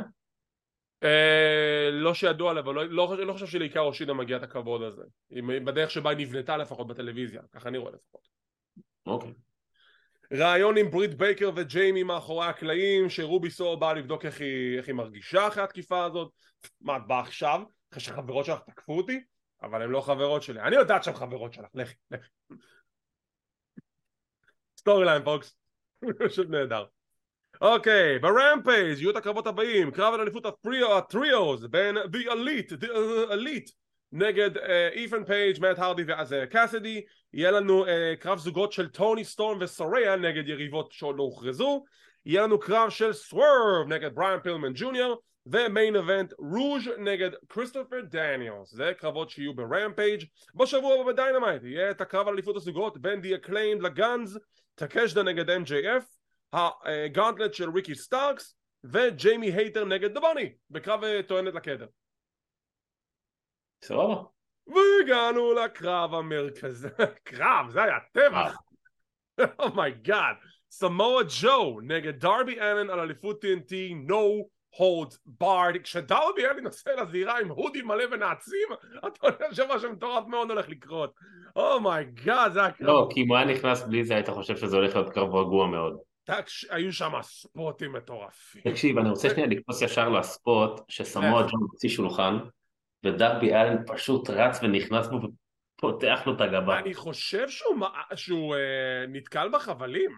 אה, 1.03 1.89
לא 1.93 2.15
שידוע 2.15 2.55
לי, 2.55 2.61
אבל 2.61 2.75
לא, 2.75 2.85
לא, 2.85 3.27
לא 3.27 3.33
חושב 3.33 3.47
שלעיקר 3.47 3.81
אושידה 3.81 4.13
מגיע 4.13 4.37
את 4.37 4.43
הכבוד 4.43 4.83
הזה. 4.83 5.03
בדרך 5.65 5.91
שבה 5.91 6.11
היא 6.11 6.19
נבנתה 6.19 6.57
לפחות 6.57 6.87
בטלוויזיה, 6.87 7.43
ככה 7.53 7.69
אני 7.69 7.79
רואה 7.79 7.93
לפחות. 7.93 8.29
אוקיי. 9.07 9.33
ראיון 10.33 10.77
עם 10.77 10.91
ברית 10.91 11.15
בייקר 11.15 11.51
וג'יימי 11.57 12.03
מאחורי 12.03 12.47
הקלעים, 12.47 13.11
שרובי 13.11 13.51
סור 13.51 13.77
בא 13.77 13.93
לבדוק 13.93 14.25
איך 14.25 14.41
היא, 14.41 14.79
איך 14.79 14.87
היא 14.87 14.95
מרגישה 14.95 15.49
אחרי 15.49 15.63
התקיפה 15.63 16.05
הזאת. 16.05 16.33
מה, 16.81 16.97
את 16.97 17.03
באה 17.07 17.21
עכשיו? 17.21 17.63
אחרי 17.91 18.01
שחברות 18.01 18.45
שלך 18.45 18.59
תקפו 18.67 18.97
אותי? 18.97 19.21
אבל 19.63 19.83
הן 19.83 19.91
לא 19.91 20.01
חברות 20.01 20.43
שלי. 20.43 20.61
אני 20.61 20.77
יודעת 20.77 21.05
שהן 21.05 21.15
חברות 21.15 21.53
שלך, 21.53 21.67
לכי, 21.75 21.95
לכי. 22.11 22.29
storyline 24.79 25.25
פוקס. 25.25 25.57
פשוט 26.29 26.49
נהדר. 26.51 26.85
אוקיי, 27.61 28.19
ב 28.19 28.29
Rampage 28.29 28.99
יהיו 28.99 29.11
את 29.11 29.17
הקרבות 29.17 29.47
הבאים, 29.47 29.91
קרב 29.91 30.15
על 30.15 30.21
אליפות 30.21 30.47
הטריו, 30.47 30.99
הטריוז 30.99 31.67
בין 31.67 31.97
The 31.97 32.27
Elite, 32.27 32.73
The 32.81 32.89
Elite 33.33 33.80
נגד 34.13 34.57
איתן 34.93 35.25
פייג', 35.25 35.61
מאט 35.61 35.79
הרדי 35.79 36.03
ואז 36.07 36.33
אה, 36.33 36.47
קאסדי 36.47 37.05
יהיה 37.33 37.51
לנו 37.51 37.85
uh, 37.85 37.89
קרב 38.19 38.39
זוגות 38.39 38.73
של 38.73 38.89
טוני 38.89 39.25
סטורם 39.25 39.59
וסאראיה 39.61 40.17
נגד 40.17 40.49
יריבות 40.49 40.93
שעוד 40.93 41.17
לא 41.17 41.23
הוכרזו. 41.23 41.85
יהיה 42.27 42.43
לנו 42.43 42.61
קרב 42.61 42.91
של 42.91 43.13
סוורב 43.13 43.89
נגד 43.89 44.15
בריאן 44.15 44.39
פילמן 44.43 44.73
ג'וניור 44.75 45.23
ו 45.47 45.57
main 45.57 45.97
event 45.97 46.33
רוז' 46.39 46.89
נגד 46.99 47.31
כריסטופר 47.49 48.01
דניאלס. 48.01 48.71
זה 48.71 48.93
קרבות 48.99 49.31
שיהיו 49.31 49.55
ב 49.55 49.64
Rampage 49.64 50.25
בשבוע 50.55 50.95
הבא 50.95 51.13
ב 51.13 51.18
Dynamite 51.18 51.63
יהיה 51.65 51.91
את 51.91 52.01
הקרב 52.01 52.29
על 52.29 52.35
אליפות 52.35 52.57
הזוגות 52.57 52.99
בין 52.99 53.21
The 53.21 53.47
Acclaimed 53.47 53.83
ל 53.83 53.91
Gunns, 53.91 54.39
טקשיטה 54.75 55.23
נגד 55.23 55.51
MJF 55.51 56.05
ה 56.53 56.64
gauntlet 56.64 57.55
של 57.55 57.71
ריקי 57.71 57.95
סטארקס 57.95 58.57
וג'יימי 58.85 59.53
הייטר 59.53 59.85
נגד 59.85 60.15
דה 60.15 60.28
באני 60.28 60.53
בקרב 60.71 61.05
אה, 61.05 61.23
טוענת 61.23 61.55
לקדר 61.55 61.87
סבבה. 63.85 64.23
והגענו 64.67 65.53
לקרב 65.53 66.15
המרכזי, 66.15 66.89
קרב, 67.25 67.71
זה 67.71 67.83
היה 67.83 67.99
טבח, 68.13 68.57
oh 69.59 69.78
my 69.78 69.98
god, 69.98 70.37
סמואה 70.71 71.23
ג'ו 71.41 71.81
נגד 71.83 72.21
דרבי 72.21 72.61
אלן 72.61 72.91
על 72.91 73.01
אליפות 73.01 73.45
TNT, 73.45 73.73
no 74.11 74.47
holds 74.77 75.43
barred, 75.43 75.79
כשדרבי 75.83 76.47
אלן 76.47 76.65
יוצא 76.65 76.91
לזירה 76.91 77.41
עם 77.41 77.49
הודי 77.49 77.83
מלא 77.83 78.05
ונעצים, 78.11 78.69
אתה 79.07 79.27
יודע 79.27 79.47
שמשהו 79.55 79.93
מטורף 79.93 80.27
מאוד 80.27 80.51
הולך 80.51 80.69
לקרות. 80.69 81.15
Oh 81.57 81.81
my 81.81 82.05
god, 82.05 82.53
זה 82.53 82.65
הקרב. 82.65 82.87
לא, 82.87 83.09
כי 83.11 83.23
אם 83.23 83.29
הוא 83.29 83.37
היה 83.37 83.47
נכנס 83.47 83.83
בלי 83.83 84.05
זה, 84.05 84.15
היית 84.15 84.29
חושב 84.29 84.57
שזה 84.57 84.77
הולך 84.77 84.97
להיות 84.97 85.11
קרב 85.11 85.35
רגוע 85.35 85.67
מאוד. 85.67 85.97
היו 86.71 86.93
שם 86.93 87.13
spotים 87.23 87.93
מטורפים. 87.93 88.63
תקשיב, 88.65 88.99
אני 88.99 89.11
רוצה 89.11 89.31
שנייה 89.31 89.47
לקפוץ 89.49 89.83
ישר 89.83 90.09
ל 90.09 90.21
spot, 90.21 90.81
שסמואה, 90.89 91.43
איך? 91.43 91.53
ג'ו 91.53 91.61
הוציא 91.61 91.89
שולחן, 91.89 92.39
ודרבי 93.05 93.55
אלן 93.55 93.77
פשוט 93.87 94.31
רץ 94.31 94.59
ונכנס 94.63 95.07
בו 95.07 95.21
ופותח 95.77 96.21
לו 96.27 96.35
את 96.37 96.41
הגבה. 96.41 96.79
אני 96.79 96.95
חושב 96.95 97.49
שהוא, 97.49 97.77
שהוא 98.15 98.55
אה, 98.55 99.07
נתקל 99.09 99.49
בחבלים 99.53 100.11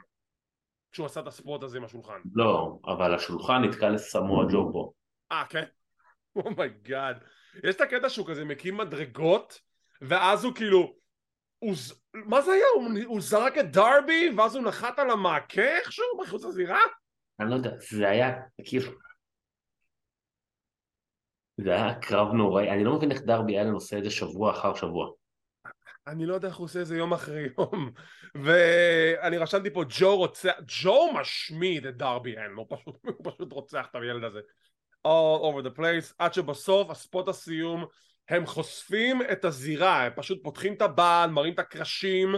כשהוא 0.93 1.07
עשה 1.07 1.21
את 1.21 1.27
ה 1.27 1.34
spot 1.34 1.63
הזה 1.63 1.79
עם 1.79 1.85
השולחן. 1.85 2.21
לא, 2.35 2.79
אבל 2.87 3.15
השולחן 3.15 3.63
נתקע 3.65 3.91
לסמואה 3.91 4.47
ג'ו 4.53 4.73
פה. 4.73 4.93
אה, 5.33 5.45
כן? 5.49 5.65
Oh 6.37 6.57
my 6.57 6.77
god. 6.77 7.17
יש 7.65 7.77
את 7.77 7.81
הקטע 7.81 8.09
שהוא 8.09 8.27
כזה 8.27 8.45
מקים 8.45 8.77
מדרגות, 8.77 9.61
ואז 10.03 10.45
הוא 10.45 10.55
כאילו... 10.55 10.95
הוא, 11.59 11.75
מה 12.15 12.43
זה 12.43 12.53
היה? 12.53 12.65
הוא, 12.75 12.91
הוא 13.07 13.21
זרק 13.21 13.59
את 13.59 13.73
דרבי, 13.73 14.31
ואז 14.37 14.57
הוא 14.57 14.65
נחת 14.65 14.99
על 14.99 15.11
המעקה 15.11 15.77
איכשהו 15.79 16.05
מחוץ 16.23 16.45
לזירה? 16.45 16.81
אני 17.41 17.51
לא 17.51 17.55
יודע, 17.55 17.71
זה 17.91 18.09
היה 18.09 18.41
כאילו... 18.65 18.93
זה 21.63 21.71
היה 21.71 21.95
קרב 21.95 22.33
נוראי, 22.33 22.71
אני 22.71 22.85
לא 22.85 22.97
מבין 22.97 23.13
איך 23.13 23.23
דרבי 23.23 23.59
אלן 23.59 23.73
עושה 23.73 23.99
את 23.99 24.05
זה 24.05 24.11
שבוע 24.11 24.51
אחר 24.51 24.75
שבוע. 24.75 25.11
אני 26.07 26.27
לא 26.27 26.35
יודע 26.35 26.49
איך 26.49 26.57
הוא 26.57 26.65
עושה 26.65 26.81
את 26.81 26.87
זה 26.87 26.97
יום 26.97 27.13
אחרי 27.13 27.49
יום. 27.59 27.91
ואני 28.35 29.39
רשמתי 29.39 29.71
פה 29.71 29.83
ג'ו 29.89 30.17
רוצח, 30.17 30.53
ג'ו 30.83 31.13
משמיד 31.15 31.87
את 31.87 31.97
דרבי 31.97 32.37
אין, 32.37 32.53
הוא 32.57 32.67
פשוט, 32.69 32.97
הוא 33.05 33.33
פשוט 33.33 33.53
רוצח 33.53 33.87
את 33.91 33.95
הילד 33.95 34.25
הזה. 34.25 34.41
all 35.07 35.43
over 35.43 35.63
the 35.67 35.79
place, 35.79 36.15
עד 36.19 36.35
שבסוף 36.35 36.91
הספוט 36.91 37.29
הסיום 37.29 37.85
הם 38.29 38.47
חושפים 38.47 39.23
את 39.33 39.45
הזירה, 39.45 40.03
הם 40.03 40.13
פשוט 40.17 40.43
פותחים 40.43 40.75
את 40.75 40.83
הבעל, 40.83 41.31
מראים 41.31 41.55
את 41.55 41.59
הקרשים 41.59 42.35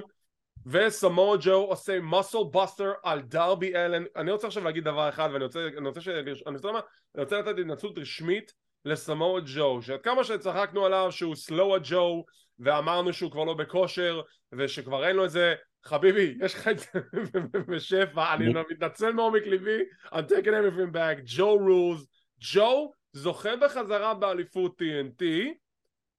וסמואל 0.66 1.38
ג'ו 1.42 1.52
עושה 1.54 2.00
מסל 2.00 2.38
בסטר 2.52 2.92
על 3.02 3.20
דרבי 3.20 3.74
אלן 3.74 4.04
אני 4.16 4.32
רוצה 4.32 4.46
עכשיו 4.46 4.64
להגיד 4.64 4.84
דבר 4.84 5.08
אחד 5.08 5.28
ואני 5.32 5.44
רוצה, 5.44 5.68
אני 5.78 5.88
רוצה, 5.88 6.00
ש... 6.00 6.08
אני 6.08 6.56
רוצה? 6.56 6.68
אני 7.14 7.24
רוצה 7.24 7.38
לתת 7.38 7.58
התנצלות 7.58 7.98
רשמית 7.98 8.52
לסמואל 8.84 9.42
ג'ו 9.56 9.82
שעד 9.82 10.00
כמה 10.00 10.24
שצחקנו 10.24 10.86
עליו 10.86 11.12
שהוא 11.12 11.34
סלואה 11.34 11.78
ג'ו 11.82 12.24
ואמרנו 12.58 13.12
שהוא 13.12 13.30
כבר 13.30 13.44
לא 13.44 13.54
בכושר 13.54 14.20
ושכבר 14.52 15.08
אין 15.08 15.16
לו 15.16 15.24
את 15.24 15.30
זה 15.30 15.54
חביבי 15.84 16.34
יש 16.40 16.54
לך 16.54 16.68
את 16.68 16.78
זה 16.78 16.88
בשפע 17.68 18.34
אני 18.34 18.54
מתנצל 18.70 19.12
מעומק 19.12 19.42
ליבי 19.46 19.78
I'm 20.04 20.30
taking 20.30 20.44
everything 20.44 20.94
back 20.94 21.20
ג'ו 21.36 21.56
רולס 21.56 22.06
ג'ו 22.52 22.92
זוכה 23.12 23.56
בחזרה 23.56 24.14
באליפות 24.14 24.82
TNT 24.82 25.24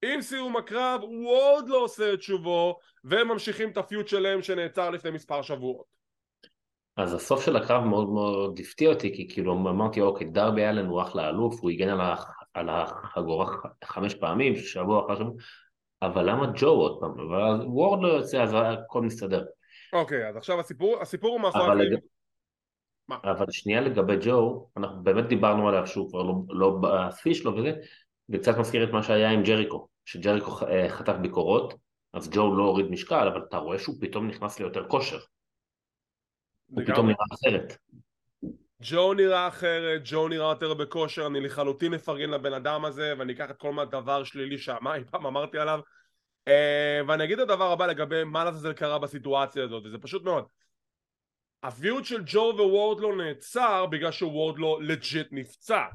עם 0.05 0.21
סיום 0.21 0.57
הקרב 0.57 1.01
הוא 1.01 1.31
עוד 1.31 1.69
לא 1.69 1.77
עושה 1.77 2.13
את 2.13 2.21
שובו 2.21 2.79
והם 3.03 3.27
ממשיכים 3.27 3.69
את 3.69 3.77
הפיוט 3.77 4.07
שלהם 4.07 4.41
שנעצר 4.41 4.89
לפני 4.89 5.11
מספר 5.11 5.41
שבועות 5.41 5.95
אז 6.97 7.13
הסוף 7.13 7.45
של 7.45 7.55
הקרב 7.55 7.83
מאוד 7.83 8.09
מאוד 8.09 8.59
הפתיע 8.59 8.89
אותי, 8.89 9.15
כי 9.15 9.29
כאילו 9.29 9.53
אמרתי, 9.53 10.01
אוקיי, 10.01 10.27
דרבי 10.27 10.65
אלן 10.65 10.85
הוא 10.85 11.01
אחלה 11.01 11.29
אלוף, 11.29 11.59
הוא 11.61 11.71
הגן 11.71 11.89
על. 11.89 12.01
על 12.55 12.69
החגורה 12.69 13.55
חמש 13.83 14.13
פעמים, 14.13 14.55
שבוע 14.55 15.05
אחר 15.05 15.15
שבוע, 15.15 15.33
אבל 16.01 16.29
למה 16.29 16.51
ג'ו 16.55 16.67
עוד 16.67 16.99
פעם? 16.99 17.11
אבל 17.19 17.65
וורד 17.67 18.03
לא 18.03 18.07
יוצא, 18.07 18.43
אז 18.43 18.55
הכל 18.55 19.01
מסתדר. 19.01 19.45
אוקיי 19.93 20.29
אז 20.29 20.37
עכשיו 20.37 20.59
הסיפור 20.59 21.01
הסיפור 21.01 21.29
הוא 21.29 21.41
מאחורי 21.41 21.65
אבל. 21.65 21.77
לג... 21.77 21.97
מה? 23.07 23.17
אבל 23.23 23.45
שנייה 23.51 23.81
לגבי 23.81 24.17
ג'ו, 24.21 24.67
אנחנו 24.77 25.03
באמת 25.03 25.27
דיברנו 25.27 25.69
עליו 25.69 25.87
שהוא 25.87 26.09
כבר 26.09 26.23
לא, 26.23 26.33
לא 26.49 26.79
בשיא 26.81 27.33
שלו 27.33 27.55
וזה, 27.55 27.73
זה 28.27 28.37
קצת 28.37 28.57
מזכיר 28.57 28.83
את 28.83 28.89
מה 28.89 29.03
שהיה 29.03 29.29
עם 29.29 29.43
ג'ריקו, 29.43 29.87
שג'ריקו 30.05 30.67
אה, 30.67 30.89
חטף 30.89 31.15
ביקורות, 31.21 31.73
אז 32.13 32.29
ג'ו 32.29 32.55
לא 32.55 32.63
הוריד 32.63 32.85
משקל, 32.85 33.27
אבל 33.27 33.41
אתה 33.49 33.57
רואה 33.57 33.79
שהוא 33.79 33.95
פתאום 34.01 34.27
נכנס 34.27 34.59
ליותר 34.59 34.87
כושר, 34.87 35.19
הוא. 36.75 36.85
פתאום 36.85 37.07
נראה 37.07 37.25
אחרת. 37.33 37.77
ג'ו 38.81 39.13
נראה 39.13 39.47
אחרת, 39.47 40.01
ג'ו 40.05 40.27
נראה 40.27 40.49
יותר 40.49 40.73
בכושר, 40.73 41.27
אני 41.27 41.39
לחלוטין 41.39 41.91
מפרגן 41.91 42.29
לבן 42.29 42.53
אדם 42.53 42.85
הזה 42.85 43.13
ואני 43.17 43.33
אקח 43.33 43.49
את 43.51 43.57
כל 43.57 43.73
מה 43.73 43.85
דבר 43.85 44.23
שלילי 44.23 44.57
שאמר, 44.57 44.93
פעם 45.11 45.25
אמרתי 45.25 45.57
עליו. 45.57 45.79
אה, 46.47 47.01
ואני 47.07 47.23
אגיד 47.23 47.39
את 47.39 47.49
הדבר 47.49 47.71
הבא 47.71 47.85
לגבי 47.85 48.23
מה 48.23 48.43
לעזאזל 48.43 48.73
קרה 48.73 48.99
בסיטואציה 48.99 49.63
הזאת 49.63 49.83
וזה 49.85 49.97
פשוט 49.97 50.23
מאוד. 50.23 50.45
הפיוד 51.63 52.05
של 52.05 52.21
ג'ו 52.25 52.53
ווורדלו 52.57 53.15
נעצר 53.15 53.85
בגלל 53.85 54.11
שוורדלו 54.11 54.79
legit 54.81 55.27
נפצע. 55.31 55.85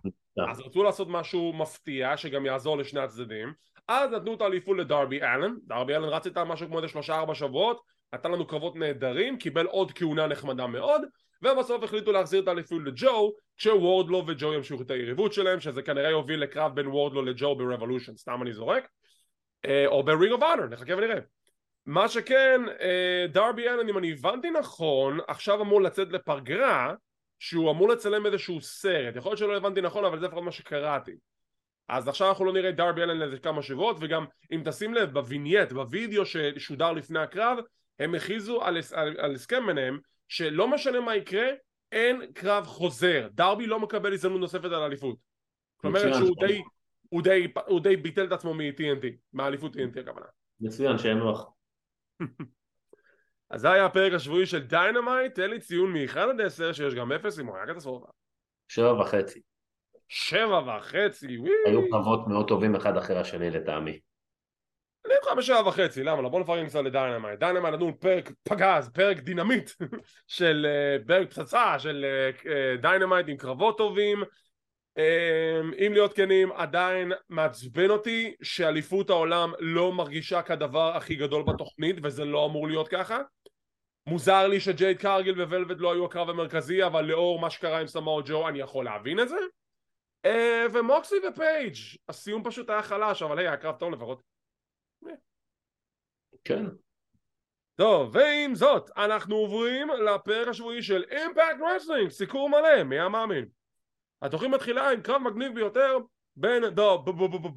אז 0.51 0.61
רצו 0.61 0.83
לעשות 0.83 1.09
משהו 1.11 1.53
מפתיע 1.53 2.17
שגם 2.17 2.47
יעזור 2.47 2.79
לשני 2.79 3.01
הצדדים. 3.01 3.53
אז 3.89 4.11
נתנו 4.11 4.35
את 4.35 4.41
האליפות 4.41 4.79
לדרבי 4.79 5.23
אלן. 5.23 5.55
דרבי 5.67 5.95
אלן 5.95 6.09
רץ 6.09 6.27
איתה 6.27 6.45
משהו 6.45 6.67
כמו 6.67 6.77
איזה 6.77 6.89
שלושה 6.89 7.15
ארבע 7.19 7.35
שבועות 7.35 7.81
נתן 8.15 8.33
לנו 8.33 8.47
קרבות 8.47 8.77
נהדרים 8.77 9.39
קיבל 9.39 9.67
עוד 9.67 9.93
כהונה 9.93 10.27
נחמדה 10.27 10.67
מאוד 10.67 11.03
ובסוף 11.43 11.83
החליטו 11.83 12.13
להחזיר 12.13 12.43
את 12.43 12.49
האליפות 12.49 12.83
לג'ו 12.85 13.33
כשוורדלו 13.57 14.25
וג'ו 14.27 14.55
ימשיכו 14.55 14.83
את 14.83 14.91
היריבות 14.91 15.33
שלהם 15.33 15.61
שזה 15.61 15.83
כנראה 15.83 16.11
יוביל 16.11 16.41
לקרב 16.43 16.75
בין 16.75 16.87
וורדלו 16.87 17.23
לג'ו 17.23 17.57
ב 17.57 17.62
Revolution 17.62 18.17
סתם 18.17 18.43
אני 18.43 18.53
זורק 18.53 18.89
אה, 19.65 19.87
או 19.87 20.03
ב-Ring 20.03 20.39
of 20.39 20.41
Honor 20.41 20.67
נחכה 20.71 20.97
ונראה. 20.97 21.19
מה 21.87 22.09
שכן 22.09 22.61
אה, 22.81 23.27
דרבי 23.29 23.69
אלן 23.69 23.89
אם 23.89 23.99
אני 23.99 24.13
הבנתי 24.13 24.51
נכון 24.51 25.19
עכשיו 25.29 25.63
אמור 25.63 25.83
לצאת 25.83 26.13
לפגרה 26.13 26.95
שהוא 27.39 27.71
אמור 27.71 27.89
לצלם 27.89 28.27
איזשהו 28.27 28.61
סרט. 28.61 29.17
יכול 29.17 29.31
להיות 29.31 29.39
שלא 29.39 29.57
הבנתי 29.57 29.81
נכון 29.81 30.05
אבל 30.05 30.21
זה 30.21 30.27
לפחות 30.27 30.45
מה 30.45 30.53
שקראתי. 30.53 31.13
אז 31.89 32.09
עכשיו 32.09 32.29
אנחנו 32.29 32.45
לא 32.45 32.53
נראה 32.53 32.73
דרבי 32.73 33.03
אלן 33.03 33.17
לאיזה 33.17 33.39
כמה 33.39 33.63
שבועות 33.63 33.97
וגם 34.01 34.25
אם 34.53 34.63
תשים 34.65 34.95
לב 34.95 35.13
בדיינמייט 35.13 35.73
בווידאו 35.73 36.27
ששודר 36.27 36.93
לפני 36.93 37.19
הקרב 37.19 37.59
הם 37.99 38.15
הכריזו 38.15 38.63
על, 38.63 38.79
על, 38.93 39.17
על 39.19 39.35
הסכם 39.35 39.67
ביניהם 39.67 39.99
שלא 40.31 40.69
משנה 40.69 41.01
מה 41.01 41.17
יקרה 41.17 41.47
אין 41.93 42.33
קרב 42.33 42.67
חוזר. 42.67 43.29
דרבי 43.33 43.67
לא 43.67 43.81
מקבל 43.81 44.13
הזדמנות 44.13 44.41
נוספת 44.41 44.65
על 44.65 44.83
האליפות. 44.83 45.17
כלומר 45.77 46.13
שהוא 46.13 46.37
די, 46.41 46.63
הוא, 47.09 47.23
די, 47.23 47.53
הוא 47.67 47.81
די 47.81 47.97
ביטל 47.97 48.25
את 48.25 48.33
עצמו 48.33 48.55
מ-TNT 48.55 49.07
מהאליפות 49.33 49.77
TNT 49.77 50.01
הכוונה. 50.01 50.27
מצוין, 50.61 50.99
שיהיה 50.99 51.19
נוח. 51.19 51.51
אז 53.51 53.61
זה 53.61 53.71
היה 53.71 53.87
הפרק 53.87 54.13
השבועי 54.13 54.47
של 54.47 54.67
דיינמייט 54.67 55.35
תן 55.35 55.51
לי 55.51 55.61
ציון 55.61 55.93
מ-1 55.93 56.19
עד 56.19 56.41
10 56.41 56.73
שיש 56.73 56.95
גם 56.95 57.13
0 57.13 57.39
אם 57.39 57.47
הוא 57.47 57.57
היה 57.57 57.67
קטסטרופה. 57.67 58.07
שבע 58.69 59.01
וחצי. 59.01 59.41
שבע 60.09 60.77
וחצי 60.77 61.39
וואי. 61.39 61.53
היו 61.67 61.91
קרבות 61.91 62.29
מאוד 62.29 62.49
טובים 62.49 62.75
אחד 62.75 62.97
אחרי 62.97 63.19
השני 63.19 63.51
לטעמי. 63.51 64.01
אני 65.07 65.15
אוכל 65.23 65.37
בשבע 65.37 65.69
וחצי, 65.69 66.05
למה? 66.05 66.23
לא 66.23 66.29
בוא 66.29 66.41
נפרגן 66.41 66.67
קצת 66.67 66.81
לדיינמייט. 66.85 67.39
דיינמייט 67.39 67.75
נתנו 67.75 68.01
פרק 68.01 68.31
פגז, 68.43 68.91
פרק 68.95 69.19
דינמיט 69.19 69.71
של 70.27 70.67
אה, 70.67 71.05
פרק 71.07 71.31
פצצה 71.31 71.79
של 71.79 72.05
אה, 72.05 72.53
אה, 72.53 72.77
דיינמייט 72.77 73.29
עם 73.29 73.37
קרבות 73.37 73.79
טובים. 73.79 74.23
אה, 74.99 75.61
אם 75.87 75.93
להיות 75.93 76.13
כנים, 76.13 76.53
עדיין 76.53 77.13
מעצבן 77.29 77.91
אותי 77.91 78.35
שאליפות 78.43 79.11
העולם 79.11 79.53
לא 79.59 79.93
מרגישה 79.93 80.43
כדבר 80.43 80.97
הכי 80.97 81.15
גדול 81.15 81.43
בתוכנית 81.43 81.97
וזה 82.03 82.25
לא 82.25 82.47
אמור 82.47 82.69
להיות 82.69 82.89
ככה. 82.89 83.19
מוזר 84.07 84.47
לי 84.47 84.61
שג'ייד 84.61 84.99
קרגיל 84.99 85.43
ורד 85.43 85.59
ולבט 85.59 85.81
לא 85.81 85.93
היו 85.93 86.05
הקרב 86.05 86.31
המרכזי 86.31 86.87
אבל 86.87 87.05
לאור 87.05 87.41
מה 87.41 87.51
שקרה 87.51 87.81
עם 87.81 87.87
סמואה 87.87 88.25
ג'ו 88.27 88.49
אני 88.49 88.61
יכול 88.61 88.85
להבין 88.85 89.21
את 89.21 89.29
זה. 89.29 89.37
ומוקסי 90.73 91.15
ופייג' 91.29 91.75
הסיום 92.09 92.45
פשוט 92.45 92.71
היה 92.71 92.83
חלש 92.83 93.23
אבל 93.23 93.39
היי 93.39 93.49
היה 93.49 93.57
קרב 93.57 93.77
טוב 93.77 93.93
לפחות. 93.93 94.23
כן. 96.45 96.65
טוב, 97.77 98.11
ועם 98.17 98.55
זאת, 98.55 98.91
אנחנו 98.97 99.37
עוברים 99.37 99.89
לפרק 99.91 100.49
השבועי 100.49 100.83
של 100.83 101.05
אימפקט 101.11 101.61
רסלינג, 101.67 102.11
סיקור 102.11 102.49
מלא, 102.49 102.83
מי 102.83 102.99
המאמין? 102.99 103.45
התוכנית 104.23 104.51
מתחילה 104.51 104.91
עם 104.91 105.03
קרב 105.03 105.23
מגניב 105.23 105.55
ביותר 105.55 105.99
בין 106.37 106.65
The 106.65 107.09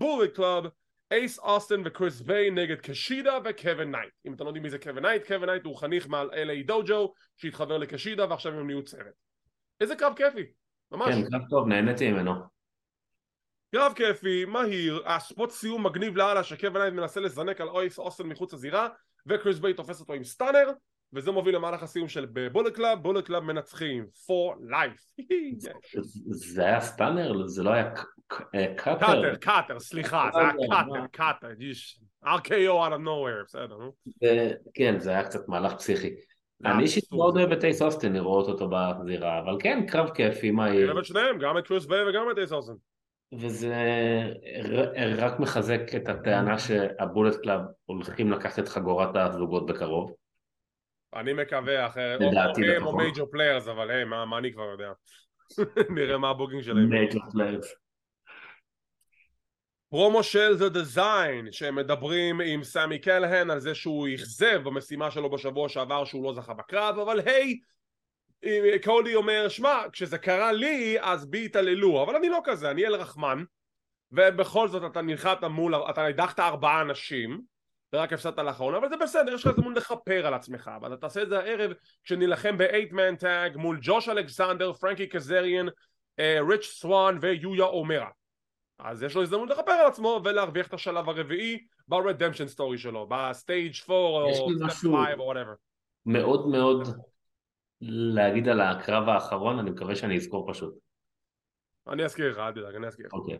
Bullet 0.02 0.38
Club, 0.38 0.68
אייס 1.12 1.40
אוסטן 1.40 1.82
וקריס 1.86 2.22
ביי 2.22 2.52
נגד 2.52 2.80
קשידה 2.82 3.38
וקווין 3.44 3.92
נייט. 3.92 4.14
אם 4.26 4.34
אתם 4.34 4.44
לא 4.44 4.50
יודעים 4.50 4.64
מי 4.64 4.70
זה 4.70 4.80
קווין 4.80 5.06
נייט, 5.06 5.28
קווין 5.28 5.50
נייט 5.50 5.66
הוא 5.66 5.78
חניך 5.78 6.08
מה 6.08 6.30
LA 6.30 6.68
Dojo 6.68 7.14
שהתחבר 7.38 7.78
לקשידה 7.78 8.26
ועכשיו 8.30 8.54
הם 8.54 8.68
נהיו 8.68 8.84
צוות. 8.84 9.14
איזה 9.82 9.96
קרב 9.96 10.14
כיפי, 10.16 10.46
ממש. 10.92 11.16
כן, 11.16 11.30
קרב 11.30 11.42
טוב, 11.50 11.68
נהניתי 11.68 12.12
ממנו. 12.12 12.34
קרב 13.76 13.94
כיפי, 13.96 14.46
מהיר, 14.46 15.02
ה 15.06 15.15
spot 15.15 15.52
סיום 15.52 15.86
מגניב 15.86 16.18
לאללה 16.18 16.44
שקווין 16.44 16.82
נייט 16.82 16.94
מנסה 16.94 17.20
לזנק 17.20 17.62
על 17.62 17.68
אייס 17.70 18.00
אוסטן 18.00 18.24
מחוץ 18.28 18.54
לזירה 18.54 18.88
וקריס 19.28 19.60
ביי 19.60 19.74
תופס 19.74 20.00
אותו 20.00 20.14
עם 20.14 20.24
stunner 20.24 20.70
וזה 21.14 21.32
מוביל 21.32 21.56
למהלך 21.56 21.84
הסיום 21.84 22.08
של 22.08 22.26
בולט 22.52 22.76
קלאב, 22.76 23.00
בולט 23.04 23.26
קלאב 23.26 23.44
מנצחים 23.44 24.04
for 24.04 24.58
life. 24.72 25.24
זה- 26.32 26.64
היה 26.66 26.82
stunner? 26.82 27.48
זה 27.48 27.64
לא 27.64 27.70
היה 27.70 27.94
אה, 28.56 28.74
cutter? 28.78 29.00
cutter, 29.06 29.36
cutter, 29.36 29.80
סליחה, 29.80 30.30
זה 30.34 30.40
היה 30.40 30.50
אה, 30.50 30.54
cutter? 30.70 31.08
cutter, 31.12 31.48
יש 31.60 32.00
RKO 32.26 32.50
out 32.88 32.92
of 32.94 33.02
nowhere, 33.06 33.46
בסדר, 33.46 33.78
נו. 33.78 33.92
כן, 34.74 35.00
זה 35.00 35.10
היה 35.10 35.24
קצת 35.24 35.48
מהלך 35.48 35.74
פסיכי. 35.74 36.10
אני 36.66 36.84
אישית 36.84 37.04
מאוד 37.12 37.38
אוהב 37.38 37.52
את 37.52 37.64
אייס 37.64 37.82
אוסטין 37.82 38.14
לראות 38.14 38.48
אותו 38.48 38.70
בזירה, 38.70 39.40
אבל 39.40 39.58
כן, 39.60 39.86
קרב 39.88 40.10
כיפי, 40.10 40.52
מה 40.52 40.68
אני? 40.68 40.84
אוהב 40.86 40.98
את 40.98 41.06
שניהם, 41.06 41.40
גם 41.40 41.58
את 41.58 41.68
קריס 41.68 41.86
ביי 41.86 42.10
וגם 42.10 42.26
את 42.32 42.38
אייס 42.38 42.52
אוסטין. 42.52 42.93
וזה 43.40 43.76
רק 45.18 45.40
מחזק 45.40 45.82
את 45.96 46.10
הטענה 46.10 46.60
שהבולט 46.60 47.36
קלאב 47.42 47.62
הולכים 47.86 48.32
לקחת 48.32 48.60
את 48.60 48.68
חגורת 48.68 49.16
הזוגות 49.16 49.66
בקרוב. 49.66 50.14
אני 51.16 51.34
מקווה, 51.34 51.88
אחרי... 51.88 52.16
לדעתי 52.20 52.76
הם 52.76 52.86
או. 52.86 52.98
major 52.98 53.28
players, 53.32 53.68
אבל 53.68 53.92
היי, 53.92 54.06
מה 54.06 54.38
אני 54.38 54.54
כבר 54.54 54.64
יודע? 54.64 54.92
נראה 55.96 56.18
מה 56.18 56.30
ה 56.30 56.34
booking 56.34 56.62
שלהם. 56.62 56.90
Major 56.90 57.22
players. 57.32 57.76
פרומו 59.90 60.24
של 60.24 60.56
The 60.60 60.76
Design 60.76 61.52
שהם 61.52 61.76
מדברים 61.76 62.42
עם 62.42 62.64
סמי 62.64 63.00
קלהן 63.00 63.50
על 63.50 63.60
זה 63.60 63.76
שהוא 63.76 64.08
אכזב 64.16 64.64
במשימה 64.64 65.12
שלו 65.12 65.30
בשבוע 65.30 65.70
שעבר 65.70 66.06
שהוא 66.06 66.24
לא 66.24 66.34
זכה 66.34 66.54
בקרב 66.54 67.00
אבל 67.00 67.20
היי 67.20 67.60
קונאן 68.84 69.16
אומר 69.16 69.50
שמע 69.50 69.82
כשזה 69.92 70.18
קרה 70.18 70.52
לי 70.52 70.98
אז 71.02 71.26
בי 71.30 71.46
התעללו 71.46 72.04
אבל 72.04 72.16
אני 72.16 72.30
לא 72.30 72.40
כזה 72.44 72.72
אני 72.72 72.86
אל 72.86 72.96
רחמן 72.96 73.44
ובכל 74.12 74.68
זאת 74.68 74.92
אתה 74.92 75.02
נלחמת 75.02 75.44
מול 75.44 75.76
אתה 75.76 76.06
הדחת 76.06 76.40
ארבעה 76.40 76.82
אנשים 76.82 77.42
ורק 77.94 78.14
הפסדת 78.14 78.38
לאחרונה 78.40 78.78
אבל 78.78 78.90
זה 78.90 78.98
בסדר 78.98 79.34
יש 79.34 79.42
לך 79.42 79.48
הזדמנות 79.48 79.78
לכפר 79.78 80.28
על 80.28 80.34
עצמך 80.34 80.72
אבל 80.76 80.94
אתה 80.94 81.02
תעשה 81.02 81.22
את 81.22 81.30
זה 81.30 81.40
הערב 81.40 81.72
כשנילחם 82.04 82.58
ב-8 82.58 82.92
man 82.92 83.22
tag 83.22 83.58
מול 83.58 83.80
ג'וש 83.82 84.10
אלכסנדר 84.10 84.74
פרנקי 84.74 85.08
קזריאן 85.08 85.66
אה, 86.20 86.38
ריץ' 86.50 86.66
סואן 86.66 87.18
ויויה 87.22 87.66
אומרה 87.66 88.10
אז 88.80 89.04
יש 89.04 89.16
לו 89.16 89.22
הזדמנות 89.22 89.50
לכפר 89.50 89.72
על 89.72 89.88
עצמו 89.88 90.22
ולהרוויח 90.24 90.68
את 90.68 90.74
השלב 90.74 91.10
הרביעי 91.10 91.60
ב 91.88 91.93
redemption 91.93 92.48
story 92.48 92.78
שלו, 92.78 93.08
ב 93.10 93.20
stage 93.20 93.74
4 93.90 94.32
יש 94.32 94.40
או 94.40 94.50
stage 94.50 94.64
משהו- 94.64 94.98
5 94.98 95.14
או 95.20 95.24
whatever. 95.24 95.54
מאוד 96.06 96.48
מאוד 96.48 96.88
להגיד 97.90 98.48
על 98.48 98.62
הקרב 98.62 99.10
האחרון, 99.10 99.60
אני 99.60 99.72
מקווה 99.72 99.96
שאני 99.96 100.18
אזכור 100.18 100.52
פשוט. 100.52 100.74
אני 101.88 102.06
אזכיר 102.06 102.32
לך, 102.32 102.38
אל 102.38 102.52
תדאג, 102.52 102.76
אני 102.76 102.88
אזכיר 102.88 103.06
לך. 103.06 103.14
אוקיי. 103.14 103.38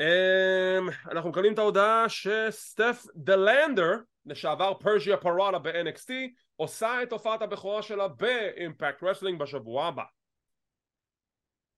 אמ, 0.00 0.88
אנחנו 1.10 1.30
מקבלים 1.30 1.54
את 1.54 1.58
ההודעה 1.58 2.08
שסטף 2.08 3.06
דלנדר, 3.16 3.90
לשעבר 4.26 4.74
פרסיה 4.74 5.16
פירוטה 5.16 5.58
ב-NXT, 5.58 6.12
עושה 6.56 7.02
את 7.02 7.12
הופעת 7.12 7.42
הבכורה 7.42 7.82
שלה 7.82 8.08
באימפקט 8.08 9.02
רסלינג 9.02 9.40
בשבוע 9.40 9.86
הבא. 9.86 10.04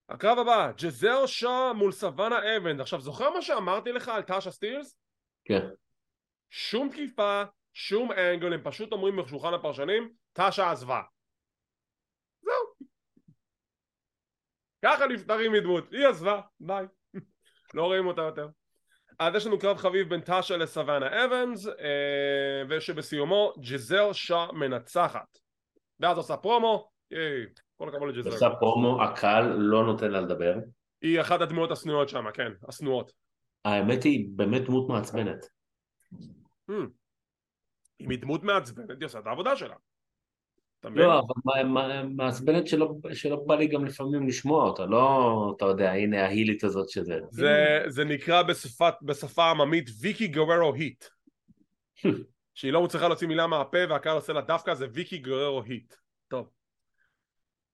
הקרב 0.09 0.39
הבא, 0.39 0.73
ג'יזל 0.77 1.27
שאו 1.27 1.73
מול 1.73 1.93
סוואנה 1.93 2.57
אבנס. 2.57 2.81
עכשיו, 2.81 3.01
זוכר 3.01 3.31
מה 3.31 3.43
שאמרתי 3.43 3.93
לך 3.93 4.09
על 4.09 4.23
טאשה 4.23 4.51
סטילס? 4.51 4.99
כן. 5.45 5.67
שום 6.51 6.89
תקיפה, 6.89 7.43
שום 7.73 8.13
angle, 8.13 8.53
הם 8.53 8.61
פשוט 8.65 8.93
אומרים 8.93 9.17
בשולחן 9.17 9.55
הפרשנים, 9.55 10.13
טאשה 10.33 10.71
עזבה. 10.71 11.03
זהו. 12.43 12.89
ככה 14.85 15.07
נפטרים 15.07 15.53
מדמות, 15.53 15.93
היא 15.93 16.07
עזבה, 16.07 16.41
ביי. 16.61 16.87
לא 17.75 17.85
רואים 17.85 18.07
אותה 18.07 18.23
יותר. 18.23 18.49
אז 19.19 19.35
יש 19.35 19.47
לנו 19.47 19.59
קרב 19.59 19.77
חביב 19.77 20.09
בין 20.09 20.21
טאשה 20.21 20.57
לסוואנה 20.57 21.25
אבנס, 21.25 21.67
אה, 21.67 22.63
ושבסיומו 22.69 23.53
ג'זל 23.61 24.13
שאה 24.13 24.53
מנצחת. 24.53 25.39
ואז 26.01 26.17
עושה 26.17 26.37
פרומו, 26.37 26.91
ייי, 27.11 27.47
כל 27.77 27.89
הכבוד 27.89 28.09
לג'זל. 28.09 28.31
עושה 28.31 28.49
פרומו, 28.61 29.03
הקהל 29.03 29.53
לא 29.57 29.85
נותן 29.85 30.11
לה 30.11 30.21
לדבר. 30.21 30.55
היא 31.03 31.21
אחת 31.21 31.41
הדמויות 31.41 31.71
השנואות 31.71 32.09
שם, 32.09 32.25
כן, 32.35 32.53
השנואות. 32.69 33.13
האמת 33.65 34.03
היא 34.05 34.29
באמת 34.37 34.63
דמות 34.65 34.89
מעצבנת. 34.89 35.45
Hmm. 36.71 36.73
אם 38.01 38.11
היא 38.11 38.19
דמות 38.19 38.43
מעצבנת, 38.43 38.91
היא 39.01 39.07
עושה 39.07 39.19
את 39.19 39.27
העבודה 39.27 39.57
שלה. 39.57 39.75
אתה 40.87 40.95
מבין? 40.95 41.07
לא, 41.07 41.19
אבל 41.19 41.63
מעצבנת 42.09 42.67
שלא 42.67 42.95
שלא 43.13 43.37
בא 43.47 43.55
לי 43.55 43.67
גם 43.67 43.85
לפעמים 43.85 44.29
לשמוע 44.29 44.65
אותה, 44.65 44.87
לא, 44.87 45.55
אתה 45.57 45.65
יודע, 45.65 45.93
הנה 45.93 46.25
ההילית 46.25 46.65
הזאת 46.65 46.89
שזה. 46.89 47.19
זה, 47.31 47.83
זה 47.87 48.05
נקרא 48.05 48.43
בשפת, 48.43 48.95
בשפה 49.03 49.51
עממית 49.51 49.91
ויקי 50.01 50.27
גררו 50.27 50.75
heat. 50.75 51.05
שהיא 52.55 52.73
לא 52.73 52.83
מצליחה 52.83 53.09
להוציא 53.09 53.29
מילה 53.29 53.47
מהפה 53.47 53.79
והקהל 53.89 54.17
עושה 54.17 54.33
לה 54.33 54.41
דווקא 54.41 54.75
זה 54.75 54.87
ויקי 54.93 55.19
גררו 55.19 55.63
heat. 55.63 55.95
טוב. 56.29 56.49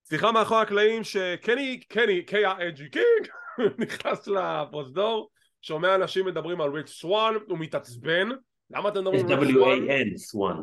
סליחה 0.05 0.33
מאחורי 0.33 0.61
הקלעים 0.61 1.05
שקני, 1.05 1.81
קני, 1.81 2.23
קיי-אג'י 2.23 2.89
קינג 2.89 3.29
נכנס 3.83 4.29
לפרוזדור, 4.29 5.31
שומע 5.63 5.95
אנשים 5.95 6.27
מדברים 6.27 6.61
על 6.61 6.71
ריץ' 6.71 6.91
סוואן, 6.91 7.35
הוא 7.49 7.59
מתעצבן. 7.59 8.29
למה 8.71 8.89
אתם 8.89 9.01
מדברים 9.01 9.27
על 9.29 9.91
ריץ' 9.91 10.19
סוואן? 10.19 10.57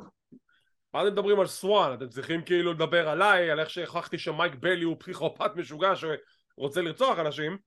מה 0.94 1.02
אתם 1.02 1.12
מדברים 1.12 1.40
על 1.40 1.48
סוואן? 1.48 1.94
אתם 1.94 2.10
צריכים 2.10 2.42
כאילו 2.42 2.74
לדבר 2.74 3.10
עליי, 3.10 3.52
על 3.52 3.60
איך 3.60 3.70
שהוכחתי 3.70 4.18
שמייק 4.18 4.56
ביילי 4.56 4.84
הוא 4.84 4.96
פסיכופת 5.00 5.52
משוגע 5.56 5.94
שרוצה 5.96 6.82
לרצוח 6.82 7.20
אנשים. 7.20 7.58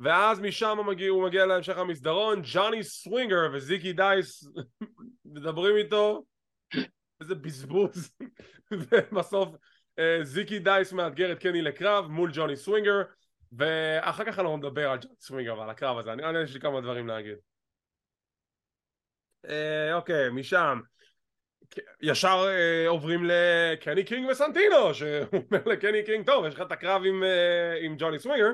ואז 0.00 0.40
משם 0.40 0.78
מגיע, 0.86 1.10
הוא 1.10 1.24
מגיע 1.24 1.46
להמשך 1.46 1.78
המסדרון, 1.78 2.42
ג'וני 2.44 2.84
סווינגר 2.84 3.50
וזיקי 3.52 3.92
דייס 3.92 4.44
מדברים 5.24 5.76
איתו. 5.76 6.24
איזה 7.20 7.34
בזבוז. 7.34 8.10
ובסוף 8.70 9.48
אה, 9.98 10.18
זיקי 10.22 10.58
דייס 10.58 10.92
מאתגר 10.92 11.32
את 11.32 11.38
קני 11.38 11.62
לקרב 11.62 12.06
מול 12.06 12.30
ג'וני 12.34 12.56
סווינגר 12.56 13.02
ואחר 13.52 14.24
כך 14.24 14.38
אנחנו 14.38 14.56
נדבר 14.56 14.90
על 14.90 14.98
ג'וני 14.98 15.14
סווינגר 15.20 15.58
ועל 15.58 15.70
הקרב 15.70 15.98
הזה, 15.98 16.12
אני, 16.12 16.24
אני 16.24 16.42
יש 16.42 16.54
לי 16.54 16.60
כמה 16.60 16.80
דברים 16.80 17.06
להגיד. 17.06 17.36
אה, 19.48 19.94
אוקיי, 19.94 20.30
משם 20.30 20.80
ישר 22.00 22.46
אה, 22.48 22.88
עוברים 22.88 23.24
לקני 23.24 24.04
קינג 24.04 24.28
וסנטינו 24.30 24.94
שהוא 24.94 25.08
אומר 25.32 25.62
לקני 25.66 26.04
קינג 26.04 26.26
טוב 26.26 26.46
יש 26.46 26.54
לך 26.54 26.60
את 26.60 26.72
הקרב 26.72 27.02
עם, 27.04 27.22
אה, 27.24 27.78
עם 27.80 27.94
ג'וני 27.98 28.18
סווינגר 28.18 28.50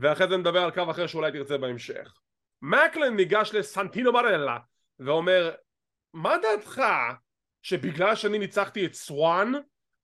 ואחרי 0.00 0.28
זה 0.28 0.36
נדבר 0.36 0.62
על 0.62 0.70
קרב 0.70 0.88
אחר 0.88 1.06
שאולי 1.06 1.32
תרצה 1.32 1.58
בהמשך. 1.58 2.12
מקלן 2.62 3.16
ניגש 3.16 3.50
לסנטינו 3.54 4.12
מרלה 4.12 4.58
ואומר 4.98 5.50
מה 6.14 6.36
דעתך 6.42 6.82
שבגלל 7.62 8.14
שאני 8.14 8.38
ניצחתי 8.38 8.86
את 8.86 8.94
סוואן 8.94 9.52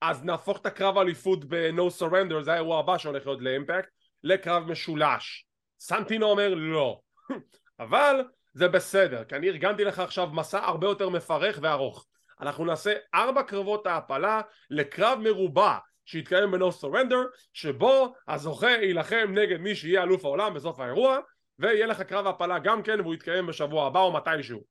אז 0.01 0.23
נהפוך 0.23 0.61
את 0.61 0.65
הקרב 0.65 0.97
האליפות 0.97 1.45
ב-No 1.45 2.01
Surrender 2.01 2.41
זה 2.41 2.53
האירוע 2.53 2.79
הבא 2.79 2.97
שהולך 2.97 3.25
להיות 3.25 3.41
לאימפקט 3.41 3.89
לקרב 4.23 4.71
משולש? 4.71 5.45
סנטינו 5.79 6.25
אומר 6.25 6.53
לא 6.53 7.01
אבל 7.79 8.21
זה 8.53 8.67
בסדר, 8.67 9.23
כי 9.23 9.35
אני 9.35 9.47
ארגנתי 9.47 9.83
לך 9.83 9.99
עכשיו 9.99 10.27
מסע 10.27 10.65
הרבה 10.65 10.87
יותר 10.87 11.09
מפרך 11.09 11.59
וארוך. 11.61 12.05
אנחנו 12.41 12.65
נעשה 12.65 12.93
ארבע 13.15 13.43
קרבות 13.43 13.87
העפלה 13.87 14.41
לקרב 14.69 15.19
מרובע 15.23 15.77
שיתקיים 16.05 16.51
ב-No 16.51 16.83
Surrender, 16.83 17.37
שבו 17.53 18.13
הזוכה 18.27 18.69
יילחם 18.69 19.27
נגד 19.29 19.57
מי 19.57 19.75
שיהיה 19.75 20.03
אלוף 20.03 20.25
העולם 20.25 20.53
בסוף 20.53 20.79
האירוע, 20.79 21.19
ויהיה 21.59 21.85
לך 21.85 22.01
קרב 22.01 22.25
העפלה 22.25 22.59
גם 22.59 22.83
כן 22.83 23.01
והוא 23.01 23.13
יתקיים 23.13 23.47
בשבוע 23.47 23.87
הבא 23.87 23.99
או 23.99 24.13
מתישהו. 24.13 24.63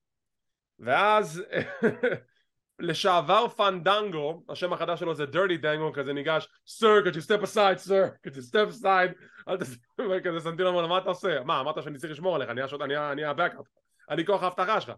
ואז 0.79 1.43
לשעבר 2.79 3.49
פנדנגו, 3.49 4.43
השם 4.49 4.72
החדש 4.72 5.01
שלו 5.01 5.14
זה 5.14 5.24
dirty 5.24 5.57
דנגו, 5.61 5.93
כזה 5.93 6.12
ניגש, 6.12 6.49
sir, 6.66 7.05
could 7.05 7.14
you 7.14 7.20
step 7.20 7.43
aside, 7.43 7.89
sir, 7.89 8.26
could 8.26 8.35
you 8.35 8.43
step 8.51 8.83
aside, 8.83 9.12
אל 9.49 9.57
תסתכל, 9.57 10.20
כזה 10.24 10.41
סנטינו 10.41 10.68
אומר 10.68 10.83
לו, 10.83 10.89
מה 10.89 10.99
אתה 10.99 11.09
עושה? 11.09 11.41
מה, 11.45 11.61
אמרת 11.61 11.83
שאני 11.83 11.99
צריך 11.99 12.12
לשמור 12.12 12.37
עליך, 12.37 12.51
אני 13.12 13.24
הבקאפ, 13.24 13.66
אני 14.11 14.26
כוח 14.26 14.43
ההבטחה 14.43 14.81
שלך. 14.81 14.95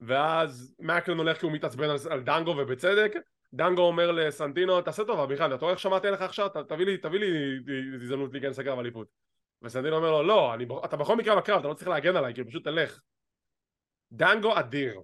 ואז 0.00 0.74
מקלן 0.78 1.18
הולך 1.18 1.38
כי 1.38 1.46
הוא 1.46 1.52
מתעצבן 1.52 1.90
על, 1.90 1.96
על 2.10 2.20
דנגו 2.20 2.50
ובצדק, 2.50 3.12
דנגו 3.54 3.82
אומר 3.82 4.12
לסנטינו, 4.12 4.82
תעשה 4.82 5.04
טובה 5.04 5.26
בכלל, 5.26 5.54
אתה 5.54 5.60
רואה 5.60 5.72
איך 5.72 5.80
שמעתי 5.80 6.08
עליך 6.08 6.22
עכשיו, 6.22 6.48
תביא 6.68 6.86
לי, 6.86 6.96
תביא 6.96 7.20
לי 7.20 7.58
הזדמנות 7.94 8.32
להיכנס 8.32 8.58
לקרב 8.58 8.78
אליפות. 8.78 9.08
וסנטינו 9.62 9.96
אומר 9.96 10.10
לו, 10.10 10.22
לא, 10.22 10.54
אני, 10.54 10.66
אתה 10.84 10.96
בכל 10.96 11.16
מקרה 11.16 11.36
בקרב, 11.36 11.58
אתה 11.58 11.68
לא 11.68 11.74
צריך 11.74 11.88
להגן 11.88 12.16
עליי, 12.16 12.34
כאילו 12.34 12.48
פשוט 12.48 12.64
תלך. 12.64 13.00
דנגו 14.12 14.58
אדיר. 14.58 15.00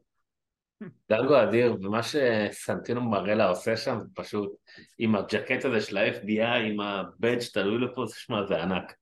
דנגו 1.11 1.43
אדיר, 1.43 1.77
ומה 1.81 2.01
שסנטינו 2.03 3.01
מרלה 3.01 3.49
עושה 3.49 3.77
שם 3.77 3.99
זה 3.99 4.07
פשוט 4.15 4.53
עם 4.99 5.15
הג'קט 5.15 5.65
הזה 5.65 5.81
של 5.81 5.97
ה-FBI, 5.97 6.59
עם 6.59 6.81
הבדג' 6.81 7.39
תלוי 7.53 7.79
לפה, 7.79 8.05
שמע, 8.15 8.47
זה 8.47 8.63
ענק. 8.63 8.93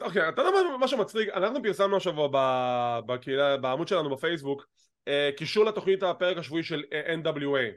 אוקיי, 0.00 0.28
אתה 0.28 0.42
יודע 0.42 0.50
מה- 0.80 0.88
שמצחיק? 0.88 1.28
אנחנו 1.28 1.62
פרסמנו 1.62 1.96
השבוע 1.96 2.28
בקהילה, 3.06 3.56
בעמוד 3.56 3.88
שלנו 3.88 4.10
בפייסבוק 4.10 4.66
אה, 5.08 5.30
קישור 5.36 5.64
לתוכנית 5.64 6.02
הפרק 6.02 6.36
השבועי 6.36 6.62
של 6.62 6.82
אה, 6.92 7.14
NWA, 7.14 7.74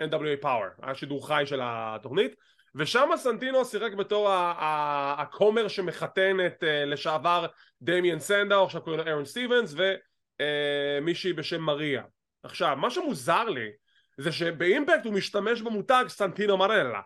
NWA 0.00 0.42
Power, 0.44 0.82
היה 0.82 0.94
שידור 0.94 1.26
חי 1.28 1.42
של 1.46 1.60
התוכנית 1.62 2.34
ושם 2.74 3.08
סנטינו 3.16 3.64
שיחק 3.64 3.92
בתור 3.92 4.28
הכומר 5.18 5.68
שמחתן 5.68 6.36
את 6.46 6.64
אה, 6.64 6.84
לשעבר 6.84 7.46
דמיאן 7.82 8.18
סנדאו, 8.18 8.64
עכשיו 8.64 8.82
קוראים 8.82 9.00
לו 9.00 9.06
אהרון 9.06 9.24
סטיבנס 9.24 9.74
ומישהי 10.40 11.32
בשם 11.32 11.60
מריה. 11.60 12.02
עכשיו, 12.42 12.76
מה 12.76 12.90
שמוזר 12.90 13.44
לי 13.44 13.70
זה 14.18 14.32
שבאימפקט 14.32 15.04
הוא 15.04 15.14
משתמש 15.14 15.62
במותג 15.62 16.04
סנטינו 16.08 16.56
מרלה 16.56 17.00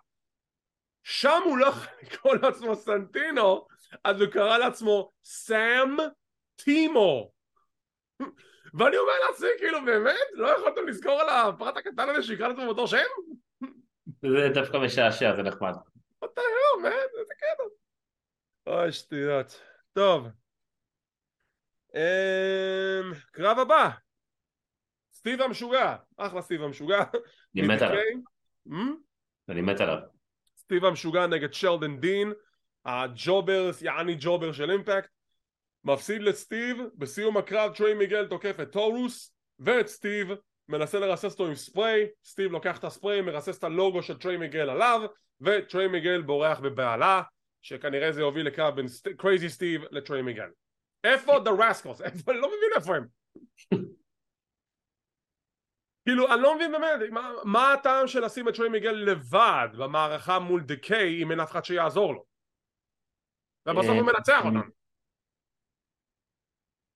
שם 1.02 1.42
הוא 1.44 1.58
לא 1.58 1.66
יכול 1.66 1.86
לקרוא 2.02 2.34
לעצמו 2.42 2.76
סנטינו 2.76 3.66
אז 4.04 4.20
הוא 4.20 4.30
קרא 4.30 4.58
לעצמו 4.58 5.12
סאם 5.24 5.96
טימו 6.56 7.32
ואני 8.74 8.96
אומר 8.96 9.12
לעצמי 9.26 9.48
כאילו 9.58 9.84
באמת 9.84 10.28
לא 10.32 10.48
יכולתם 10.48 10.88
לזכור 10.88 11.20
על 11.20 11.28
הפרט 11.28 11.76
הקטן 11.76 12.08
הזה 12.08 12.22
שיקרא 12.22 12.48
לעצמו 12.48 12.64
באותו 12.64 12.88
שם? 12.88 12.96
זה 14.22 14.48
דווקא 14.54 14.76
משעשע, 14.76 15.36
זה 15.36 15.42
נחמד. 15.42 15.72
what 16.24 16.28
the 16.28 16.40
hell, 16.40 16.82
man, 16.82 17.20
איזה 17.20 17.34
קטע. 17.34 17.62
אוי, 18.66 18.92
שטויות. 18.92 19.60
טוב. 19.92 20.26
אמ, 21.94 23.12
קרב 23.32 23.58
הבא. 23.58 23.90
סטיב 25.26 25.42
המשוגע. 25.42 25.96
אחלה 26.16 26.42
סטיב 26.42 26.62
המשוגע. 26.62 27.02
אני 27.56 27.66
מת 27.66 27.82
עליו. 27.82 28.02
אני 29.48 29.60
מת 29.60 29.80
עליו. 29.80 29.98
סטיב 30.58 30.84
המשוגע 30.84 31.26
נגד 31.26 31.54
שלדן 31.54 32.00
דין. 32.00 32.32
ה 32.84 32.95
jobber, 32.95 33.70
יעני 33.80 34.16
jobber 34.20 34.52
של 34.52 34.70
אימפקט. 34.70 35.10
מפסיד 35.84 36.22
לסטיב, 36.22 36.78
בסיום 36.94 37.36
הקרב 37.36 37.74
טריי 37.74 37.94
מיגל 37.94 38.26
תוקף 38.26 38.56
את 38.62 38.72
טורוס 38.72 39.34
ואת 39.58 39.86
סטיב 39.86 40.28
מנסה 40.68 40.98
לרסס 40.98 41.32
אותו 41.32 41.46
עם 41.46 41.54
ספריי, 41.54 42.06
סטיב 42.24 42.52
לוקח 42.52 42.78
את 42.78 42.84
הספריי, 42.84 43.20
מרסס 43.20 43.58
את 43.58 43.64
הלוגו 43.64 44.02
של 44.02 44.18
טריי 44.18 44.36
מיגל 44.36 44.70
עליו 44.70 45.00
וטריי 45.40 45.88
מיגל 45.88 46.22
בורח 46.22 46.60
בבהלה 46.60 47.22
שכנראה 47.62 48.12
זה 48.12 48.20
יוביל 48.20 48.46
לקרב 48.46 48.76
בין 48.76 48.86
קרייזי 49.16 49.48
סטיב 49.48 49.82
לטריי 49.90 50.22
מיגל 50.22 50.48
איפה 51.04 51.36
The 51.44 51.50
Rascals? 51.58 52.04
איפה? 52.04 52.32
אני 52.32 52.40
לא 52.40 52.48
מבין 52.48 52.70
איפה 52.76 52.96
הם 52.96 53.06
כאילו 56.06 56.34
אני 56.34 56.42
לא 56.42 56.54
מבין 56.54 56.72
באמת 56.72 57.10
מה, 57.10 57.30
מה 57.44 57.72
הטעם 57.72 58.06
של 58.06 58.24
לשים 58.24 58.48
את 58.48 58.54
טריי 58.54 58.68
מיגל 58.68 58.90
לבד 58.90 59.68
במערכה 59.78 60.38
מול 60.38 60.62
דיקיי 60.62 61.22
אם 61.22 61.30
אין 61.30 61.40
אף 61.40 61.50
אחד 61.50 61.64
שיעזור 61.64 62.14
לו 62.14 62.24
ובסוף 63.66 63.96
הוא 63.96 64.06
מנצח 64.06 64.40
אותם 64.44 64.68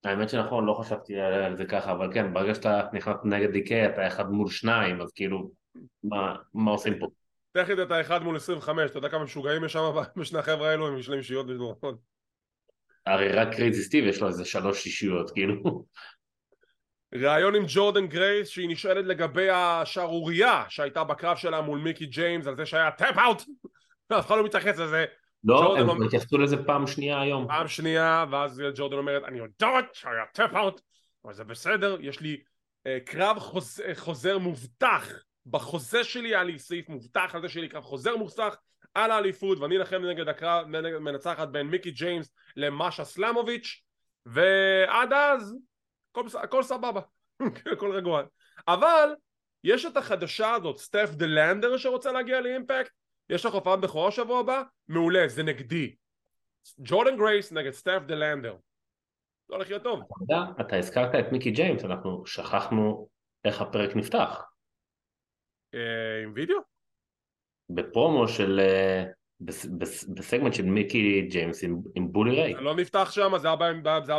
האמת 0.05 0.29
שנכון, 0.29 0.67
לא 0.67 0.73
חשבתי 0.73 1.21
על 1.21 1.57
זה 1.57 1.65
ככה, 1.65 1.93
אבל 1.93 2.15
כן, 2.15 2.35
ברגע 2.35 2.55
שאתה 2.55 2.89
נכנס 2.93 3.17
נגד 3.25 3.51
דיקי, 3.51 3.87
אתה 3.87 4.07
אחד 4.07 4.31
מול 4.31 4.51
שניים, 4.51 5.01
אז 5.01 5.13
כאילו, 5.13 5.51
מה, 6.03 6.37
מה 6.55 6.71
עושים 6.71 6.99
פה? 6.99 7.07
תכף 7.53 7.75
אתה 7.83 8.01
אחד 8.01 8.23
מול 8.23 8.37
25, 8.37 8.91
אתה 8.91 8.99
יודע 8.99 9.09
כמה 9.09 9.25
משוגעים 9.25 9.65
יש 9.65 9.73
שם 9.73 9.81
בשני 10.17 10.39
החבר'ה 10.39 10.71
האלו, 10.71 10.89
הם 10.89 10.99
יש 10.99 11.09
להם 11.09 11.19
אישיות 11.19 11.47
מדורות. 11.47 11.99
הרי 13.07 13.33
רק 13.33 13.49
קרייזי 13.55 13.83
סטיב 13.83 14.05
יש 14.05 14.21
לו 14.21 14.29
איזה 14.29 14.45
שלוש 14.45 14.87
אישיות, 14.87 15.31
כאילו. 15.31 15.85
ראיון 17.15 17.55
עם 17.55 17.63
ג'ורדן 17.67 18.07
גרייס 18.07 18.49
שהיא 18.49 18.69
נשאלת 18.69 19.05
לגבי 19.05 19.51
השערורייה 19.51 20.65
שהייתה 20.69 21.05
בקרב 21.05 21.37
שלה 21.37 21.61
מול 21.61 21.79
מיקי 21.79 22.07
ג'יימס 22.07 22.47
על 22.47 22.57
זה 22.57 22.67
שהיה 22.67 22.91
tap 22.91 23.19
out. 23.19 23.43
אף 24.19 24.27
אחד 24.27 24.37
לא 24.37 24.45
מתייחס 24.45 24.79
לזה. 24.79 25.05
לא, 25.45 25.79
הם 25.79 26.03
התייחסו 26.03 26.39
לזה 26.39 26.57
פעם 26.65 26.87
שנייה 26.87 27.21
היום. 27.21 27.49
פעם 27.49 27.69
שנייה 27.69 28.25
ואז 28.31 28.63
ג'ורדן 28.75 28.97
אומרת 28.97 29.23
אני 29.25 29.39
יודעת 29.39 29.95
שהיה 29.95 30.25
tap 30.33 30.55
out 30.55 30.81
אבל 31.25 31.35
זה 31.35 31.45
בסדר 31.45 31.97
יש 32.01 32.21
לי 32.21 32.41
אה, 32.87 32.99
קרב 33.05 33.37
אה, 33.85 33.95
חוזר 33.95 34.39
מובטח. 34.39 35.13
בחוזה 35.47 36.05
שלי 36.05 36.29
היה 36.29 36.45
לי 36.45 36.59
סעיף 36.59 36.89
מובטח 36.89 37.31
על 37.35 37.43
זה 37.43 37.49
שיהיה 37.49 37.63
לי 37.63 37.69
קרב 37.69 37.83
חוזר 37.83 38.17
מובטח 38.17 38.57
על 38.95 39.11
האליפות 39.11 39.59
ואני 39.59 39.77
אלחם 39.77 40.03
נגד 40.05 40.29
הקרב 40.29 40.67
מנצחת 41.01 41.49
בין 41.49 41.67
מיקי 41.67 41.91
ג'יימס 41.91 42.33
למאשה 42.57 43.05
סלמוביץ' 43.05 43.83
ועד 44.27 45.13
אז 45.13 45.57
הכל, 46.11 46.27
הכל 46.43 46.63
סבבה. 46.63 47.01
הכל 47.73 47.93
רגוע. 47.93 48.23
אבל 48.69 49.15
יש 49.65 49.87
את 49.87 49.97
החדשה 49.97 50.55
הזאת 50.55 50.79
סטף 50.79 51.11
דה 51.15 51.27
לנדר 51.27 51.77
שרוצה 51.77 52.13
להגיע 52.13 52.41
לאימפקט. 52.41 52.93
יש 53.31 53.47
לך 53.47 53.55
הופעת 53.55 53.81
בכורה 53.81 54.11
שבוע 54.11 54.41
הבא 54.41 54.63
מעולה 54.89 55.29
זה 55.29 55.43
נגדי. 55.43 55.95
ג'ורדן 56.79 57.17
גרייס 57.17 57.53
נגד 57.53 57.71
סטף 57.71 58.03
דה 58.07 58.15
לנדר. 58.15 58.57
לא 59.49 59.57
הולך 59.57 59.69
להיות 59.69 59.83
טוב. 59.83 60.01
אתה 60.25 60.45
אתה 60.61 60.77
הזכרת 60.77 61.15
את 61.15 61.33
מיקי 61.33 61.51
ג'יימס, 61.51 61.85
אנחנו 61.85 62.27
שכחנו 62.27 63.09
איך 63.45 63.61
הפרק 63.61 63.97
נפתח. 63.97 64.43
אה, 65.75 66.23
עם 66.23 66.33
וידאו? 66.35 66.57
בפרומו 67.71 68.29
של... 68.29 68.61
בס- 69.41 69.67
בס- 69.67 70.05
בסגמנט 70.05 70.55
של 70.55 70.65
מיקי 70.65 71.23
ג'יימס 71.31 71.65
עם, 71.65 71.77
עם 71.95 72.13
בולי 72.13 72.31
ריי. 72.43 72.55
זה 72.55 72.61
לא 72.61 72.75
נפתח 72.75 73.11
שם 73.11 73.33
זה 73.39 73.49
היה 73.49 73.57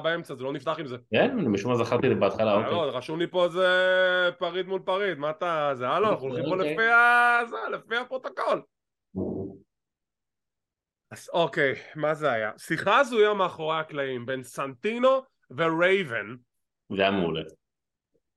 באמצע- 0.01 0.36
זה 0.36 0.43
לא 0.43 0.53
נפתח 0.53 0.76
עם 0.80 0.88
זה 0.88 0.95
כן, 1.11 1.38
אני 1.39 1.47
משום 1.47 1.72
מה 1.72 1.78
זכרתי 1.84 2.09
זה 2.09 2.15
בהתחלה, 2.15 2.53
אוקיי. 2.55 2.72
לא, 2.72 2.97
רשום 2.97 3.19
לי 3.19 3.28
פה 3.28 3.47
זה 3.49 3.67
פריט 4.39 4.67
מול 4.67 4.82
פריט 4.86 5.17
מה 5.17 5.30
אתה 5.30 5.72
זה 5.76 5.89
הלו 5.89 6.09
אנחנו 6.09 6.26
הולכים 6.28 6.45
פה 6.45 6.55
אוקיי. 6.55 6.74
לפי 6.74 6.84
ה... 6.88 7.39
זה, 7.49 7.57
לפי 7.72 7.95
הפרוטוקול 7.97 8.61
אז 11.11 11.30
אוקיי, 11.34 11.74
מה 11.95 12.13
זה 12.13 12.32
היה? 12.32 12.51
שיחה 12.57 12.99
הזויה 12.99 13.34
מאחורי 13.34 13.78
הקלעים 13.80 14.26
בין 14.26 14.43
סנטינו 14.43 15.09
ורייבן 15.57 16.36
זה 16.95 17.01
היה 17.01 17.11
מעולה. 17.11 17.41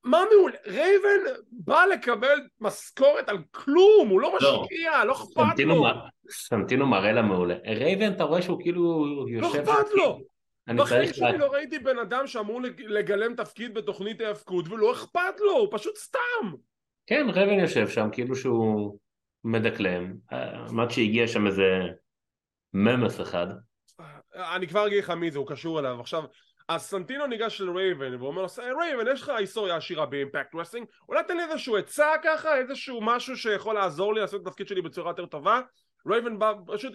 מה 0.05 0.23
מעולה? 0.37 0.57
רייבן 0.67 1.33
בא 1.51 1.85
לקבל 1.93 2.39
משכורת 2.61 3.29
על 3.29 3.39
כלום, 3.51 4.09
הוא 4.09 4.21
לא 4.21 4.37
לא. 4.41 4.63
משקיע, 4.63 5.05
לא 5.05 5.13
אכפת 5.13 5.59
לו, 5.65 5.85
סנטינו 6.31 6.87
מראה 6.87 7.13
לה 7.13 7.23
מעולה. 7.23 7.55
רייבן, 7.67 8.13
אתה 8.13 8.25
רואה 8.25 8.43
שהוא 8.43 8.61
כאילו 8.63 9.05
לא 9.27 9.47
יושב... 9.47 9.59
אכפת 9.69 9.91
לו. 9.95 10.21
בחיים. 10.77 11.13
שלי 11.13 11.39
לא 11.39 11.47
ראיתי 11.53 11.79
בן 11.79 11.99
אדם 11.99 12.27
שאמור 12.27 12.63
לג- 12.63 12.81
לגלם 12.81 13.35
תפקיד 13.35 13.75
בתוכנית 13.75 14.21
ההאבקות 14.21 14.69
ולא 14.69 14.93
אכפת 14.93 15.41
לו, 15.41 15.53
הוא 15.53 15.69
פשוט 15.71 15.97
סתם. 15.97 16.53
כן, 17.07 17.27
רייבן 17.31 17.59
יושב 17.61 17.89
שם 17.89 18.09
כאילו 18.13 18.37
שהוא 18.37 18.99
מדקלם. 19.45 20.15
אה, 20.33 20.67
עד 20.83 20.91
שהגיע 20.91 21.27
שם 21.29 21.47
איזה 21.47 21.63
ממס 22.73 23.21
אחד. 23.21 23.47
אני 24.55 24.69
כבר 24.69 24.87
אגיד 24.87 24.99
לך 24.99 25.11
מי 25.11 25.31
זה, 25.31 25.39
הוא 25.39 25.47
קשור 25.49 25.81
אליו. 25.81 26.01
עכשיו, 26.01 26.23
אז 26.69 26.83
סנטינו 26.83 27.27
ניגש 27.27 27.61
לרייבן 27.61 28.23
ואומר 28.23 28.43
לו, 28.43 28.49
"היי, 28.59 28.73
רייבן, 28.73 29.13
יש 29.13 29.23
לך 29.23 29.29
היסטוריה 29.29 29.77
עשירה 29.77 30.07
באימפקט 30.07 30.55
רסלינג, 30.55 30.87
אולי 31.09 31.25
תן 31.29 31.37
לי 31.37 31.43
איזשהו 31.45 31.77
עצה 31.77 32.13
ככה, 32.23 32.57
איזשהו 32.57 33.01
משהו 33.03 33.37
שיכול 33.37 33.75
לעזור 33.75 34.15
לי 34.15 34.21
לעשות 34.21 34.43
את 34.43 34.47
התפקיד 34.47 34.69
שלי 34.69 34.83
בצורה 34.83 35.11
יותר 35.11 35.27
טובה? 35.27 35.61
רייבן 36.07 36.39
בא, 36.39 36.53
פשוט 36.67 36.93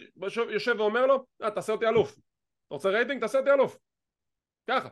יושב 0.50 0.76
ואומר 0.78 1.06
לו, 1.06 1.26
"אה, 1.44 1.52
תעשה 1.52 1.74
אותי 1.74 1.88
אלוף. 1.88 2.12
אתה 2.12 2.76
רוצה 2.76 2.90
רייטינג? 2.90 3.22
תעשה 3.22 3.40
אותי 3.40 3.52
אלוף. 3.52 3.78
ככה. 4.68 4.90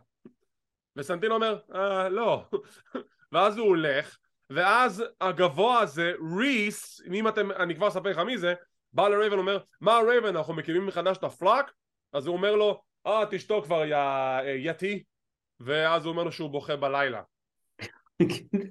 וסנטינו 0.96 1.36
אומר, 1.36 1.60
אה, 1.76 2.10
לא. 2.10 2.46
ואז 3.32 3.58
הוא 3.58 3.68
הולך, 3.68 4.18
ואז 4.50 5.04
הגבוה 5.22 5.80
הזה, 5.80 6.14
ריס, 6.40 7.02
אם 7.14 7.28
אתם, 7.28 7.52
אני 7.52 7.76
כבר 7.76 7.88
אספר 7.88 8.10
לך 8.10 8.18
מי 8.18 8.38
זה, 8.38 8.54
בא 8.94 9.08
לרייבן 9.08 9.36
ואומר, 9.36 9.58
מה 9.82 10.00
רייבן, 10.08 10.36
אנחנו 10.36 10.54
מקימים 10.54 10.86
מחדש 10.86 11.18
את 11.18 11.24
ה 11.24 11.30
Flock? 11.30 11.72
אז 12.14 12.28
הוא 12.28 12.36
אומר 12.36 12.56
לו, 12.56 12.82
אה, 13.08 13.24
תשתוק 13.32 13.66
כבר, 13.66 13.86
יא 13.86 13.96
אה, 13.96 14.56
יתי. 14.58 15.04
ואז 15.60 16.06
הוא 16.06 16.12
אומר 16.12 16.24
לו 16.24 16.32
שהוא 16.32 16.50
בוכה 16.50 16.76
בלילה. 16.76 17.22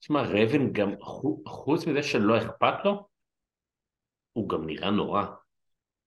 תשמע, 0.00 0.22
רייבן 0.22 0.72
גם, 0.72 0.92
חו- 1.00 1.42
חוץ 1.46 1.86
מזה 1.86 2.02
שלא 2.02 2.38
אכפת 2.38 2.84
לו, 2.84 3.08
הוא 4.32 4.48
גם 4.48 4.66
נראה 4.66 4.90
נורא. 4.90 5.24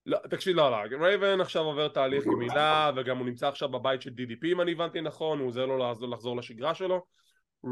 לא, 0.06 0.18
תקשיב, 0.30 0.56
לא, 0.56 0.72
לא, 0.72 0.98
רייבן 1.02 1.42
עכשיו 1.42 1.64
עובר 1.64 1.88
תהליך 1.88 2.26
גמילה, 2.26 2.92
וגם 2.96 3.18
הוא 3.18 3.26
נמצא 3.26 3.48
עכשיו 3.48 3.70
בבית 3.70 4.02
של 4.02 4.10
DDP 4.10 4.46
אם 4.46 4.62
אני 4.62 4.72
הבנתי 4.72 5.02
נכון, 5.02 5.40
הוא 5.40 5.48
עוזר 5.48 5.66
לו 5.66 5.78
לחזור, 5.78 6.10
לחזור 6.10 6.38
לשגרה 6.38 6.76
שלו. 6.76 7.06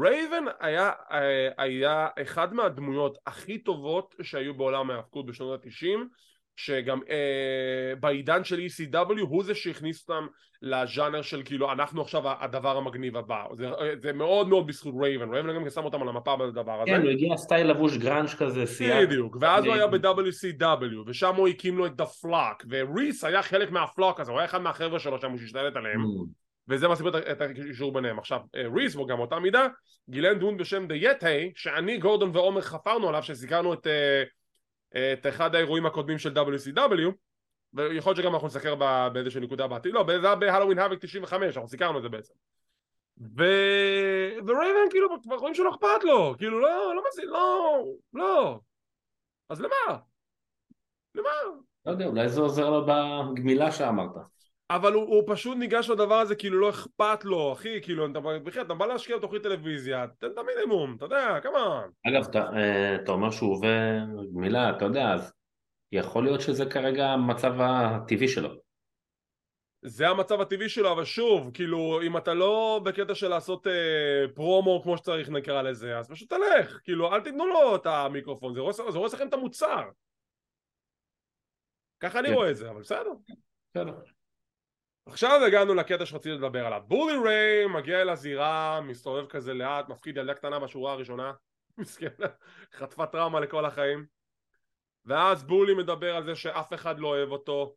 רייבן 0.02 0.44
היה, 0.60 0.92
אה, 1.10 1.48
היה 1.58 2.08
אחד 2.22 2.54
מהדמויות 2.54 3.18
הכי 3.26 3.58
טובות 3.58 4.14
שהיו 4.22 4.54
בעולם 4.54 4.90
ההאבקות 4.90 5.26
בשנות 5.26 5.64
ה-90, 5.64 5.98
שגם 6.56 7.00
אה, 7.10 7.94
בעידן 8.00 8.44
של 8.44 8.60
ECW 8.60 9.20
הוא 9.20 9.44
זה 9.44 9.54
שהכניס 9.54 10.08
אותם 10.08 10.26
לז'אנר 10.62 11.22
של 11.22 11.42
כאילו 11.44 11.72
אנחנו 11.72 12.02
עכשיו 12.02 12.22
הדבר 12.26 12.76
המגניב 12.76 13.16
הבא 13.16 13.44
זה, 13.52 13.68
זה 14.02 14.12
מאוד 14.12 14.48
מאוד 14.48 14.66
בזכות 14.66 14.94
רייבן, 15.00 15.30
רייבן 15.30 15.54
גם 15.54 15.70
שם 15.70 15.84
אותם 15.84 16.02
על 16.02 16.08
המפה 16.08 16.36
בדבר 16.36 16.82
הזה 16.82 16.90
כן, 16.90 17.02
הוא 17.02 17.10
הגיע 17.10 17.36
סטייל 17.36 17.66
לבוש 17.70 17.96
גראנג' 17.96 18.34
כזה, 18.34 18.66
סייג. 18.66 19.06
בדיוק, 19.06 19.36
ואז 19.40 19.64
הוא 19.64 19.74
היה 19.74 19.86
ב-WCW, 19.86 20.96
ושם 21.06 21.34
הוא 21.34 21.48
הקים 21.48 21.78
לו 21.78 21.86
את 21.86 22.00
The 22.00 22.04
Flock, 22.04 22.64
וריס 22.68 23.24
היה 23.24 23.42
חלק 23.42 23.70
מה 23.70 23.84
Flock 23.84 24.20
הזה, 24.20 24.30
הוא 24.30 24.38
היה 24.38 24.44
אחד 24.44 24.58
מהחבר'ה 24.58 24.98
שלו 24.98 25.20
שם, 25.20 25.30
הוא 25.30 25.38
שהשתלט 25.38 25.76
עליהם, 25.76 26.00
Mm. 26.00 26.40
וזה 26.68 26.88
מה 26.88 26.96
סיבות 26.96 27.14
את 27.16 27.40
הקישור 27.40 27.92
ביניהם. 27.92 28.18
עכשיו, 28.18 28.40
אה, 28.56 28.62
ריס, 28.74 28.96
וגם 28.96 29.18
אותה 29.18 29.38
מידה, 29.38 29.66
גילן 30.10 30.38
דון 30.38 30.56
בשם 30.56 30.86
The 30.86 31.04
Yeti, 31.04 31.52
שאני, 31.54 31.98
גורדון 31.98 32.30
ועומר 32.34 32.60
חפרנו 32.60 33.08
עליו, 33.08 33.22
שזיכרנו 33.22 33.74
את, 33.74 33.86
אה, 33.86 34.22
את 34.92 35.26
אחד 35.28 35.54
האירועים 35.54 35.86
הקודמים 35.86 36.18
של 36.18 36.34
WCW, 36.34 37.12
ויכול 37.74 38.10
להיות 38.10 38.16
שגם 38.16 38.34
אנחנו 38.34 38.46
נסקר 38.46 38.74
באיזושהי 39.12 39.40
נקודה 39.40 39.66
בעתיד, 39.66 39.94
לא, 39.94 40.04
זה 40.20 40.26
היה 40.26 40.36
בהלואוין 40.36 40.78
האבק 40.78 40.98
95, 41.00 41.56
אנחנו 41.56 41.68
סיכרנו 41.68 41.98
את 41.98 42.02
זה 42.02 42.08
בעצם. 42.08 42.34
ו... 43.20 43.44
ורייבן 44.46 44.90
כאילו 44.90 45.22
כבר 45.22 45.36
רואים 45.36 45.54
שלא 45.54 45.70
אכפת 45.70 46.04
לו, 46.04 46.34
כאילו 46.38 46.60
לא, 46.60 46.94
לא 46.96 47.02
מזיז, 47.08 47.30
לא, 47.30 47.84
לא. 48.12 48.60
אז 49.48 49.60
למה? 49.60 49.98
למה? 51.14 51.30
לא 51.86 51.90
יודע, 51.90 52.06
אולי 52.06 52.28
זה 52.28 52.40
עוזר 52.40 52.70
לו 52.70 52.86
בגמילה 52.86 53.72
שאמרת. 53.72 54.16
אבל 54.70 54.92
הוא, 54.92 55.02
הוא 55.02 55.22
פשוט 55.26 55.56
ניגש 55.56 55.90
לדבר 55.90 56.14
הזה 56.14 56.36
כאילו 56.36 56.60
לא 56.60 56.70
אכפת 56.70 57.24
לו, 57.24 57.52
אחי, 57.52 57.82
כאילו, 57.82 58.06
אתה, 58.06 58.20
בכלל, 58.20 58.62
אתה 58.62 58.74
בא 58.74 58.86
להשקיע 58.86 59.16
בתוכנית 59.16 59.42
טלוויזיה, 59.42 60.06
תן 60.18 60.26
את 60.32 60.38
המינימום, 60.38 60.96
אתה 60.96 61.04
יודע, 61.04 61.40
כמובן. 61.42 61.88
אגב, 62.08 62.28
אתה, 62.30 62.38
אה, 62.56 62.94
אתה 62.94 63.12
אומר 63.12 63.30
שהוא 63.30 63.52
עובר 63.52 63.98
גמילה, 64.34 64.70
אתה 64.76 64.84
יודע, 64.84 65.12
אז 65.14 65.32
יכול 65.92 66.24
להיות 66.24 66.40
שזה 66.40 66.64
כרגע 66.70 67.06
המצב 67.06 67.52
הטבעי 67.60 68.28
שלו. 68.28 68.50
זה 69.82 70.08
המצב 70.08 70.40
הטבעי 70.40 70.68
שלו, 70.68 70.92
אבל 70.92 71.04
שוב, 71.04 71.50
כאילו, 71.54 72.00
אם 72.06 72.16
אתה 72.16 72.34
לא 72.34 72.80
בקטע 72.84 73.14
של 73.14 73.28
לעשות 73.28 73.66
אה, 73.66 74.24
פרומו 74.34 74.80
כמו 74.82 74.96
שצריך 74.96 75.28
נקרא 75.28 75.62
לזה, 75.62 75.98
אז 75.98 76.10
פשוט 76.10 76.32
תלך, 76.32 76.80
כאילו, 76.84 77.14
אל 77.14 77.20
תיתנו 77.20 77.46
לו 77.46 77.76
את 77.76 77.86
המיקרופון, 77.86 78.54
זה 78.54 78.60
הורס 78.94 79.14
לכם 79.14 79.28
את 79.28 79.34
המוצר. 79.34 79.82
ככה 82.00 82.18
אני 82.18 82.28
כן. 82.28 82.34
רואה 82.34 82.50
את 82.50 82.56
זה, 82.56 82.70
אבל 82.70 82.80
בסדר. 82.80 83.10
בסדר. 83.70 84.19
עכשיו 85.06 85.44
הגענו 85.46 85.74
לקטע 85.74 86.06
שרציתי 86.06 86.34
לדבר 86.34 86.66
עליו. 86.66 86.82
בולי 86.86 87.16
ריי 87.24 87.66
מגיע 87.66 88.00
אל 88.00 88.08
הזירה, 88.08 88.80
מסתובב 88.80 89.26
כזה 89.26 89.54
לאט, 89.54 89.88
מפחיד 89.88 90.16
ילדה 90.16 90.34
קטנה 90.34 90.58
בשורה 90.58 90.92
הראשונה, 90.92 91.32
מסכן, 91.78 92.08
חטפה 92.72 93.06
טראומה 93.06 93.40
לכל 93.40 93.64
החיים. 93.64 94.06
ואז 95.04 95.44
בולי 95.44 95.74
מדבר 95.74 96.16
על 96.16 96.24
זה 96.24 96.34
שאף 96.34 96.74
אחד 96.74 96.98
לא 96.98 97.08
אוהב 97.08 97.30
אותו. 97.30 97.74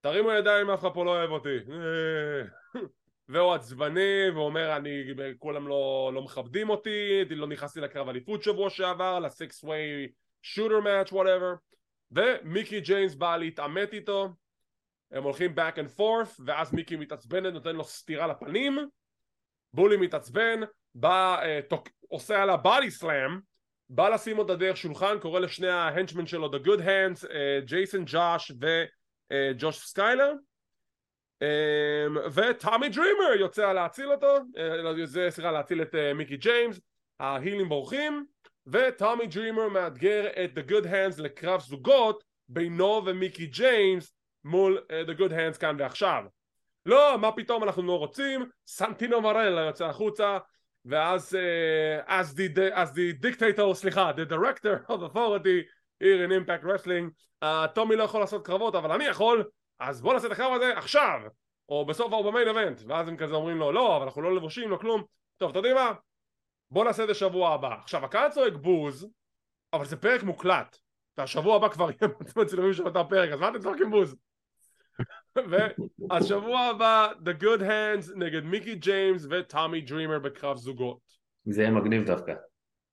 תרימו 0.00 0.32
ידיים, 0.32 0.70
אף 0.70 0.80
אחד 0.80 0.88
פה 0.94 1.04
לא 1.04 1.10
אוהב 1.10 1.30
אותי. 1.30 1.56
והוא 3.28 3.54
עצבני, 3.54 4.30
ואומר, 4.34 4.76
אני, 4.76 5.04
כולם 5.38 5.68
לא, 5.68 6.10
לא 6.14 6.22
מכבדים 6.22 6.70
אותי, 6.70 7.24
לא 7.30 7.46
נכנסתי 7.46 7.80
לקרב 7.80 8.08
אליפות 8.08 8.42
שבוע 8.42 8.70
שעבר, 8.70 9.18
ל-six 9.18 9.64
way 9.64 10.10
shooter 10.44 10.84
match, 10.84 11.12
whatever. 11.12 11.56
ומיקי 12.10 12.80
ג'יימס 12.80 13.14
בא 13.14 13.36
להתעמת 13.36 13.92
איתו, 13.92 14.28
הם 15.12 15.22
הולכים 15.22 15.54
back 15.54 15.76
and 15.76 15.98
forth, 15.98 16.42
ואז 16.46 16.74
מיקי 16.74 16.96
מתעצבנת, 16.96 17.52
נותן 17.52 17.76
לו 17.76 17.84
סטירה 17.84 18.26
לפנים, 18.26 18.78
בולי 19.74 19.96
מתעצבן, 19.96 20.60
בא, 20.94 21.42
uh, 21.42 21.68
תוק, 21.68 21.88
עושה 22.08 22.42
עליו 22.42 22.58
body 22.62 22.90
slam, 22.90 23.40
בא 23.88 24.08
לשים 24.08 24.38
אותה 24.38 24.56
דרך 24.56 24.76
שולחן, 24.76 25.18
קורא 25.20 25.40
לשני 25.40 25.68
ה 25.68 25.74
henchmen 25.74 26.26
שלו 26.26 26.50
The 26.50 26.66
Good 26.66 26.80
Hands, 26.80 27.26
ג'ייסון 27.64 28.04
הוץ' 28.06 28.52
וג'ון 29.32 29.78
סקיילר, 29.78 30.32
וטומי 32.34 32.88
דרימר 32.88 33.34
יוצא 33.40 33.72
להציל 33.72 34.12
אותו, 34.12 34.36
uh, 34.36 35.30
סליחה 35.30 35.50
להציל 35.50 35.82
את 35.82 35.94
uh, 35.94 36.14
מיקי 36.14 36.36
ג'יימס, 36.36 36.80
ההילים 37.20 37.68
בורחים, 37.68 38.26
וטומי 38.66 39.26
דרימר 39.26 39.68
מאתגר 39.68 40.26
את 40.44 40.50
The 40.58 40.70
Good 40.70 40.84
Hands 40.84 41.22
לקרב 41.22 41.60
זוגות 41.60 42.24
בינו 42.48 43.02
ומיקי 43.06 43.46
ג'יימס 43.46 44.14
מול 44.44 44.78
uh, 44.78 45.10
The 45.10 45.20
Good 45.20 45.32
Hands 45.32 45.58
כאן 45.58 45.76
ועכשיו. 45.78 46.24
לא, 46.86 47.18
מה 47.18 47.32
פתאום 47.32 47.62
אנחנו 47.62 47.82
לא 47.82 47.98
רוצים, 47.98 48.50
סנטינו 48.66 49.20
מרלה 49.20 49.60
יוצא 49.60 49.86
החוצה 49.86 50.38
ואז 50.84 51.36
uh, 51.36 52.08
as, 52.08 52.34
the, 52.34 52.76
as 52.76 52.94
the 52.94 53.24
dictator, 53.24 53.72
סליחה, 53.74 54.10
the 54.10 54.32
director 54.32 54.92
of 54.92 55.02
authority 55.02 55.62
here 56.02 56.24
in 56.24 56.32
impact 56.32 56.64
wrestling, 56.64 57.10
uh, 57.44 57.66
טומי 57.74 57.96
לא 57.96 58.02
יכול 58.02 58.20
לעשות 58.20 58.46
קרבות 58.46 58.74
אבל 58.74 58.92
אני 58.92 59.04
יכול, 59.04 59.44
אז 59.78 60.02
בוא 60.02 60.14
נעשה 60.14 60.26
את 60.26 60.32
הקרב 60.32 60.52
הזה 60.52 60.78
עכשיו 60.78 61.20
או 61.68 61.86
בסוף 61.86 62.12
או 62.12 62.24
במיין 62.24 62.48
אבנט 62.48 62.82
ואז 62.86 63.08
הם 63.08 63.16
כזה 63.16 63.34
אומרים 63.34 63.58
לו 63.58 63.72
לא 63.72 63.96
אבל 63.96 64.04
אנחנו 64.04 64.22
לא 64.22 64.36
לבושים 64.36 64.70
לא 64.70 64.76
כלום. 64.76 65.02
טוב 65.36 65.50
אתה 65.50 65.58
יודע 65.58 65.74
מה? 65.74 65.92
בוא 66.70 66.84
נעשה 66.84 67.02
את 67.02 67.08
זה 67.08 67.14
שבוע 67.14 67.54
הבא. 67.54 67.74
עכשיו 67.74 68.04
הקהל 68.04 68.30
צועק 68.30 68.52
בוז 68.52 69.08
אבל 69.72 69.84
זה 69.84 69.96
פרק 69.96 70.22
מוקלט. 70.22 70.78
והשבוע 71.18 71.56
הבא 71.56 71.68
כבר 71.68 71.90
יהיה 71.90 72.12
מצלמים 72.36 72.72
של 72.72 72.86
אותה 72.86 73.04
פרק 73.04 73.30
אז 73.30 73.40
מה 73.40 73.48
אתם 73.48 73.58
צועקים 73.58 73.90
בוז 73.90 74.16
והשבוע 75.36 76.60
הבא 76.60 77.12
The 77.24 77.42
Good 77.42 77.60
Hands 77.60 78.16
נגד 78.16 78.44
מיקי 78.44 78.74
ג'יימס 78.74 79.26
וטומי 79.30 79.80
דרימר 79.80 80.18
בקרב 80.18 80.56
זוגות. 80.56 81.00
זה 81.44 81.62
יהיה 81.62 81.72
מגניב 81.72 82.06
דווקא. 82.06 82.30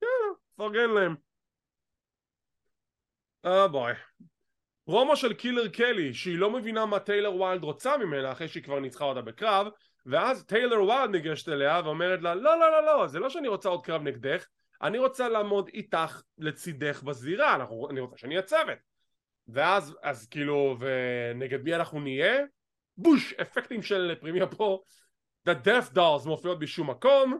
יאללה, 0.01 0.33
פרגן 0.55 0.89
להם. 0.89 1.15
אה 3.45 3.67
בואי. 3.67 3.93
פרומו 4.85 5.15
של 5.15 5.33
קילר 5.33 5.67
קלי 5.67 6.13
שהיא 6.13 6.37
לא 6.37 6.51
מבינה 6.51 6.85
מה 6.85 6.99
טיילר 6.99 7.35
ויילד 7.35 7.63
רוצה 7.63 7.97
ממנה 7.97 8.31
אחרי 8.31 8.47
שהיא 8.47 8.63
כבר 8.63 8.79
ניצחה 8.79 9.05
אותה 9.05 9.21
בקרב 9.21 9.67
ואז 10.05 10.45
טיילר 10.45 10.83
ויילד 10.83 11.09
ניגשת 11.09 11.49
אליה 11.49 11.81
ואומרת 11.83 12.21
לה 12.21 12.35
לא 12.35 12.59
לא 12.59 12.71
לא 12.71 12.85
לא 12.85 13.07
זה 13.07 13.19
לא 13.19 13.29
שאני 13.29 13.47
רוצה 13.47 13.69
עוד 13.69 13.85
קרב 13.85 14.01
נגדך 14.01 14.45
אני 14.81 14.97
רוצה 14.97 15.29
לעמוד 15.29 15.69
איתך 15.73 16.21
לצידך 16.37 17.03
בזירה 17.03 17.65
אני 17.89 17.99
רוצה 17.99 18.17
שאני 18.17 18.35
אהיה 18.35 18.45
צוות 18.45 18.77
ואז 19.53 19.97
אז 20.03 20.27
כאילו 20.27 20.77
ונגד 20.79 21.63
מי 21.63 21.75
אנחנו 21.75 21.99
נהיה? 21.99 22.37
בוש 22.97 23.33
אפקטים 23.33 23.81
של 23.81 24.15
פרימיה 24.19 24.47
פה 24.47 24.81
The 25.49 25.51
Death 25.65 25.95
Dolls 25.95 26.27
מופיעות 26.27 26.59
בשום 26.59 26.89
מקום 26.89 27.39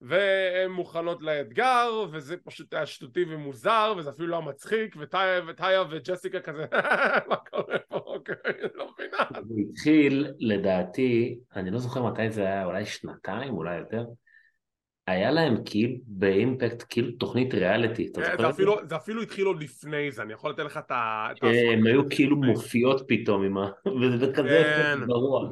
והן 0.00 0.70
מוכנות 0.70 1.22
לאתגר 1.22 2.04
וזה 2.12 2.36
פשוט 2.36 2.74
היה 2.74 2.86
שטותי 2.86 3.24
ומוזר 3.28 3.94
וזה 3.98 4.10
אפילו 4.10 4.28
לא 4.28 4.42
מצחיק 4.42 4.96
וטיה, 4.98 5.40
וטיה 5.48 5.82
וג'סיקה 5.90 6.40
כזה 6.40 6.66
מה 7.28 7.36
קורה 7.36 7.78
פה? 7.88 7.96
אוקיי 7.96 8.34
לא 8.74 8.92
מבינה. 8.92 9.40
הוא 9.48 9.60
התחיל 9.60 10.32
לדעתי 10.38 11.38
אני 11.56 11.70
לא 11.70 11.78
זוכר 11.78 12.02
מתי 12.02 12.30
זה 12.30 12.42
היה 12.42 12.64
אולי 12.64 12.86
שנתיים 12.86 13.54
אולי 13.54 13.78
יותר 13.78 14.04
היה 15.10 15.30
להם 15.30 15.56
כאילו 15.64 15.94
באימפקט 16.06 16.84
כאילו 16.88 17.12
תוכנית 17.12 17.54
ריאליטי, 17.54 18.08
אתה 18.12 18.22
כן, 18.22 18.36
זוכר 18.42 18.76
זה? 18.88 18.96
אפילו 18.96 19.22
התחיל 19.22 19.46
עוד 19.46 19.62
לפני 19.62 20.12
זה, 20.12 20.22
אני 20.22 20.32
יכול 20.32 20.50
לתת 20.50 20.62
לך 20.62 20.76
את 20.76 20.90
ה... 20.90 21.28
כן, 21.36 21.46
הם 21.72 21.86
היו 21.86 22.02
כאילו 22.10 22.36
מופיעות 22.36 23.04
פתאום 23.08 23.44
עם 23.44 23.58
ה... 23.58 23.70
וזה 24.00 24.32
כזה 24.32 24.62
כן. 24.64 25.06
גרוע. 25.06 25.50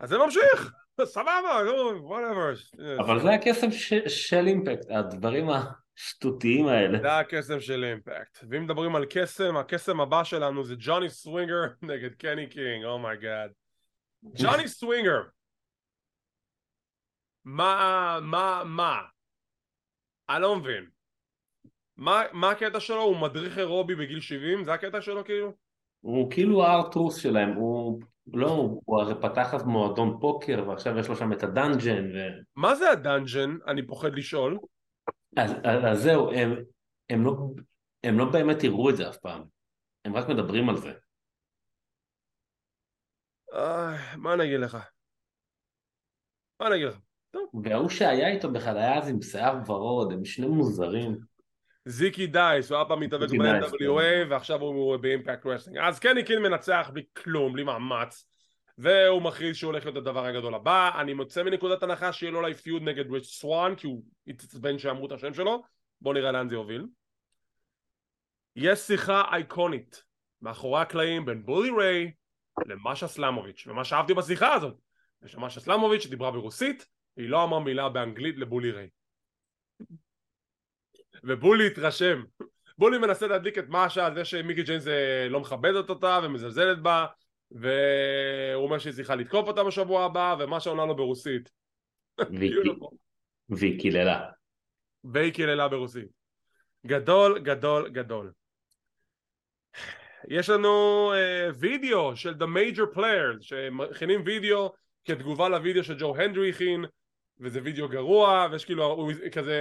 אז 0.00 0.08
זה 0.08 0.18
ממשיך, 0.18 0.72
סבבה, 1.04 1.60
whatever. 2.08 2.80
אבל 2.98 3.20
זה 3.20 3.34
הקסם 3.34 3.70
של 4.06 4.46
אימפקט, 4.46 4.90
הדברים 4.90 5.46
השטותיים 5.50 6.66
האלה. 6.66 6.98
זה 6.98 7.18
הקסם 7.18 7.60
של 7.60 7.84
אימפקט. 7.84 8.44
ואם 8.50 8.64
מדברים 8.64 8.96
על 8.96 9.04
קסם, 9.10 9.56
הקסם 9.56 10.00
הבא 10.00 10.24
שלנו 10.24 10.64
זה 10.64 10.74
ג'וני 10.78 11.10
סווינגר 11.10 11.62
נגד 11.82 12.14
קני 12.14 12.46
קינג, 12.46 12.84
oh 12.84 13.01
my 13.01 13.17
God. 13.17 13.50
ג'וני 14.36 14.68
סווינגר 14.68 15.20
מה, 17.44 18.18
מה, 18.22 18.62
מה? 18.66 19.02
אני 20.28 20.42
לא 20.42 20.56
מבין. 20.56 20.90
מה, 21.96 22.22
מה 22.32 22.50
הקטע 22.50 22.80
שלו? 22.80 23.02
הוא 23.02 23.16
מדריך 23.16 23.58
אירובי 23.58 23.94
בגיל 23.94 24.20
70? 24.20 24.64
זה 24.64 24.72
הקטע 24.72 25.02
שלו 25.02 25.24
כאילו? 25.24 25.52
הוא 26.00 26.30
כאילו 26.30 26.64
האר-טרות' 26.64 27.16
שלהם, 27.16 27.54
הוא 27.54 28.02
לא, 28.26 28.48
הוא 28.84 29.00
הרי 29.00 29.14
פתח 29.22 29.54
אז 29.54 29.62
מועדון 29.62 30.18
פוקר 30.20 30.68
ועכשיו 30.68 30.98
יש 30.98 31.08
לו 31.08 31.16
שם 31.16 31.32
את 31.32 31.42
ה 31.42 31.50
dungeon 31.50 32.04
ו... 32.14 32.18
מה 32.56 32.74
זה 32.74 32.90
ה 32.90 32.97
dungeon? 32.97 33.50
אני 33.66 33.86
פוחד 33.86 34.14
לשאול. 34.14 34.58
אז, 35.36 35.50
אז, 35.52 35.84
אז 35.92 36.02
זהו, 36.02 36.32
הם, 36.32 36.64
הם, 37.10 37.24
לא, 37.24 37.32
הם 38.04 38.18
לא 38.18 38.24
באמת 38.32 38.64
יראו 38.64 38.90
את 38.90 38.96
זה 38.96 39.08
אף 39.08 39.16
פעם, 39.16 39.44
הם 40.04 40.16
רק 40.16 40.28
מדברים 40.28 40.68
על 40.68 40.76
זה. 40.76 40.92
אה, 43.52 44.16
מה 44.16 44.34
אני 44.34 44.44
אגיד 44.44 44.60
לך? 44.60 44.78
מה 46.60 46.66
אני 46.66 46.76
אגיד 46.76 46.88
לך? 46.88 46.98
וההוא 47.64 47.88
שהיה 47.88 48.28
איתו 48.28 48.52
בכלל 48.52 48.76
היה 48.76 48.98
אז 48.98 49.08
עם 49.08 49.22
שיער 49.22 49.58
ורוד, 49.66 50.12
הם 50.12 50.24
שני 50.24 50.46
מוזרים. 50.46 51.18
זיקי 51.86 52.26
דייס, 52.26 52.70
הוא 52.70 52.76
היה 52.76 52.84
פעם 52.84 53.00
מתאבק 53.00 53.30
ב-NWA 53.30 54.30
ועכשיו 54.30 54.60
הוא 54.60 54.96
באימפקט 54.96 55.46
רסלינג. 55.46 55.78
אז 55.78 55.98
קני 55.98 56.24
קינג 56.24 56.42
מנצח 56.42 56.90
בלי 56.92 57.02
כלום, 57.16 57.52
בלי 57.52 57.62
מאמץ. 57.62 58.26
והוא 58.78 59.22
מכריז 59.22 59.56
שהוא 59.56 59.72
הולך 59.72 59.84
להיות 59.84 59.96
הדבר 59.96 60.24
הגדול 60.24 60.54
הבא. 60.54 61.00
אני 61.00 61.14
מוצא 61.14 61.42
מנקודת 61.42 61.82
הנחה 61.82 62.12
שיהיה 62.12 62.32
לו 62.32 62.38
אולי 62.38 62.54
פיוד 62.54 62.82
נגד 62.82 63.10
ריץ' 63.10 63.26
סואן, 63.26 63.74
כי 63.74 63.86
הוא 63.86 64.02
התעצבן 64.26 64.78
שאמרו 64.78 65.06
את 65.06 65.12
השם 65.12 65.34
שלו. 65.34 65.62
בואו 66.00 66.14
נראה 66.14 66.32
לאן 66.32 66.48
זה 66.48 66.54
יוביל. 66.54 66.86
יש 68.56 68.78
שיחה 68.78 69.22
אייקונית 69.32 70.02
מאחורי 70.42 70.80
הקלעים 70.80 71.24
בין 71.24 71.46
בולי 71.46 71.70
ריי 71.78 72.12
למשה 72.66 73.06
סלמוביץ'. 73.06 73.66
ומה 73.66 73.84
שאהבתי 73.84 74.14
בשיחה 74.14 74.54
הזאת, 74.54 74.74
יש 75.24 75.36
משה 75.36 75.60
סלמוביץ' 75.60 76.02
שדיברה 76.02 76.30
ברוסית, 76.30 76.86
היא 77.16 77.28
לא 77.28 77.44
אמרה 77.44 77.60
מילה 77.60 77.88
באנגלית 77.88 78.36
לבולי 78.38 78.70
ריי. 78.70 78.88
ובולי 81.24 81.66
התרשם. 81.66 82.22
בולי 82.78 82.98
מנסה 82.98 83.26
להדליק 83.26 83.58
את 83.58 83.68
מאשה 83.68 84.06
על 84.06 84.14
זה 84.14 84.24
שמיקי 84.24 84.62
ג'יינס 84.62 84.88
אה, 84.88 85.28
לא 85.28 85.40
מכבדת 85.40 85.90
אותה 85.90 86.20
ומזלזלת 86.22 86.82
בה 86.82 87.06
והוא 87.50 88.64
אומר 88.64 88.78
שהיא 88.78 88.94
צריכה 88.94 89.14
לתקוף 89.14 89.48
אותה 89.48 89.64
בשבוע 89.64 90.04
הבא 90.04 90.36
ומאשה 90.38 90.70
עונה 90.70 90.84
לו 90.84 90.96
ברוסית. 90.96 91.50
והיא 93.48 93.80
קיללה. 93.80 94.30
והיא 95.04 95.32
קיללה 95.32 95.68
ברוסית. 95.68 96.08
גדול 96.86 97.38
גדול 97.38 97.88
גדול. 97.88 98.32
יש 100.28 100.50
לנו 100.50 101.12
uh, 101.12 101.54
וידאו 101.58 102.16
של 102.16 102.34
The 102.34 102.46
Major 102.56 102.96
Players 102.96 103.40
שמכינים 103.40 104.22
וידאו 104.26 104.72
כתגובה 105.04 105.48
לוידאו 105.48 105.84
שג'ו 105.84 106.16
הנדרי 106.16 106.50
הכין 106.50 106.84
וזה 107.44 107.60
וידאו 107.62 107.88
גרוע 107.88 108.48
ויש 108.50 108.64
כאילו 108.64 109.08
כזה 109.32 109.58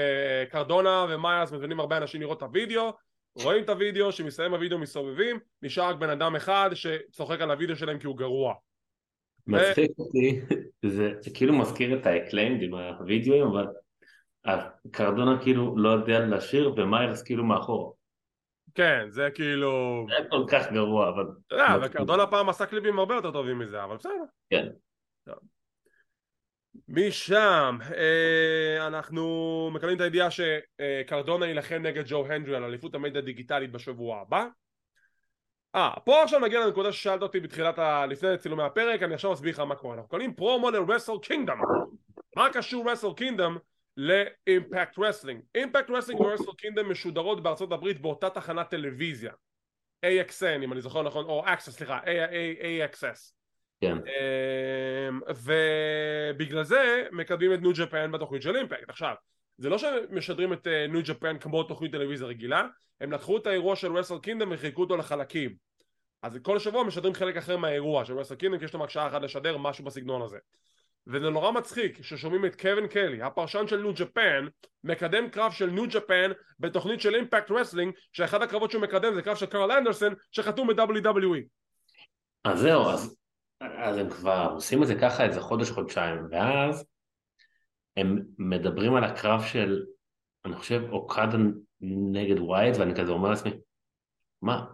קרדונה 0.50 1.06
ומיירס 1.10 1.52
מזמינים 1.52 1.80
הרבה 1.80 1.98
אנשים 1.98 2.22
לראות 2.22 2.38
את 2.38 2.44
הוידאו 2.44 2.94
רואים 3.36 3.64
את 3.64 3.70
הוידאו 3.70 4.12
שמסתיים 4.12 4.54
הוידאו 4.54 4.78
מסתובבים 4.78 5.40
נשאר 5.62 5.90
רק 5.90 5.96
בן 5.96 6.10
אדם 6.10 6.36
אחד 6.36 6.70
שצוחק 6.74 7.42
על 7.42 7.52
הוידאו 7.52 7.76
שלהם 7.76 8.00
כי 8.00 8.08
הוא 8.08 8.18
גרוע 8.18 8.54
מצחיק 9.48 9.92
אותי 10.00 10.42
זה 10.86 11.12
כאילו 11.34 11.54
מזכיר 11.54 12.00
את 12.00 12.06
האקליימד 12.06 12.64
עם 12.64 12.74
הוידאוים 12.74 13.48
אבל 13.48 13.68
קרדונה 14.92 15.42
כאילו 15.42 15.78
לא 15.78 15.90
יודע 15.90 16.20
לשיר 16.20 16.74
ומיירס 16.78 17.24
כאילו 17.24 17.44
מאחור 17.44 17.98
כן, 18.76 19.06
זה 19.10 19.30
כאילו... 19.36 20.06
זה 20.10 20.30
כל 20.30 20.46
כך 20.52 20.72
גרוע, 20.72 21.10
אבל... 21.10 21.26
אתה 21.48 21.56
יודע, 21.56 21.78
וקרדונה 21.86 22.28
פעם 22.28 22.50
עשה 22.50 22.66
קליפים 22.66 23.00
הרבה 23.00 23.16
יותר 23.16 23.32
טובים 23.32 23.60
מזה, 23.60 23.84
אבל 23.84 23.96
בסדר. 23.96 24.24
כן. 24.50 24.68
משם 26.88 27.78
אה, 27.96 28.88
אנחנו 28.88 29.70
מקבלים 29.74 29.96
את 29.96 30.02
הידיעה 30.02 30.28
שקרדונה 30.32 31.46
יילחם 31.46 31.80
נגד 31.82 32.04
ג'ו 32.08 32.28
הנדרי 32.28 32.56
על 32.56 32.64
אליפות 32.64 32.96
המדיה 32.96 33.22
הדיגיטלית 33.22 33.72
בשבוע 33.72 34.22
הבא 34.22 34.46
אה, 35.76 35.92
פה 36.06 36.24
עכשיו 36.24 36.40
נגיע 36.40 36.66
לנקודה 36.66 36.92
ששאלת 36.92 37.22
אותי 37.22 37.40
בתחילת 37.40 37.80
ה... 37.80 38.06
לפני 38.06 38.38
צילומי 38.38 38.64
הפרק, 38.64 39.04
אני 39.04 39.14
עכשיו 39.14 39.34
אסביר 39.34 39.54
לך 39.54 39.60
מה 39.60 39.76
קורה. 39.76 39.96
אנחנו 39.96 40.10
קוראים 40.10 40.34
פרומו 40.34 40.72
לרסל 40.72 41.14
קינגדום. 41.22 41.62
מה 42.36 42.50
קשור 42.54 42.92
רסל 42.92 43.14
קינגדום 43.18 43.58
לאימפקט 43.98 45.00
רסלינג? 45.00 45.42
אימפקט 45.56 45.90
רסלינג 45.90 46.22
ורסל 46.22 46.52
קינגדום 46.58 46.92
משודרות 46.92 47.44
בארצות 47.44 47.72
הברית 47.72 48.02
באותה 48.02 48.30
תחנת 48.30 48.70
טלוויזיה. 48.70 49.32
AXN 50.06 50.64
אם 50.64 50.74
אני 50.74 50.82
זוכר 50.82 51.02
נכון, 51.02 51.26
או 51.26 51.46
AXS 51.48 51.72
סליחה, 51.72 52.00
AXS. 52.00 53.43
כן. 53.84 53.98
אמ, 53.98 55.20
ובגלל 55.30 56.64
זה 56.64 57.04
מקדמים 57.12 57.54
את 57.54 57.62
ניו 57.62 57.72
ג'פן 57.76 58.12
בתוכנית 58.12 58.42
של 58.42 58.56
אימפקט. 58.56 58.90
עכשיו, 58.90 59.16
זה 59.58 59.70
לא 59.70 59.78
שמשדרים 59.78 60.54
את 60.54 60.68
ניו 60.90 61.02
ג'פן 61.04 61.38
כמו 61.38 61.64
תוכנית 61.64 61.92
טלוויזיה 61.92 62.28
רגילה, 62.28 62.68
הם 63.02 63.12
לקחו 63.12 63.38
את 63.38 63.48
האירוע 63.48 63.76
של 63.76 63.98
רסל 63.98 64.18
קינדום 64.18 64.50
וחילקו 64.52 64.82
אותו 64.82 64.98
לחלקים. 64.98 65.56
אז 66.22 66.40
כל 66.42 66.60
שבוע 66.60 66.84
משדרים 66.84 67.14
חלק 67.14 67.38
אחר 67.38 67.58
מהאירוע 67.58 68.06
של 68.06 68.20
רסל 68.20 68.36
קינדום, 68.36 68.60
כי 68.60 68.66
יש 68.66 68.74
להם 68.74 68.84
רק 68.84 68.90
שעה 68.90 69.08
אחת 69.08 69.22
לשדר 69.22 69.58
משהו 69.58 69.86
בסגנון 69.86 70.22
הזה. 70.22 70.38
וזה 71.08 71.30
נורא 71.30 71.52
מצחיק 71.52 72.02
ששומעים 72.02 72.46
את 72.46 72.62
קווין 72.62 72.88
קלי, 72.88 73.22
הפרשן 73.22 73.68
של 73.68 73.82
ניו 73.82 73.94
ג'פן, 73.96 74.48
מקדם 74.84 75.30
קרב 75.30 75.52
של 75.52 75.70
ניו 75.70 75.86
ג'פן 75.90 76.32
בתוכנית 76.60 77.02
של 77.02 77.16
אימפקט 77.16 77.52
רסלינג, 77.52 77.94
שאחד 78.14 78.42
הקרבות 78.42 78.72
שהוא 78.72 78.82
מקדם 78.82 79.14
זה 79.14 79.22
קרב 79.22 79.36
של 79.36 79.46
קרל 79.46 79.72
אנדרסון, 79.72 80.14
שחתום 80.32 80.68
ב-WWE. 80.68 81.42
אז 82.44 82.60
זהו, 82.60 82.90
אז, 82.90 83.16
אז 83.78 83.98
הם 83.98 84.10
כבר 84.10 84.50
עושים 84.54 84.84
את 84.84 84.88
זה 84.88 84.96
ככה 85.02 85.26
איזה 85.26 85.42
חודש 85.42 85.72
חודשיים, 85.72 86.28
ואז 86.32 86.86
הם 87.98 88.26
מדברים 88.38 88.96
על 88.96 89.04
הקרב 89.04 89.44
של, 89.44 89.86
אני 90.46 90.56
חושב, 90.56 90.82
אוקדה 90.92 91.38
נגד 92.12 92.40
ווייט, 92.40 92.76
ואני 92.80 92.94
כזה 92.96 93.12
אומר 93.12 93.30
לעצמי, 93.30 93.52
מה, 94.42 94.66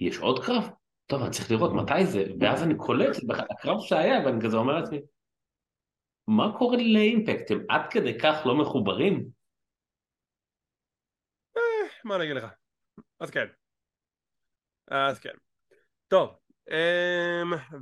יש 0.00 0.18
עוד 0.18 0.44
קרב? 0.44 0.70
טוב, 1.06 1.22
אני 1.22 1.30
צריך 1.30 1.50
לראות 1.50 1.72
מתי 1.72 2.06
זה, 2.06 2.24
ואז 2.40 2.62
אני 2.62 2.74
קולט 2.76 3.16
הקרב 3.50 3.76
שהיה, 3.80 4.26
ואני 4.26 4.44
כזה 4.44 4.56
אומר 4.56 4.80
לעצמי, 4.80 5.00
מה 6.26 6.58
קורה 6.58 6.76
לאימפקט? 6.76 7.50
הם 7.50 7.58
עד 7.68 7.80
כדי 7.90 8.18
כך 8.18 8.42
לא 8.46 8.54
מחוברים? 8.54 9.28
אה, 11.56 11.88
מה 12.04 12.16
אני 12.16 12.24
אגיד 12.24 12.36
לך? 12.36 12.52
אז 13.20 13.30
כן. 13.30 13.46
אז 14.88 15.18
כן. 15.18 15.34
טוב, 16.08 16.41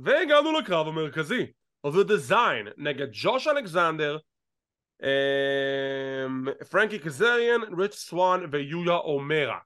והגענו 0.03 0.59
לקרב 0.59 0.87
המרכזי. 0.87 1.51
The 1.87 2.07
Design 2.07 2.69
נגד 2.77 3.07
ג'וש 3.11 3.47
אלכסנדר 3.47 4.17
אמ, 5.03 6.45
פרנקי 6.71 6.99
קזריאן, 6.99 7.61
ריץ' 7.77 7.95
סואן 7.95 8.45
ויויה 8.51 8.95
אומורה. 8.95 9.59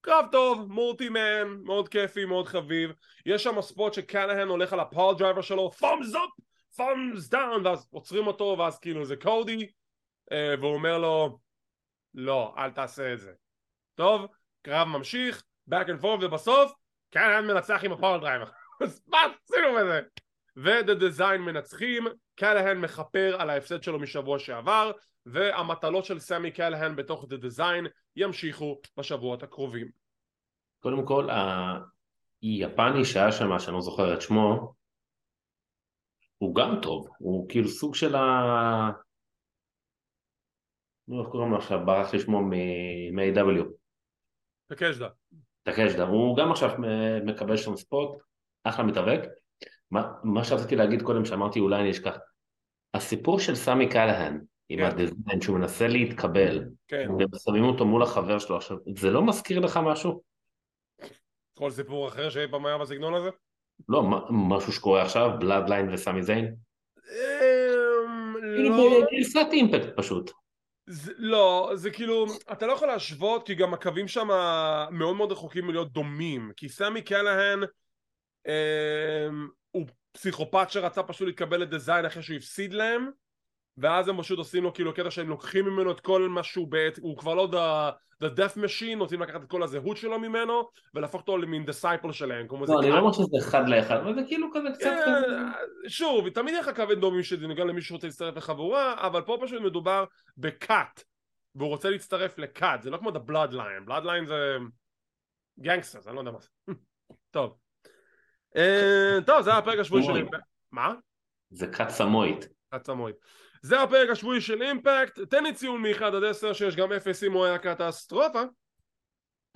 קרב 0.00 0.24
טוב, 0.32 0.72
multi-man, 0.72 1.48
מאוד 1.64 1.88
כיפי, 1.88 2.24
מאוד 2.24 2.48
חביב. 2.48 2.90
יש 3.26 3.42
שם 3.42 3.60
spot 3.60 3.94
שקלהן 3.94 4.48
הולך 4.48 4.72
על 4.72 4.80
ה 4.80 5.14
piledriver 5.18 5.40
שלו, 5.40 5.70
thumbs 5.70 6.14
up, 6.14 6.30
thumbs 6.76 7.28
down 7.28 7.66
ואז 7.66 7.88
עוצרים 7.90 8.26
אותו 8.26 8.56
ואז 8.58 8.78
כאילו 8.78 9.04
זה 9.04 9.16
קודי 9.16 9.66
אה, 10.32 10.54
והוא 10.60 10.74
אומר 10.74 10.98
לו 10.98 11.38
לא, 12.14 12.54
אל 12.58 12.70
תעשה 12.70 13.12
את 13.12 13.20
זה. 13.20 13.32
טוב, 13.94 14.26
קרב 14.62 14.88
ממשיך, 14.88 15.42
back 15.70 15.86
and 15.86 16.02
forth 16.02 16.24
ובסוף 16.24 16.72
קלהן 17.10 17.46
מנצח 17.46 17.80
עם 17.84 17.92
ה 17.92 18.20
piledriver 18.20 18.46
אז 18.82 19.02
מה 19.06 19.18
עשינו 19.44 19.66
בזה? 19.80 20.00
ו-The 20.56 21.00
Design 21.00 21.38
מנצחים, 21.38 22.04
קלהן 22.34 22.80
מכפר 22.80 23.36
על 23.38 23.50
ההפסד 23.50 23.82
שלו 23.82 23.98
משבוע 23.98 24.38
שעבר 24.38 24.90
והמטלות 25.26 26.04
של 26.04 26.18
סמי 26.18 26.50
קלהן 26.50 26.96
בתוך 26.96 27.24
The 27.24 27.44
Design 27.44 27.88
ימשיכו 28.16 28.80
בשבועות 28.96 29.42
הקרובים. 29.42 29.90
קודם 30.78 31.06
כל, 31.06 31.28
היפני 32.42 33.04
שהיה 33.04 33.32
שם, 33.32 33.58
שאני 33.58 33.74
לא 33.74 33.80
זוכר 33.80 34.14
את 34.14 34.20
שמו, 34.20 34.74
הוא 36.38 36.54
גם 36.54 36.78
טוב, 36.82 37.08
הוא 37.18 37.48
כאילו 37.48 37.68
סוג 37.68 37.94
של 37.94 38.14
ה... 38.16 38.22
איך 41.20 41.28
קוראים 41.30 41.50
לו 41.50 41.56
עכשיו? 41.56 41.86
ברח 41.86 42.12
לי 42.12 42.20
שמו 42.20 42.40
מ-AW. 42.42 43.64
תקשדה. 44.66 45.08
תקשדה, 45.62 46.02
הוא 46.02 46.36
גם 46.36 46.52
עכשיו 46.52 46.70
מקבל 47.26 47.56
שם 47.56 47.76
ספוט, 47.76 48.18
אחלה 48.64 48.84
מתאבק. 48.84 49.20
מה, 49.90 50.12
מה 50.24 50.44
שרציתי 50.44 50.76
להגיד 50.76 51.02
קודם 51.02 51.24
שאמרתי 51.24 51.60
אולי 51.60 51.80
אני 51.80 51.90
אשכח 51.90 52.16
הסיפור 52.94 53.40
של 53.40 53.54
סמי 53.54 53.88
קלהן 53.88 54.40
עם 54.68 54.78
כן. 54.78 54.84
הדיזיין 54.84 55.40
שהוא 55.40 55.58
מנסה 55.58 55.88
להתקבל 55.88 56.64
כן. 56.88 57.08
ושמים 57.34 57.64
אותו 57.64 57.84
מול 57.84 58.02
החבר 58.02 58.38
שלו 58.38 58.56
עכשיו 58.56 58.76
זה 58.96 59.10
לא 59.10 59.26
מזכיר 59.26 59.60
לך 59.60 59.80
משהו? 59.84 60.22
כל 61.58 61.70
סיפור 61.70 62.08
אחר 62.08 62.30
שאי 62.30 62.48
פעם 62.50 62.66
היה 62.66 62.78
בסגנון 62.78 63.14
הזה? 63.14 63.30
לא, 63.88 64.02
משהו 64.30 64.72
שקורה 64.72 65.02
עכשיו? 65.02 65.30
בלאדליין 65.38 65.88
וסמי 65.92 66.22
זיין? 66.22 66.54
אמ, 67.10 68.36
לא. 68.42 69.00
גרסת 69.12 69.46
אימפקט 69.52 69.96
פשוט. 69.96 70.30
זה, 70.86 71.12
לא, 71.16 71.70
זה 71.74 71.90
כאילו, 71.90 72.26
אתה 72.52 72.66
לא 72.66 72.72
יכול 72.72 72.88
להשוות 72.88 73.46
כי 73.46 73.54
גם 73.54 73.74
הקווים 73.74 74.08
שם 74.08 74.28
מאוד 74.90 75.16
מאוד 75.16 75.32
רחוקים 75.32 75.66
מלהיות 75.66 75.92
דומים 75.92 76.52
כי 76.56 76.68
סמי 76.68 77.02
קלהן 77.02 77.60
הוא 79.70 79.86
פסיכופת 80.12 80.70
שרצה 80.70 81.02
פשוט 81.02 81.26
להתקבל 81.26 81.60
לדיזיין 81.60 82.06
אחרי 82.06 82.22
שהוא 82.22 82.36
הפסיד 82.36 82.72
להם 82.72 83.10
ואז 83.78 84.08
הם 84.08 84.20
פשוט 84.22 84.38
עושים 84.38 84.62
לו 84.62 84.74
כאילו 84.74 84.94
קטע 84.94 85.10
שהם 85.10 85.28
לוקחים 85.28 85.64
ממנו 85.64 85.92
את 85.92 86.00
כל 86.00 86.28
מה 86.28 86.42
שהוא 86.42 86.68
בעת, 86.68 86.98
הוא 86.98 87.16
כבר 87.16 87.34
לא 87.34 87.48
the, 87.52 88.24
the 88.24 88.28
death 88.38 88.56
machine, 88.56 88.98
רוצים 88.98 89.22
לקחת 89.22 89.42
את 89.42 89.48
כל 89.48 89.62
הזהות 89.62 89.96
שלו 89.96 90.18
ממנו 90.18 90.68
ולהפוך 90.94 91.20
אותו 91.20 91.38
למין 91.38 91.64
דיסייפל 91.64 92.12
שלהם. 92.12 92.46
לא, 92.50 92.80
אני 92.80 92.90
לא 92.90 92.98
אומר 92.98 93.12
שזה 93.12 93.38
אחד 93.38 93.68
לאחד, 93.68 93.96
אבל 93.96 94.14
זה 94.14 94.20
כאילו 94.26 94.48
כזה 94.52 94.68
קצת 94.74 94.90
כזה. 95.06 95.36
שוב, 95.88 96.28
תמיד 96.28 96.54
יהיה 96.54 96.60
לך 96.60 96.70
קווי 96.76 96.96
דומים 96.96 97.22
שזה 97.22 97.46
נוגע 97.46 97.64
למי 97.64 97.82
שרוצה 97.82 98.06
להצטרף 98.06 98.36
לחבורה, 98.36 99.06
אבל 99.06 99.22
פה 99.22 99.38
פשוט 99.42 99.62
מדובר 99.62 100.04
בקאט, 100.36 101.04
והוא 101.54 101.68
רוצה 101.68 101.90
להצטרף 101.90 102.38
לקאט, 102.38 102.82
זה 102.82 102.90
לא 102.90 102.96
כמו 102.96 103.10
the 103.10 103.30
bloodline, 103.30 103.88
bloodline 103.88 104.26
זה 104.26 104.56
גנגסטרס, 105.60 106.06
אני 106.06 106.14
לא 106.14 106.20
יודע 106.20 106.30
מה 106.30 106.38
זה. 106.40 106.48
טוב. 107.30 107.61
אה, 108.56 109.18
טוב, 109.26 109.42
זה 109.42 109.54
הפרק 109.54 109.78
השבועי 109.78 110.02
שלי. 110.02 110.22
מה? 110.72 110.94
זה 111.50 111.66
קאט 111.66 111.88
סמואית. 111.88 112.48
קאט 112.70 112.86
סמואית. 112.86 113.16
זה 113.62 113.82
הפרק 113.82 114.08
השבועי 114.08 114.40
של 114.40 114.62
אימפקט, 114.62 115.20
תן 115.20 115.44
לי 115.44 115.54
ציון 115.54 115.82
מ-1 115.82 116.04
עד 116.04 116.24
10 116.24 116.52
שיש 116.52 116.76
גם 116.76 116.92
0 116.92 117.22
אם 117.22 117.32
הוא 117.32 117.44
היה 117.44 117.58
קטסטרופה. 117.58 118.42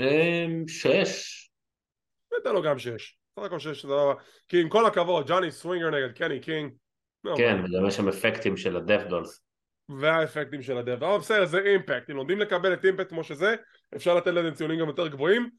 אמ, 0.01 0.69
שש. 0.69 1.51
ניתן 2.37 2.53
לו 2.53 2.63
גם 2.63 2.79
שש. 2.79 3.19
סך 3.39 3.47
הכל 3.47 3.59
שש, 3.59 3.83
זה 3.83 3.93
לא... 3.93 4.17
כי 4.49 4.61
עם 4.61 4.69
כל 4.69 4.87
הכבוד, 4.87 5.27
ג'וני 5.29 5.51
סווינגר 5.51 5.91
נגד 5.91 6.13
קני 6.13 6.41
קינג. 6.41 6.73
לא, 7.25 7.35
כן, 7.37 7.57
וגם 7.65 7.87
יש 7.87 7.97
שם 7.97 8.09
אפקטים 8.09 8.57
של 8.57 8.77
הדת' 8.77 9.03
דולס. 9.09 9.43
והאפקטים 10.01 10.63
של 10.63 10.79
הדת', 10.79 11.03
אבל 11.03 11.19
בסדר, 11.19 11.45
זה 11.45 11.59
אימפקט. 11.59 12.11
אם 12.11 12.17
לומדים 12.17 12.39
לקבל 12.39 12.73
את 12.73 12.85
אימפקט 12.85 13.09
כמו 13.09 13.25
שזה, 13.25 13.55
אפשר 13.97 14.15
לתת 14.15 14.27
לזה 14.27 14.51
ציונים 14.53 14.81
גם 14.81 14.87
יותר 14.87 15.09
גבוהים. 15.09 15.51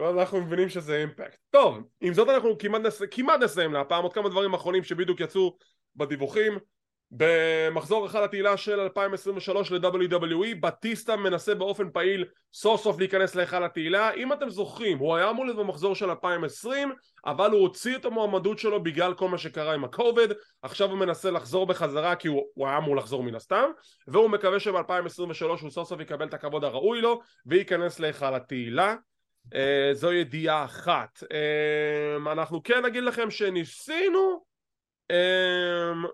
אנחנו 0.00 0.40
מבינים 0.40 0.68
שזה 0.68 0.96
אימפקט. 0.96 1.38
טוב, 1.50 1.82
עם 2.00 2.14
זאת 2.14 2.28
אנחנו 2.28 2.58
כמעט, 2.58 2.80
נס... 2.80 3.02
כמעט 3.10 3.40
נסיים 3.40 3.72
להפעם, 3.72 4.02
עוד 4.02 4.12
כמה 4.12 4.28
דברים 4.28 4.54
אחרונים 4.54 4.84
שבדיוק 4.84 5.20
יצאו 5.20 5.56
בדיווחים. 5.96 6.58
במחזור 7.10 8.06
היכל 8.06 8.22
התהילה 8.22 8.56
של 8.56 8.80
2023 8.80 9.72
ל-WWE 9.72 10.56
בטיסטה 10.60 11.16
מנסה 11.16 11.54
באופן 11.54 11.90
פעיל 11.90 12.24
סוף 12.54 12.82
סוף 12.82 12.98
להיכנס 12.98 13.34
להיכל 13.34 13.64
התהילה. 13.64 14.14
אם 14.14 14.32
אתם 14.32 14.50
זוכרים 14.50 14.98
הוא 14.98 15.16
היה 15.16 15.30
אמור 15.30 15.44
להיות 15.44 15.58
במחזור 15.58 15.94
של 15.94 16.10
2020 16.10 16.92
אבל 17.26 17.50
הוא 17.50 17.60
הוציא 17.60 17.96
את 17.96 18.04
המועמדות 18.04 18.58
שלו 18.58 18.82
בגלל 18.82 19.14
כל 19.14 19.28
מה 19.28 19.38
שקרה 19.38 19.74
עם 19.74 19.84
הקובד 19.84 20.28
עכשיו 20.62 20.90
הוא 20.90 20.98
מנסה 20.98 21.30
לחזור 21.30 21.66
בחזרה 21.66 22.16
כי 22.16 22.28
הוא, 22.28 22.42
הוא 22.54 22.66
היה 22.66 22.78
אמור 22.78 22.96
לחזור 22.96 23.22
מן 23.22 23.34
הסתם. 23.34 23.70
והוא 24.08 24.30
מקווה 24.30 24.60
שב-2023 24.60 25.44
הוא 25.44 25.70
סוף 25.70 25.88
סוף 25.88 26.00
יקבל 26.00 26.26
את 26.26 26.34
הכבוד 26.34 26.64
הראוי 26.64 27.00
לו 27.00 27.20
וייכנס 27.46 28.00
להיכל 28.00 28.34
התהילה 28.34 28.94
זו 29.92 30.12
ידיעה 30.12 30.64
אחת. 30.64 31.22
uh, 31.22 32.32
אנחנו 32.32 32.62
כן 32.62 32.84
נגיד 32.84 33.02
לכם 33.02 33.30
שניסינו 33.30 34.44
uh, 35.12 36.08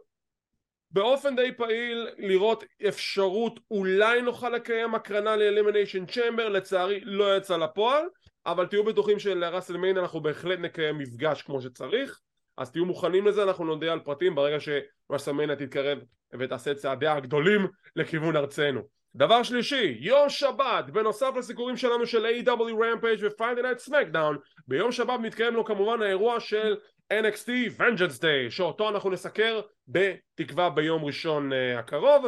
באופן 0.91 1.37
די 1.37 1.53
פעיל 1.57 2.09
לראות 2.19 2.65
אפשרות 2.89 3.61
אולי 3.71 4.23
נוכל 4.23 4.51
לקיים 4.51 4.95
הקרנה 4.95 5.37
לאלימיניישן 5.37 6.07
צ'מבר 6.07 6.49
לצערי 6.49 7.01
לא 7.05 7.37
יצא 7.37 7.57
לפועל 7.57 8.07
אבל 8.47 8.67
תהיו 8.67 8.85
בטוחים 8.85 9.19
שלראסל 9.19 9.77
מיין 9.77 9.99
אנחנו 9.99 10.21
בהחלט 10.21 10.59
נקיים 10.59 10.99
מפגש 10.99 11.43
כמו 11.43 11.61
שצריך. 11.61 12.21
אז 12.57 12.71
תהיו 12.71 12.85
מוכנים 12.85 13.27
לזה 13.27 13.43
אנחנו 13.43 13.65
נודיע 13.65 13.93
על 13.93 14.01
פרטים 14.01 14.35
ברגע 14.35 14.57
שראסל 14.61 15.33
מיין 15.33 15.55
תתקרב 15.55 15.99
ותעשה 16.39 16.71
את 16.71 16.77
צעדיה 16.77 17.13
הגדולים 17.13 17.67
לכיוון 17.97 18.37
ארצנו 18.37 18.81
דבר 19.17 19.43
שלישי, 19.43 19.97
יום 20.01 20.29
שבת, 20.29 20.85
בנוסף 20.93 21.31
לסיקורים 21.37 21.77
שלנו 21.77 22.07
של 22.07 22.27
A.W. 22.27 22.49
Rampage 22.49 23.23
ו-Friday 23.23 23.63
Night 23.63 23.89
SmackDown, 23.89 24.37
ביום 24.69 24.93
שבת 24.93 25.21
מתקיים 25.21 25.55
לו 25.55 25.65
כמובן 25.65 26.03
האירוע 26.03 26.41
של 26.41 26.77
NXT 27.13 27.49
Vengeance 27.79 28.21
Day, 28.21 28.51
שאותו 28.51 28.89
אנחנו 28.89 29.11
נסקר 29.11 29.61
בתקווה 29.89 30.71
ביום 30.71 31.05
ראשון 31.05 31.53
uh, 31.53 31.79
הקרוב, 31.79 32.27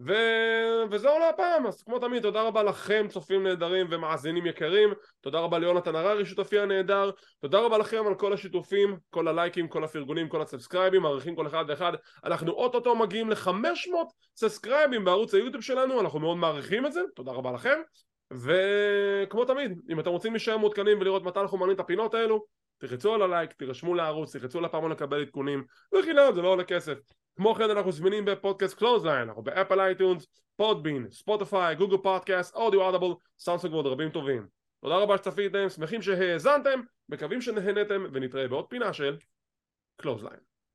ו... 0.00 0.12
וזהו 0.90 1.18
להפעם, 1.18 1.66
אז 1.66 1.82
כמו 1.82 1.98
תמיד 1.98 2.22
תודה 2.22 2.42
רבה 2.42 2.62
לכם 2.62 3.06
צופים 3.08 3.42
נהדרים 3.42 3.86
ומאזינים 3.90 4.46
יקרים, 4.46 4.92
תודה 5.20 5.38
רבה 5.38 5.58
ליונתן 5.58 5.96
הררי 5.96 6.26
שותפי 6.26 6.58
הנהדר, 6.58 7.10
תודה 7.40 7.60
רבה 7.60 7.78
לכם 7.78 8.06
על 8.06 8.14
כל 8.14 8.32
השיתופים, 8.32 8.96
כל 9.10 9.28
הלייקים, 9.28 9.68
כל 9.68 9.84
הפרגונים, 9.84 10.28
כל 10.28 10.42
הסאבסקרייבים, 10.42 11.02
מעריכים 11.02 11.36
כל 11.36 11.46
אחד 11.46 11.64
ואחד, 11.68 11.92
אנחנו 12.24 12.52
אוטוטו 12.52 12.96
מגיעים 12.96 13.30
ל-500 13.30 13.50
סאבסקרייבים 14.36 15.04
בערוץ 15.04 15.34
היוטיוב 15.34 15.62
שלנו, 15.62 16.00
אנחנו 16.00 16.20
מאוד 16.20 16.36
מעריכים 16.36 16.86
את 16.86 16.92
זה, 16.92 17.00
תודה 17.14 17.32
רבה 17.32 17.52
לכם, 17.52 17.78
וכמו 18.32 19.44
תמיד, 19.44 19.80
אם 19.90 20.00
אתם 20.00 20.10
רוצים 20.10 20.32
להישאר 20.32 20.56
מעודכנים 20.56 21.00
ולראות 21.00 21.24
מתי 21.24 21.40
אנחנו 21.40 21.58
מעלים 21.58 21.74
את 21.74 21.80
הפינות 21.80 22.14
האלו, 22.14 22.44
תלחצו 22.78 23.14
על 23.14 23.22
הלייק, 23.22 23.52
תירשמו 23.52 23.94
לערוץ, 23.94 24.36
תלחצו 24.36 24.60
לפעמון 24.60 24.92
לקבל 24.92 25.20
עדכונים, 25.20 25.64
בחינם 25.94 26.34
זה 26.34 26.42
לא 26.42 26.48
עולה 26.48 26.64
כסף 26.64 26.98
כמו 27.36 27.54
כן 27.54 27.70
אנחנו 27.70 27.92
זמינים 27.92 28.24
בפודקאסט 28.24 28.78
קלוזליין, 28.78 29.28
אנחנו 29.28 29.42
באפל 29.42 29.80
אייטונס, 29.80 30.26
פודבין, 30.56 31.06
ספוטיפיי, 31.10 31.74
גוגל 31.74 31.96
פודקאסט, 31.96 32.54
אודיו 32.54 32.88
אדבל, 32.88 33.14
סמסונג 33.38 33.72
ועוד 33.74 33.86
רבים 33.86 34.10
טובים. 34.10 34.46
תודה 34.80 34.96
רבה 34.96 35.16
שצפיתם, 35.16 35.68
שמחים 35.68 36.02
שהאזנתם, 36.02 36.80
מקווים 37.08 37.40
שנהנתם 37.40 38.06
ונתראה 38.12 38.48
בעוד 38.48 38.66
פינה 38.68 38.92
של 38.92 39.16
קלוזליין. 39.96 40.55